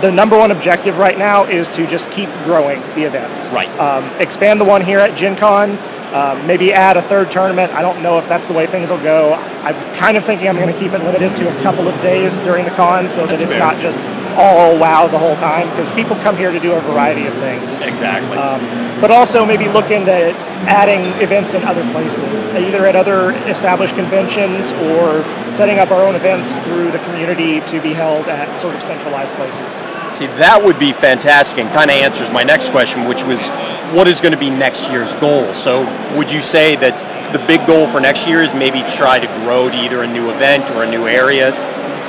the 0.00 0.10
number 0.10 0.36
one 0.36 0.50
objective 0.50 0.98
right 0.98 1.16
now 1.16 1.44
is 1.44 1.70
to 1.76 1.86
just 1.86 2.10
keep 2.10 2.28
growing 2.42 2.80
the 2.96 3.04
events. 3.04 3.48
Right. 3.50 3.68
Um, 3.78 4.04
expand 4.20 4.60
the 4.60 4.64
one 4.64 4.82
here 4.82 4.98
at 4.98 5.16
Gen 5.16 5.36
Con. 5.36 5.78
Um, 6.12 6.46
maybe 6.46 6.72
add 6.72 6.96
a 6.96 7.02
third 7.02 7.30
tournament. 7.30 7.72
I 7.72 7.82
don't 7.82 8.02
know 8.02 8.18
if 8.18 8.28
that's 8.28 8.46
the 8.46 8.52
way 8.52 8.66
things 8.66 8.90
will 8.90 9.02
go. 9.02 9.34
I'm 9.34 9.74
kind 9.96 10.16
of 10.16 10.24
thinking 10.24 10.48
I'm 10.48 10.56
going 10.56 10.72
to 10.72 10.78
keep 10.78 10.92
it 10.92 11.02
limited 11.02 11.34
to 11.36 11.56
a 11.58 11.62
couple 11.62 11.88
of 11.88 12.00
days 12.02 12.40
during 12.40 12.64
the 12.64 12.70
con 12.72 13.08
so 13.08 13.26
that 13.26 13.30
That's 13.38 13.42
it's 13.44 13.52
fair. 13.52 13.60
not 13.60 13.80
just 13.80 13.98
all 14.36 14.78
WoW 14.78 15.08
the 15.08 15.18
whole 15.18 15.36
time 15.36 15.68
because 15.70 15.90
people 15.92 16.16
come 16.16 16.36
here 16.36 16.52
to 16.52 16.60
do 16.60 16.72
a 16.72 16.80
variety 16.80 17.26
of 17.26 17.34
things. 17.34 17.78
Exactly. 17.78 18.36
Um, 18.36 18.60
but 19.00 19.10
also 19.10 19.44
maybe 19.44 19.68
look 19.68 19.90
into 19.90 20.32
adding 20.66 21.04
events 21.22 21.54
in 21.54 21.62
other 21.64 21.88
places, 21.92 22.46
either 22.46 22.86
at 22.86 22.96
other 22.96 23.32
established 23.48 23.94
conventions 23.94 24.72
or 24.72 25.22
setting 25.50 25.78
up 25.78 25.90
our 25.90 26.02
own 26.02 26.14
events 26.14 26.56
through 26.60 26.90
the 26.90 26.98
community 27.00 27.60
to 27.62 27.80
be 27.82 27.92
held 27.92 28.26
at 28.28 28.58
sort 28.58 28.74
of 28.74 28.82
centralized 28.82 29.34
places. 29.34 29.74
See, 30.16 30.26
that 30.38 30.60
would 30.62 30.78
be 30.78 30.92
fantastic 30.92 31.58
and 31.58 31.68
kind 31.70 31.90
of 31.90 31.96
answers 31.96 32.30
my 32.30 32.44
next 32.44 32.70
question, 32.70 33.06
which 33.06 33.24
was 33.24 33.48
what 33.92 34.08
is 34.08 34.20
going 34.20 34.32
to 34.32 34.38
be 34.38 34.50
next 34.50 34.90
year's 34.90 35.14
goal? 35.14 35.52
So, 35.54 35.82
would 36.16 36.30
you 36.30 36.40
say 36.40 36.76
that 36.76 36.94
the 37.32 37.44
big 37.46 37.66
goal 37.66 37.88
for 37.88 38.00
next 38.00 38.26
year 38.26 38.42
is 38.42 38.54
maybe 38.54 38.82
try 38.94 39.18
to 39.18 39.26
grow 39.42 39.68
to 39.68 39.76
either 39.76 40.02
a 40.02 40.06
new 40.06 40.30
event 40.30 40.70
or 40.70 40.84
a 40.84 40.90
new 40.90 41.06
area, 41.06 41.50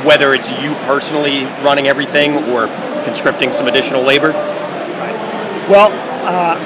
whether 0.06 0.34
it's 0.34 0.51
you 0.51 0.74
personally 0.86 1.45
running 1.64 1.88
everything 1.88 2.36
or 2.51 2.68
conscripting 3.03 3.51
some 3.51 3.68
additional 3.68 4.01
labor? 4.03 4.32
Well, 5.68 5.89
uh, 6.26 6.58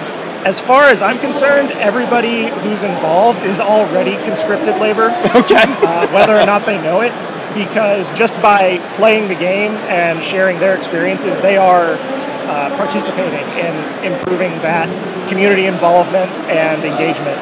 as 0.45 0.59
far 0.59 0.83
as 0.83 1.01
I'm 1.01 1.19
concerned, 1.19 1.71
everybody 1.71 2.47
who's 2.47 2.83
involved 2.83 3.43
is 3.43 3.59
already 3.59 4.15
conscripted 4.25 4.77
labor. 4.79 5.09
Okay. 5.39 5.63
uh, 5.63 6.07
whether 6.11 6.37
or 6.37 6.45
not 6.45 6.65
they 6.65 6.81
know 6.81 7.01
it, 7.01 7.13
because 7.53 8.11
just 8.11 8.35
by 8.41 8.77
playing 8.95 9.27
the 9.27 9.35
game 9.35 9.71
and 9.87 10.21
sharing 10.23 10.59
their 10.59 10.75
experiences, 10.75 11.39
they 11.39 11.57
are 11.57 11.95
uh, 12.49 12.75
participating 12.77 13.45
in 13.57 13.73
improving 14.03 14.51
that 14.61 14.89
community 15.29 15.65
involvement 15.65 16.31
and 16.49 16.83
engagement, 16.83 17.37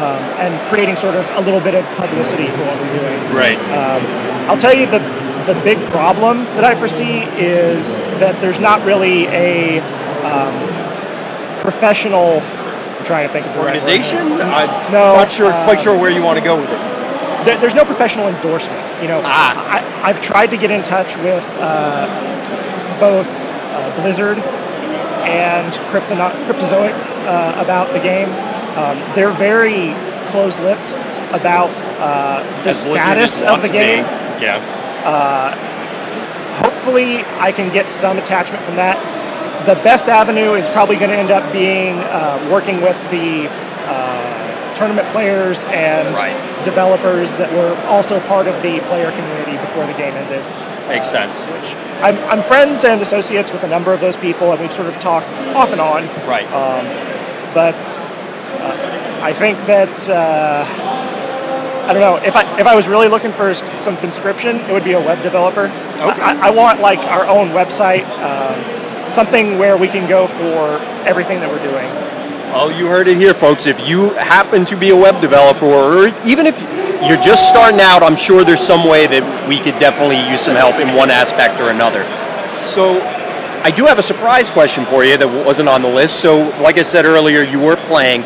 um, 0.00 0.18
and 0.40 0.68
creating 0.68 0.96
sort 0.96 1.14
of 1.14 1.28
a 1.36 1.40
little 1.40 1.60
bit 1.60 1.74
of 1.74 1.84
publicity 1.96 2.46
for 2.46 2.64
what 2.64 2.78
we're 2.80 2.98
doing. 2.98 3.34
Right. 3.34 3.58
Um, 3.74 4.02
I'll 4.48 4.58
tell 4.58 4.74
you 4.74 4.86
the 4.86 5.00
the 5.46 5.54
big 5.62 5.78
problem 5.90 6.44
that 6.56 6.64
I 6.64 6.74
foresee 6.74 7.20
is 7.38 7.96
that 8.20 8.40
there's 8.40 8.60
not 8.60 8.84
really 8.84 9.26
a 9.26 9.80
um, 10.24 10.54
professional. 11.60 12.40
I'm 12.40 13.04
trying 13.04 13.26
to 13.26 13.32
think 13.32 13.46
of 13.46 13.52
the 13.54 13.58
right 13.60 13.74
word. 13.74 13.82
Organization? 13.82 14.32
I'm 14.40 14.92
No, 14.92 15.16
not 15.16 15.32
sure, 15.32 15.50
uh, 15.52 15.64
quite 15.64 15.80
sure 15.80 15.98
where 15.98 16.10
you 16.10 16.22
want 16.22 16.38
to 16.38 16.44
go 16.44 16.56
with 16.60 16.70
it. 16.70 17.44
there, 17.44 17.58
there's 17.58 17.74
no 17.74 17.84
professional 17.84 18.28
endorsement. 18.28 18.80
You 19.02 19.08
know, 19.08 19.20
Ah. 19.24 19.54
I, 20.02 20.08
I've 20.10 20.20
tried 20.20 20.48
to 20.50 20.56
get 20.56 20.70
in 20.70 20.82
touch 20.82 21.16
with 21.18 21.44
uh, 21.58 22.06
both 23.00 23.28
uh, 23.28 24.00
Blizzard 24.00 24.38
and 25.26 25.72
Cryptono- 25.90 26.34
Cryptozoic 26.46 26.92
uh, 27.26 27.54
about 27.62 27.92
the 27.92 28.00
game. 28.00 28.28
Um, 28.78 28.98
they're 29.14 29.32
very 29.32 29.94
close-lipped 30.30 30.92
about 31.34 31.70
uh, 32.00 32.42
the 32.62 32.70
As 32.70 32.84
status 32.86 33.42
of 33.42 33.62
the 33.62 33.68
game. 33.68 34.04
be. 34.38 34.81
Yeah. 35.04 36.60
Hopefully, 36.62 37.18
I 37.38 37.52
can 37.52 37.72
get 37.72 37.88
some 37.88 38.18
attachment 38.18 38.62
from 38.64 38.76
that. 38.76 38.98
The 39.66 39.74
best 39.76 40.08
avenue 40.08 40.54
is 40.54 40.68
probably 40.70 40.96
going 40.96 41.10
to 41.10 41.16
end 41.16 41.30
up 41.30 41.50
being 41.52 41.94
uh, 42.10 42.48
working 42.50 42.80
with 42.82 42.96
the 43.10 43.48
uh, 43.86 44.74
tournament 44.74 45.08
players 45.08 45.64
and 45.66 46.14
Right. 46.14 46.34
developers 46.64 47.30
that 47.34 47.50
were 47.52 47.74
also 47.86 48.18
part 48.26 48.46
of 48.48 48.54
the 48.62 48.80
player 48.88 49.10
community 49.12 49.56
before 49.58 49.86
the 49.86 49.94
game 49.94 50.14
ended. 50.14 50.42
Makes 50.88 51.08
sense. 51.10 51.42
Which 51.44 51.74
I'm, 52.02 52.18
I'm 52.28 52.42
friends 52.42 52.84
and 52.84 53.00
associates 53.00 53.52
with 53.52 53.62
a 53.62 53.68
number 53.68 53.94
of 53.94 54.00
those 54.00 54.16
people, 54.16 54.50
and 54.52 54.60
we've 54.60 54.72
sort 54.72 54.88
of 54.88 54.98
talked 54.98 55.28
off 55.54 55.70
and 55.70 55.80
on. 55.80 56.06
Right. 56.26 56.46
Um, 56.52 56.84
but 57.54 57.78
uh, 58.60 59.20
I 59.22 59.32
think 59.32 59.56
that 59.66 60.08
uh, 60.08 60.64
I 61.84 61.92
don't 61.92 62.00
know 62.00 62.16
if 62.16 62.36
I 62.36 62.60
if 62.60 62.66
I 62.66 62.74
was 62.76 62.86
really 62.86 63.08
looking 63.08 63.32
for 63.32 63.54
some 63.54 63.96
conscription, 63.96 64.56
it 64.56 64.72
would 64.72 64.84
be 64.84 64.92
a 64.92 65.00
web 65.00 65.22
developer. 65.22 65.66
Okay. 65.66 66.20
I, 66.20 66.48
I 66.48 66.50
want 66.50 66.80
like 66.80 67.00
our 67.00 67.26
own 67.26 67.48
website, 67.48 68.04
um, 68.22 69.10
something 69.10 69.58
where 69.58 69.76
we 69.76 69.88
can 69.88 70.08
go 70.08 70.26
for 70.26 70.78
everything 71.06 71.40
that 71.40 71.50
we're 71.50 71.62
doing. 71.62 71.88
Well, 72.52 72.70
you 72.70 72.86
heard 72.86 73.08
it 73.08 73.16
here, 73.16 73.32
folks. 73.34 73.66
If 73.66 73.88
you 73.88 74.10
happen 74.10 74.64
to 74.66 74.76
be 74.76 74.90
a 74.90 74.96
web 74.96 75.20
developer, 75.20 75.64
or 75.64 76.08
even 76.26 76.46
if 76.46 76.60
you're 77.08 77.20
just 77.20 77.48
starting 77.48 77.80
out, 77.80 78.02
I'm 78.02 78.14
sure 78.14 78.44
there's 78.44 78.60
some 78.60 78.86
way 78.86 79.06
that 79.06 79.48
we 79.48 79.58
could 79.58 79.78
definitely 79.80 80.20
use 80.30 80.42
some 80.42 80.54
help 80.54 80.76
in 80.76 80.94
one 80.94 81.10
aspect 81.10 81.60
or 81.60 81.70
another. 81.70 82.04
So, 82.68 83.00
I 83.64 83.70
do 83.70 83.86
have 83.86 83.98
a 83.98 84.02
surprise 84.02 84.50
question 84.50 84.84
for 84.84 85.02
you 85.02 85.16
that 85.16 85.46
wasn't 85.46 85.68
on 85.68 85.82
the 85.82 85.88
list. 85.88 86.20
So, 86.20 86.50
like 86.60 86.78
I 86.78 86.82
said 86.82 87.06
earlier, 87.06 87.42
you 87.42 87.58
were 87.58 87.76
playing. 87.76 88.22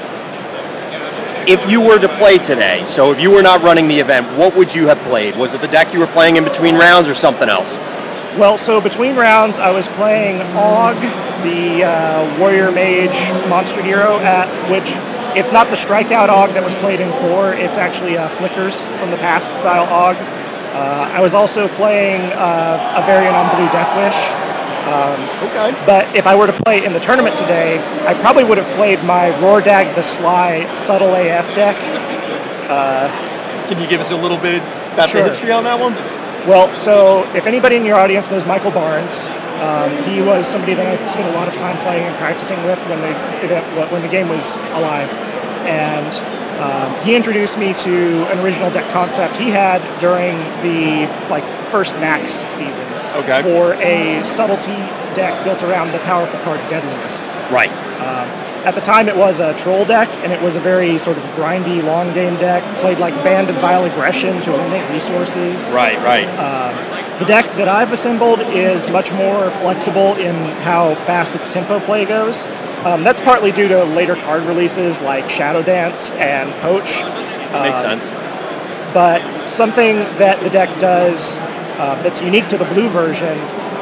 If 1.49 1.71
you 1.71 1.81
were 1.81 2.01
to 2.01 2.09
play 2.09 2.39
today, 2.39 2.85
so 2.87 3.13
if 3.13 3.21
you 3.21 3.31
were 3.31 3.41
not 3.41 3.63
running 3.63 3.87
the 3.87 4.01
event, 4.01 4.27
what 4.37 4.57
would 4.57 4.75
you 4.75 4.89
have 4.89 4.99
played? 5.03 5.37
Was 5.37 5.55
it 5.55 5.61
the 5.61 5.69
deck 5.69 5.95
you 5.95 6.01
were 6.01 6.09
playing 6.09 6.35
in 6.35 6.43
between 6.43 6.75
rounds 6.75 7.09
or 7.09 7.15
something 7.15 7.49
else? 7.49 7.77
Well, 8.37 8.59
so 8.59 8.81
between 8.81 9.15
rounds, 9.15 9.61
I 9.61 9.71
was 9.71 9.87
playing 9.87 10.43
Og, 10.57 10.97
the 11.47 11.85
uh, 11.85 12.41
warrior 12.41 12.73
mage 12.73 13.31
monster 13.49 13.81
hero, 13.81 14.19
at 14.27 14.49
which 14.73 14.91
it's 15.39 15.53
not 15.53 15.71
the 15.71 15.77
strikeout 15.77 16.31
Og 16.31 16.51
that 16.51 16.65
was 16.65 16.75
played 16.83 16.99
in 16.99 17.13
core. 17.23 17.53
It's 17.53 17.77
actually 17.77 18.19
uh, 18.19 18.29
Flickers 18.31 18.85
from 18.99 19.13
the 19.13 19.17
past 19.19 19.55
style 19.55 19.87
Og. 19.87 20.17
Uh, 20.75 21.09
I 21.15 21.21
was 21.21 21.33
also 21.33 21.69
playing 21.79 22.23
uh, 22.35 22.99
a 22.99 23.07
variant 23.07 23.37
on 23.37 23.47
Blue 23.55 23.71
Death 23.71 23.95
Wish, 24.87 25.51
Okay. 25.51 25.75
But 25.85 26.15
if 26.15 26.27
I 26.27 26.35
were 26.37 26.47
to 26.47 26.53
play 26.53 26.85
in 26.85 26.93
the 26.93 27.01
tournament 27.01 27.37
today, 27.37 27.79
I 28.07 28.15
probably 28.15 28.45
would 28.45 28.59
have 28.59 28.77
played 28.77 29.03
my 29.05 29.31
Roardag 29.43 29.95
the 29.95 30.03
Sly 30.03 30.73
Subtle 30.75 31.15
AF 31.15 31.47
deck. 31.55 31.77
Can 33.69 33.81
you 33.81 33.87
give 33.89 34.01
us 34.01 34.13
a 34.13 34.17
little 34.17 34.39
bit 34.39 34.63
about 34.93 35.11
Sure. 35.11 35.23
the 35.23 35.29
history 35.29 35.51
on 35.51 35.65
that 35.65 35.79
one? 35.79 35.95
Well, 36.47 36.75
so 36.77 37.27
if 37.35 37.47
anybody 37.47 37.75
in 37.77 37.85
your 37.85 37.97
audience 37.99 38.31
knows 38.31 38.47
Michael 38.47 38.71
Barnes, 38.71 39.27
um, 39.61 39.91
he 40.05 40.23
was 40.23 40.47
somebody 40.47 40.75
that 40.75 40.87
I 40.87 41.09
spent 41.09 41.27
a 41.29 41.37
lot 41.37 41.49
of 41.49 41.55
time 41.57 41.77
playing 41.79 42.05
and 42.05 42.17
practicing 42.19 42.63
with 42.65 42.79
when 42.89 43.01
the 43.03 43.13
when 43.91 44.03
the 44.03 44.09
game 44.09 44.29
was 44.29 44.55
alive, 44.75 45.11
and 45.67 46.07
um, 46.61 47.05
he 47.05 47.15
introduced 47.15 47.59
me 47.59 47.75
to 47.75 48.27
an 48.31 48.39
original 48.41 48.71
deck 48.71 48.91
concept 48.93 49.37
he 49.37 49.51
had 49.51 49.81
during 50.01 50.39
the 50.63 51.07
like 51.29 51.45
first 51.67 51.95
Max 51.97 52.33
season. 52.53 52.85
Okay. 53.15 53.43
For 53.43 53.75
a 53.75 54.25
subtlety 54.25 54.77
deck 55.15 55.43
built 55.45 55.63
around 55.63 55.93
the 55.93 55.99
powerful 56.01 56.39
card 56.41 56.61
Deadliness. 56.69 57.27
Right. 57.51 57.71
At 58.67 58.75
the 58.75 58.81
time, 58.81 59.09
it 59.09 59.17
was 59.17 59.39
a 59.39 59.57
troll 59.57 59.85
deck, 59.85 60.09
and 60.25 60.33
it 60.33 60.43
was 60.43 60.57
a 60.57 60.61
very 60.61 60.99
sort 60.99 61.17
of 61.17 61.23
grindy, 61.37 61.85
long 61.85 62.13
game 62.15 62.35
deck. 62.35 62.65
Played 62.81 62.99
like 62.99 63.15
Band 63.23 63.49
of 63.49 63.55
Vile 63.61 63.85
Aggression 63.85 64.43
to 64.43 64.53
eliminate 64.53 64.91
resources. 64.91 65.73
Right, 65.73 65.97
right. 65.99 66.27
The 67.21 67.27
deck 67.27 67.45
that 67.59 67.69
I've 67.69 67.93
assembled 67.93 68.41
is 68.41 68.89
much 68.89 69.13
more 69.13 69.53
flexible 69.63 70.17
in 70.17 70.35
how 70.63 70.97
fast 70.97 71.37
its 71.37 71.49
tempo 71.49 71.79
play 71.79 72.07
goes. 72.07 72.45
Um, 72.87 73.03
that's 73.03 73.21
partly 73.21 73.51
due 73.51 73.67
to 73.67 73.83
later 73.83 74.15
card 74.15 74.45
releases 74.45 75.01
like 75.01 75.29
Shadow 75.29 75.61
Dance 75.61 76.13
and 76.13 76.53
Poach. 76.63 77.03
Makes 77.03 77.79
uh, 77.79 77.99
sense. 77.99 78.11
But 78.95 79.49
something 79.49 79.97
that 80.19 80.39
the 80.45 80.51
deck 80.51 80.69
does 80.79 81.35
uh, 81.79 82.01
that's 82.05 82.21
unique 82.21 82.47
to 82.51 82.57
the 82.57 82.65
blue 82.67 82.89
version 82.89 83.37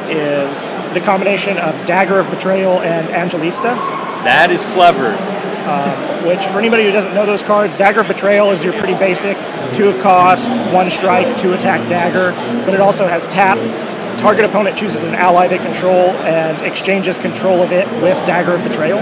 is 0.09 0.67
the 0.95 1.01
combination 1.05 1.59
of 1.59 1.73
Dagger 1.85 2.19
of 2.19 2.31
Betrayal 2.31 2.79
and 2.81 3.07
Angelista. 3.09 3.75
That 4.25 4.49
is 4.49 4.65
clever. 4.73 5.11
which 6.27 6.43
for 6.45 6.57
anybody 6.57 6.85
who 6.85 6.91
doesn't 6.91 7.13
know 7.13 7.27
those 7.27 7.43
cards, 7.43 7.77
Dagger 7.77 8.01
of 8.01 8.07
Betrayal 8.07 8.49
is 8.49 8.63
your 8.63 8.73
pretty 8.73 8.95
basic 8.95 9.37
two 9.71 9.93
cost, 10.01 10.49
one 10.73 10.89
strike, 10.89 11.37
two 11.37 11.53
attack 11.53 11.87
dagger, 11.89 12.31
but 12.65 12.73
it 12.73 12.81
also 12.81 13.05
has 13.05 13.27
tap. 13.27 13.59
Target 14.17 14.45
opponent 14.45 14.77
chooses 14.77 15.03
an 15.03 15.13
ally 15.13 15.47
they 15.47 15.57
control 15.57 16.09
and 16.25 16.59
exchanges 16.65 17.17
control 17.17 17.61
of 17.61 17.71
it 17.71 17.87
with 18.01 18.15
Dagger 18.25 18.55
of 18.55 18.63
Betrayal. 18.63 18.99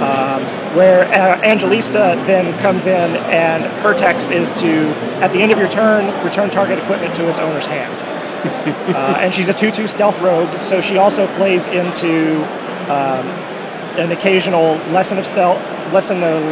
Um, 0.00 0.44
where 0.76 1.04
uh, 1.06 1.40
Angelista 1.42 2.22
then 2.26 2.56
comes 2.60 2.86
in 2.86 3.16
and 3.16 3.64
her 3.82 3.94
text 3.94 4.30
is 4.30 4.52
to, 4.54 4.90
at 5.22 5.32
the 5.32 5.38
end 5.38 5.50
of 5.50 5.58
your 5.58 5.68
turn, 5.68 6.06
return 6.22 6.50
target 6.50 6.78
equipment 6.78 7.14
to 7.16 7.28
its 7.30 7.38
owner's 7.38 7.64
hand. 7.64 7.92
uh, 8.94 9.16
and 9.18 9.32
she's 9.32 9.48
a 9.48 9.54
2-2 9.54 9.88
stealth 9.88 10.20
rogue, 10.20 10.62
so 10.62 10.80
she 10.82 10.98
also 10.98 11.26
plays 11.36 11.66
into 11.68 12.44
um, 12.92 13.26
an 13.98 14.12
occasional 14.12 14.76
lesson 14.92 15.16
of 15.16 15.26
stealth, 15.26 15.58
lesson 15.92 16.22
of, 16.22 16.44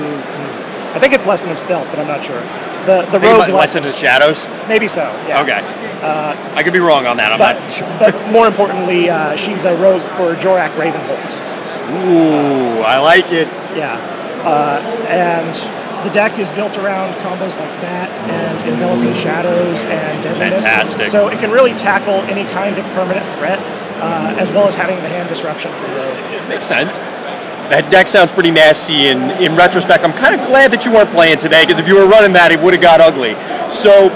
I 0.95 0.99
think 0.99 1.13
it's 1.13 1.27
lesson 1.27 1.51
of 1.51 1.59
stealth, 1.59 1.87
but 1.91 1.99
I'm 1.99 2.07
not 2.07 2.25
sure. 2.25 2.43
The 2.87 3.03
the 3.11 3.21
rogue 3.21 3.49
le- 3.49 3.55
Lesson 3.57 3.85
of 3.85 3.93
the 3.93 3.99
Shadows? 3.99 4.47
maybe 4.69 4.89
so. 4.89 5.03
Yeah. 5.29 5.43
Okay. 5.43 5.61
I 6.55 6.63
could 6.63 6.73
be 6.75 6.81
wrong 6.81 7.07
on 7.07 7.17
that. 7.17 7.33
I'm 7.33 7.39
But 7.39 7.59
not 7.59 7.73
sure. 7.73 7.89
but 7.99 8.13
more 8.31 8.47
importantly, 8.47 9.09
uh, 9.09 9.37
she's 9.37 9.65
a 9.65 9.75
rogue 9.77 10.03
for 10.03 10.35
Jorach 10.37 10.71
Ravenholdt. 10.77 11.33
Ooh, 12.05 12.83
I 12.83 12.99
like 12.99 13.33
it. 13.33 13.49
Yeah. 13.77 13.97
Uh, 14.45 14.81
and 15.09 15.55
the 16.05 16.13
deck 16.13 16.39
is 16.39 16.51
built 16.53 16.77
around 16.77 17.15
combos 17.25 17.57
like 17.59 17.73
that 17.81 18.11
and 18.29 18.69
enveloping 18.69 19.15
shadows 19.15 19.85
and 19.85 20.23
deadliness. 20.23 20.61
Fantastic. 20.61 21.07
So 21.09 21.29
it 21.29 21.39
can 21.39 21.51
really 21.51 21.73
tackle 21.73 22.21
any 22.29 22.45
kind 22.53 22.77
of 22.77 22.85
permanent 22.93 23.25
threat, 23.39 23.59
uh, 24.05 24.37
as 24.39 24.53
well 24.53 24.69
as 24.69 24.75
having 24.75 24.97
the 25.01 25.09
hand 25.09 25.29
disruption 25.31 25.73
for 25.73 25.87
the 25.89 25.97
rogue. 25.97 26.49
Makes 26.49 26.67
sense. 26.67 26.99
That 27.71 27.91
deck 27.91 28.09
sounds 28.09 28.31
pretty 28.31 28.51
nasty, 28.51 29.09
and 29.09 29.43
in 29.43 29.57
retrospect, 29.57 30.05
I'm 30.05 30.13
kind 30.13 30.39
of 30.39 30.47
glad 30.47 30.71
that 30.73 30.85
you 30.85 30.93
weren't 30.93 31.11
playing 31.11 31.39
today, 31.39 31.65
because 31.65 31.81
if 31.81 31.89
you 31.89 31.97
were 31.97 32.07
running 32.07 32.33
that, 32.35 32.53
it 32.53 32.61
would 32.61 32.75
have 32.75 32.83
got 32.83 33.01
ugly. 33.01 33.33
So, 33.71 34.11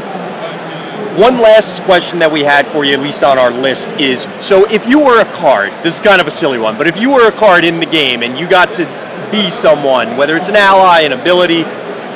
one 1.18 1.40
last 1.40 1.82
question 1.82 2.18
that 2.20 2.30
we 2.30 2.44
had 2.44 2.66
for 2.68 2.84
you, 2.84 2.92
at 2.92 3.00
least 3.00 3.24
on 3.24 3.38
our 3.38 3.50
list, 3.50 3.90
is 3.92 4.28
so 4.40 4.70
if 4.70 4.86
you 4.86 4.98
were 4.98 5.20
a 5.20 5.24
card, 5.32 5.72
this 5.82 5.94
is 5.94 6.00
kind 6.00 6.20
of 6.20 6.26
a 6.26 6.30
silly 6.30 6.58
one, 6.58 6.76
but 6.76 6.86
if 6.86 6.96
you 6.96 7.10
were 7.10 7.26
a 7.26 7.32
card 7.32 7.64
in 7.64 7.80
the 7.80 7.86
game 7.86 8.22
and 8.22 8.38
you 8.38 8.48
got 8.48 8.72
to 8.76 8.84
be 9.32 9.50
someone, 9.50 10.16
whether 10.16 10.36
it's 10.36 10.48
an 10.48 10.56
ally, 10.56 11.00
an 11.00 11.12
ability, 11.12 11.64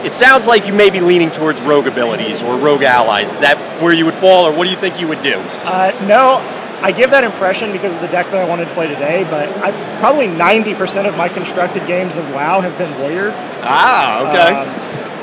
it 0.06 0.12
sounds 0.12 0.46
like 0.46 0.66
you 0.66 0.74
may 0.74 0.90
be 0.90 1.00
leaning 1.00 1.30
towards 1.30 1.60
rogue 1.62 1.86
abilities 1.86 2.42
or 2.42 2.56
rogue 2.58 2.82
allies. 2.82 3.32
Is 3.32 3.40
that 3.40 3.58
where 3.82 3.92
you 3.92 4.04
would 4.04 4.14
fall, 4.14 4.44
or 4.46 4.52
what 4.52 4.64
do 4.64 4.70
you 4.70 4.76
think 4.76 5.00
you 5.00 5.08
would 5.08 5.22
do? 5.22 5.34
Uh, 5.64 5.90
no, 6.06 6.38
I 6.82 6.90
give 6.90 7.10
that 7.12 7.22
impression 7.24 7.70
because 7.72 7.94
of 7.94 8.00
the 8.00 8.08
deck 8.08 8.26
that 8.32 8.40
I 8.42 8.48
wanted 8.48 8.64
to 8.66 8.74
play 8.74 8.88
today, 8.88 9.24
but 9.30 9.48
I, 9.62 9.70
probably 10.00 10.26
90% 10.26 11.06
of 11.08 11.16
my 11.16 11.28
constructed 11.28 11.86
games 11.86 12.16
of 12.16 12.28
WoW 12.34 12.60
have 12.60 12.76
been 12.76 12.90
Warrior. 13.00 13.30
Ah, 13.62 14.28
okay. 14.28 14.52
Um, 14.52 14.68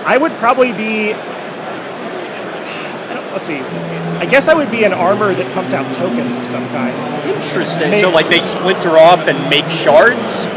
I 0.07 0.17
would 0.17 0.31
probably 0.37 0.71
be. 0.71 1.11
I 1.13 1.17
don't- 3.13 3.31
Let's 3.33 3.43
see. 3.43 3.59
I 4.19 4.25
guess 4.25 4.47
I 4.47 4.53
would 4.53 4.71
be 4.71 4.85
an 4.85 4.93
armor 4.93 5.33
that 5.33 5.53
pumped 5.53 5.73
out 5.73 5.93
tokens 5.93 6.37
of 6.37 6.47
some 6.47 6.65
kind. 6.69 6.95
Interesting. 7.27 7.89
Maybe- 7.91 8.01
So, 8.03 8.09
like, 8.09 8.29
they 8.29 8.39
splinter 8.39 8.97
off 8.97 9.27
and 9.27 9.49
make 9.49 9.69
shards? 9.69 10.47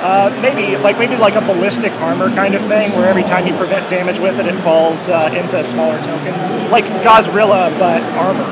Uh, 0.00 0.30
maybe 0.40 0.76
like 0.76 0.96
maybe 0.96 1.16
like 1.16 1.34
a 1.34 1.40
ballistic 1.40 1.92
armor 2.00 2.30
kind 2.30 2.54
of 2.54 2.62
thing, 2.66 2.92
where 2.92 3.08
every 3.08 3.24
time 3.24 3.48
you 3.48 3.54
prevent 3.54 3.90
damage 3.90 4.20
with 4.20 4.38
it, 4.38 4.46
it 4.46 4.54
falls 4.62 5.08
uh, 5.08 5.28
into 5.34 5.62
smaller 5.64 5.98
tokens, 6.04 6.40
like 6.70 6.84
Gahz'rilla 7.02 7.76
but 7.80 8.00
armor. 8.14 8.46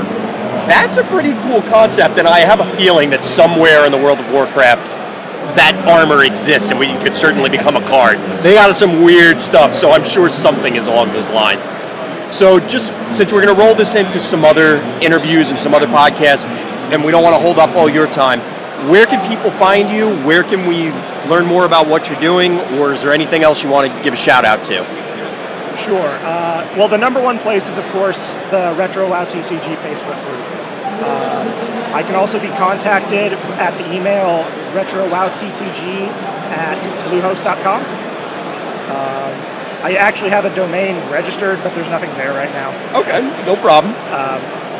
That's 0.66 0.96
a 0.96 1.04
pretty 1.04 1.32
cool 1.42 1.62
concept, 1.62 2.18
and 2.18 2.26
I 2.26 2.40
have 2.40 2.58
a 2.58 2.76
feeling 2.76 3.10
that 3.10 3.24
somewhere 3.24 3.86
in 3.86 3.92
the 3.92 3.98
world 3.98 4.18
of 4.18 4.28
Warcraft, 4.32 4.82
that 5.54 5.78
armor 5.86 6.24
exists, 6.24 6.70
and 6.70 6.78
we 6.78 6.88
could 7.04 7.14
certainly 7.14 7.48
become 7.48 7.76
a 7.76 7.86
card. 7.86 8.18
They 8.42 8.54
got 8.54 8.74
some 8.74 9.02
weird 9.02 9.40
stuff, 9.40 9.74
so 9.74 9.92
I'm 9.92 10.04
sure 10.04 10.28
something 10.28 10.74
is 10.74 10.88
along 10.88 11.12
those 11.12 11.28
lines. 11.28 11.62
So, 12.34 12.58
just 12.58 12.88
since 13.16 13.32
we're 13.32 13.42
going 13.42 13.54
to 13.54 13.62
roll 13.62 13.76
this 13.76 13.94
into 13.94 14.18
some 14.18 14.44
other 14.44 14.78
interviews 15.00 15.50
and 15.50 15.60
some 15.60 15.72
other 15.72 15.86
podcasts, 15.86 16.44
and 16.90 17.04
we 17.04 17.12
don't 17.12 17.22
want 17.22 17.36
to 17.36 17.40
hold 17.40 17.58
up 17.58 17.76
all 17.76 17.88
your 17.88 18.08
time, 18.08 18.40
where 18.90 19.06
can 19.06 19.22
people 19.30 19.52
find 19.52 19.88
you? 19.88 20.16
Where 20.26 20.42
can 20.42 20.66
we 20.66 20.90
learn 21.30 21.46
more 21.46 21.64
about 21.64 21.86
what 21.86 22.10
you're 22.10 22.20
doing, 22.20 22.58
or 22.78 22.92
is 22.92 23.02
there 23.02 23.12
anything 23.12 23.44
else 23.44 23.62
you 23.62 23.70
want 23.70 23.90
to 23.90 24.02
give 24.02 24.12
a 24.12 24.16
shout 24.16 24.44
out 24.44 24.64
to? 24.64 25.05
Sure. 25.76 26.08
Uh, 26.24 26.66
well, 26.76 26.88
the 26.88 26.98
number 26.98 27.20
one 27.20 27.38
place 27.38 27.68
is, 27.68 27.78
of 27.78 27.84
course, 27.86 28.34
the 28.50 28.74
Retro 28.78 29.08
WoW 29.08 29.24
TCG 29.24 29.76
Facebook 29.76 30.18
group. 30.26 30.44
Uh, 31.02 31.92
I 31.92 32.02
can 32.02 32.14
also 32.14 32.40
be 32.40 32.48
contacted 32.48 33.32
at 33.58 33.76
the 33.78 33.94
email 33.94 34.44
retrowowtcg 34.72 36.08
at 36.50 36.82
bluehost.com. 37.08 37.82
Um, 37.82 39.32
I 39.84 39.96
actually 39.98 40.30
have 40.30 40.44
a 40.44 40.54
domain 40.54 40.96
registered, 41.10 41.62
but 41.62 41.74
there's 41.74 41.88
nothing 41.88 42.10
there 42.14 42.32
right 42.32 42.50
now. 42.52 42.70
Okay, 42.98 43.20
no 43.44 43.56
problem. 43.56 43.94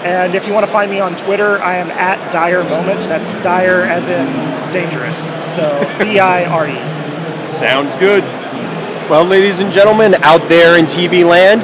And 0.07 0.36
if 0.36 0.47
you 0.47 0.53
want 0.53 0.64
to 0.64 0.70
find 0.70 0.88
me 0.88 1.01
on 1.01 1.16
Twitter, 1.16 1.59
I 1.61 1.78
am 1.78 1.90
at 1.90 2.30
Dire 2.30 2.62
Moment. 2.62 3.09
That's 3.09 3.34
dire 3.42 3.82
as 3.82 4.07
in 4.07 4.26
dangerous. 4.72 5.30
So 5.53 5.80
D-I-R-E. 6.01 7.51
Sounds 7.51 7.92
good. 7.97 8.22
Well, 9.09 9.24
ladies 9.24 9.61
and 9.61 9.70
gentlemen, 9.70 10.16
out 10.16 10.48
there 10.48 10.76
in 10.76 10.84
TV 10.84 11.24
land, 11.24 11.62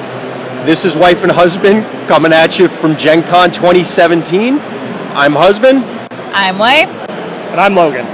this 0.65 0.85
is 0.85 0.97
Wife 0.97 1.25
and 1.25 1.33
Husband 1.33 1.85
coming 2.07 2.33
at 2.33 2.57
you 2.57 2.69
from 2.69 2.97
Gen 2.97 3.25
Con 3.25 3.51
2017. 3.51 4.61
I'm 4.61 5.33
Husband. 5.33 5.83
I'm 6.33 6.57
wife. 6.57 6.89
And 6.89 7.61
I'm 7.61 7.75
Logan. 7.75 8.07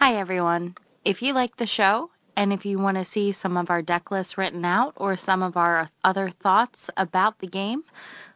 Hi, 0.00 0.16
everyone. 0.16 0.74
If 1.04 1.22
you 1.22 1.32
like 1.32 1.58
the 1.58 1.66
show 1.66 2.10
and 2.36 2.52
if 2.52 2.66
you 2.66 2.80
want 2.80 2.98
to 2.98 3.04
see 3.04 3.30
some 3.30 3.56
of 3.56 3.70
our 3.70 3.82
deck 3.82 4.10
lists 4.10 4.36
written 4.36 4.64
out 4.64 4.94
or 4.96 5.16
some 5.16 5.44
of 5.44 5.56
our 5.56 5.90
other 6.02 6.28
thoughts 6.28 6.90
about 6.96 7.38
the 7.38 7.46
game, 7.46 7.84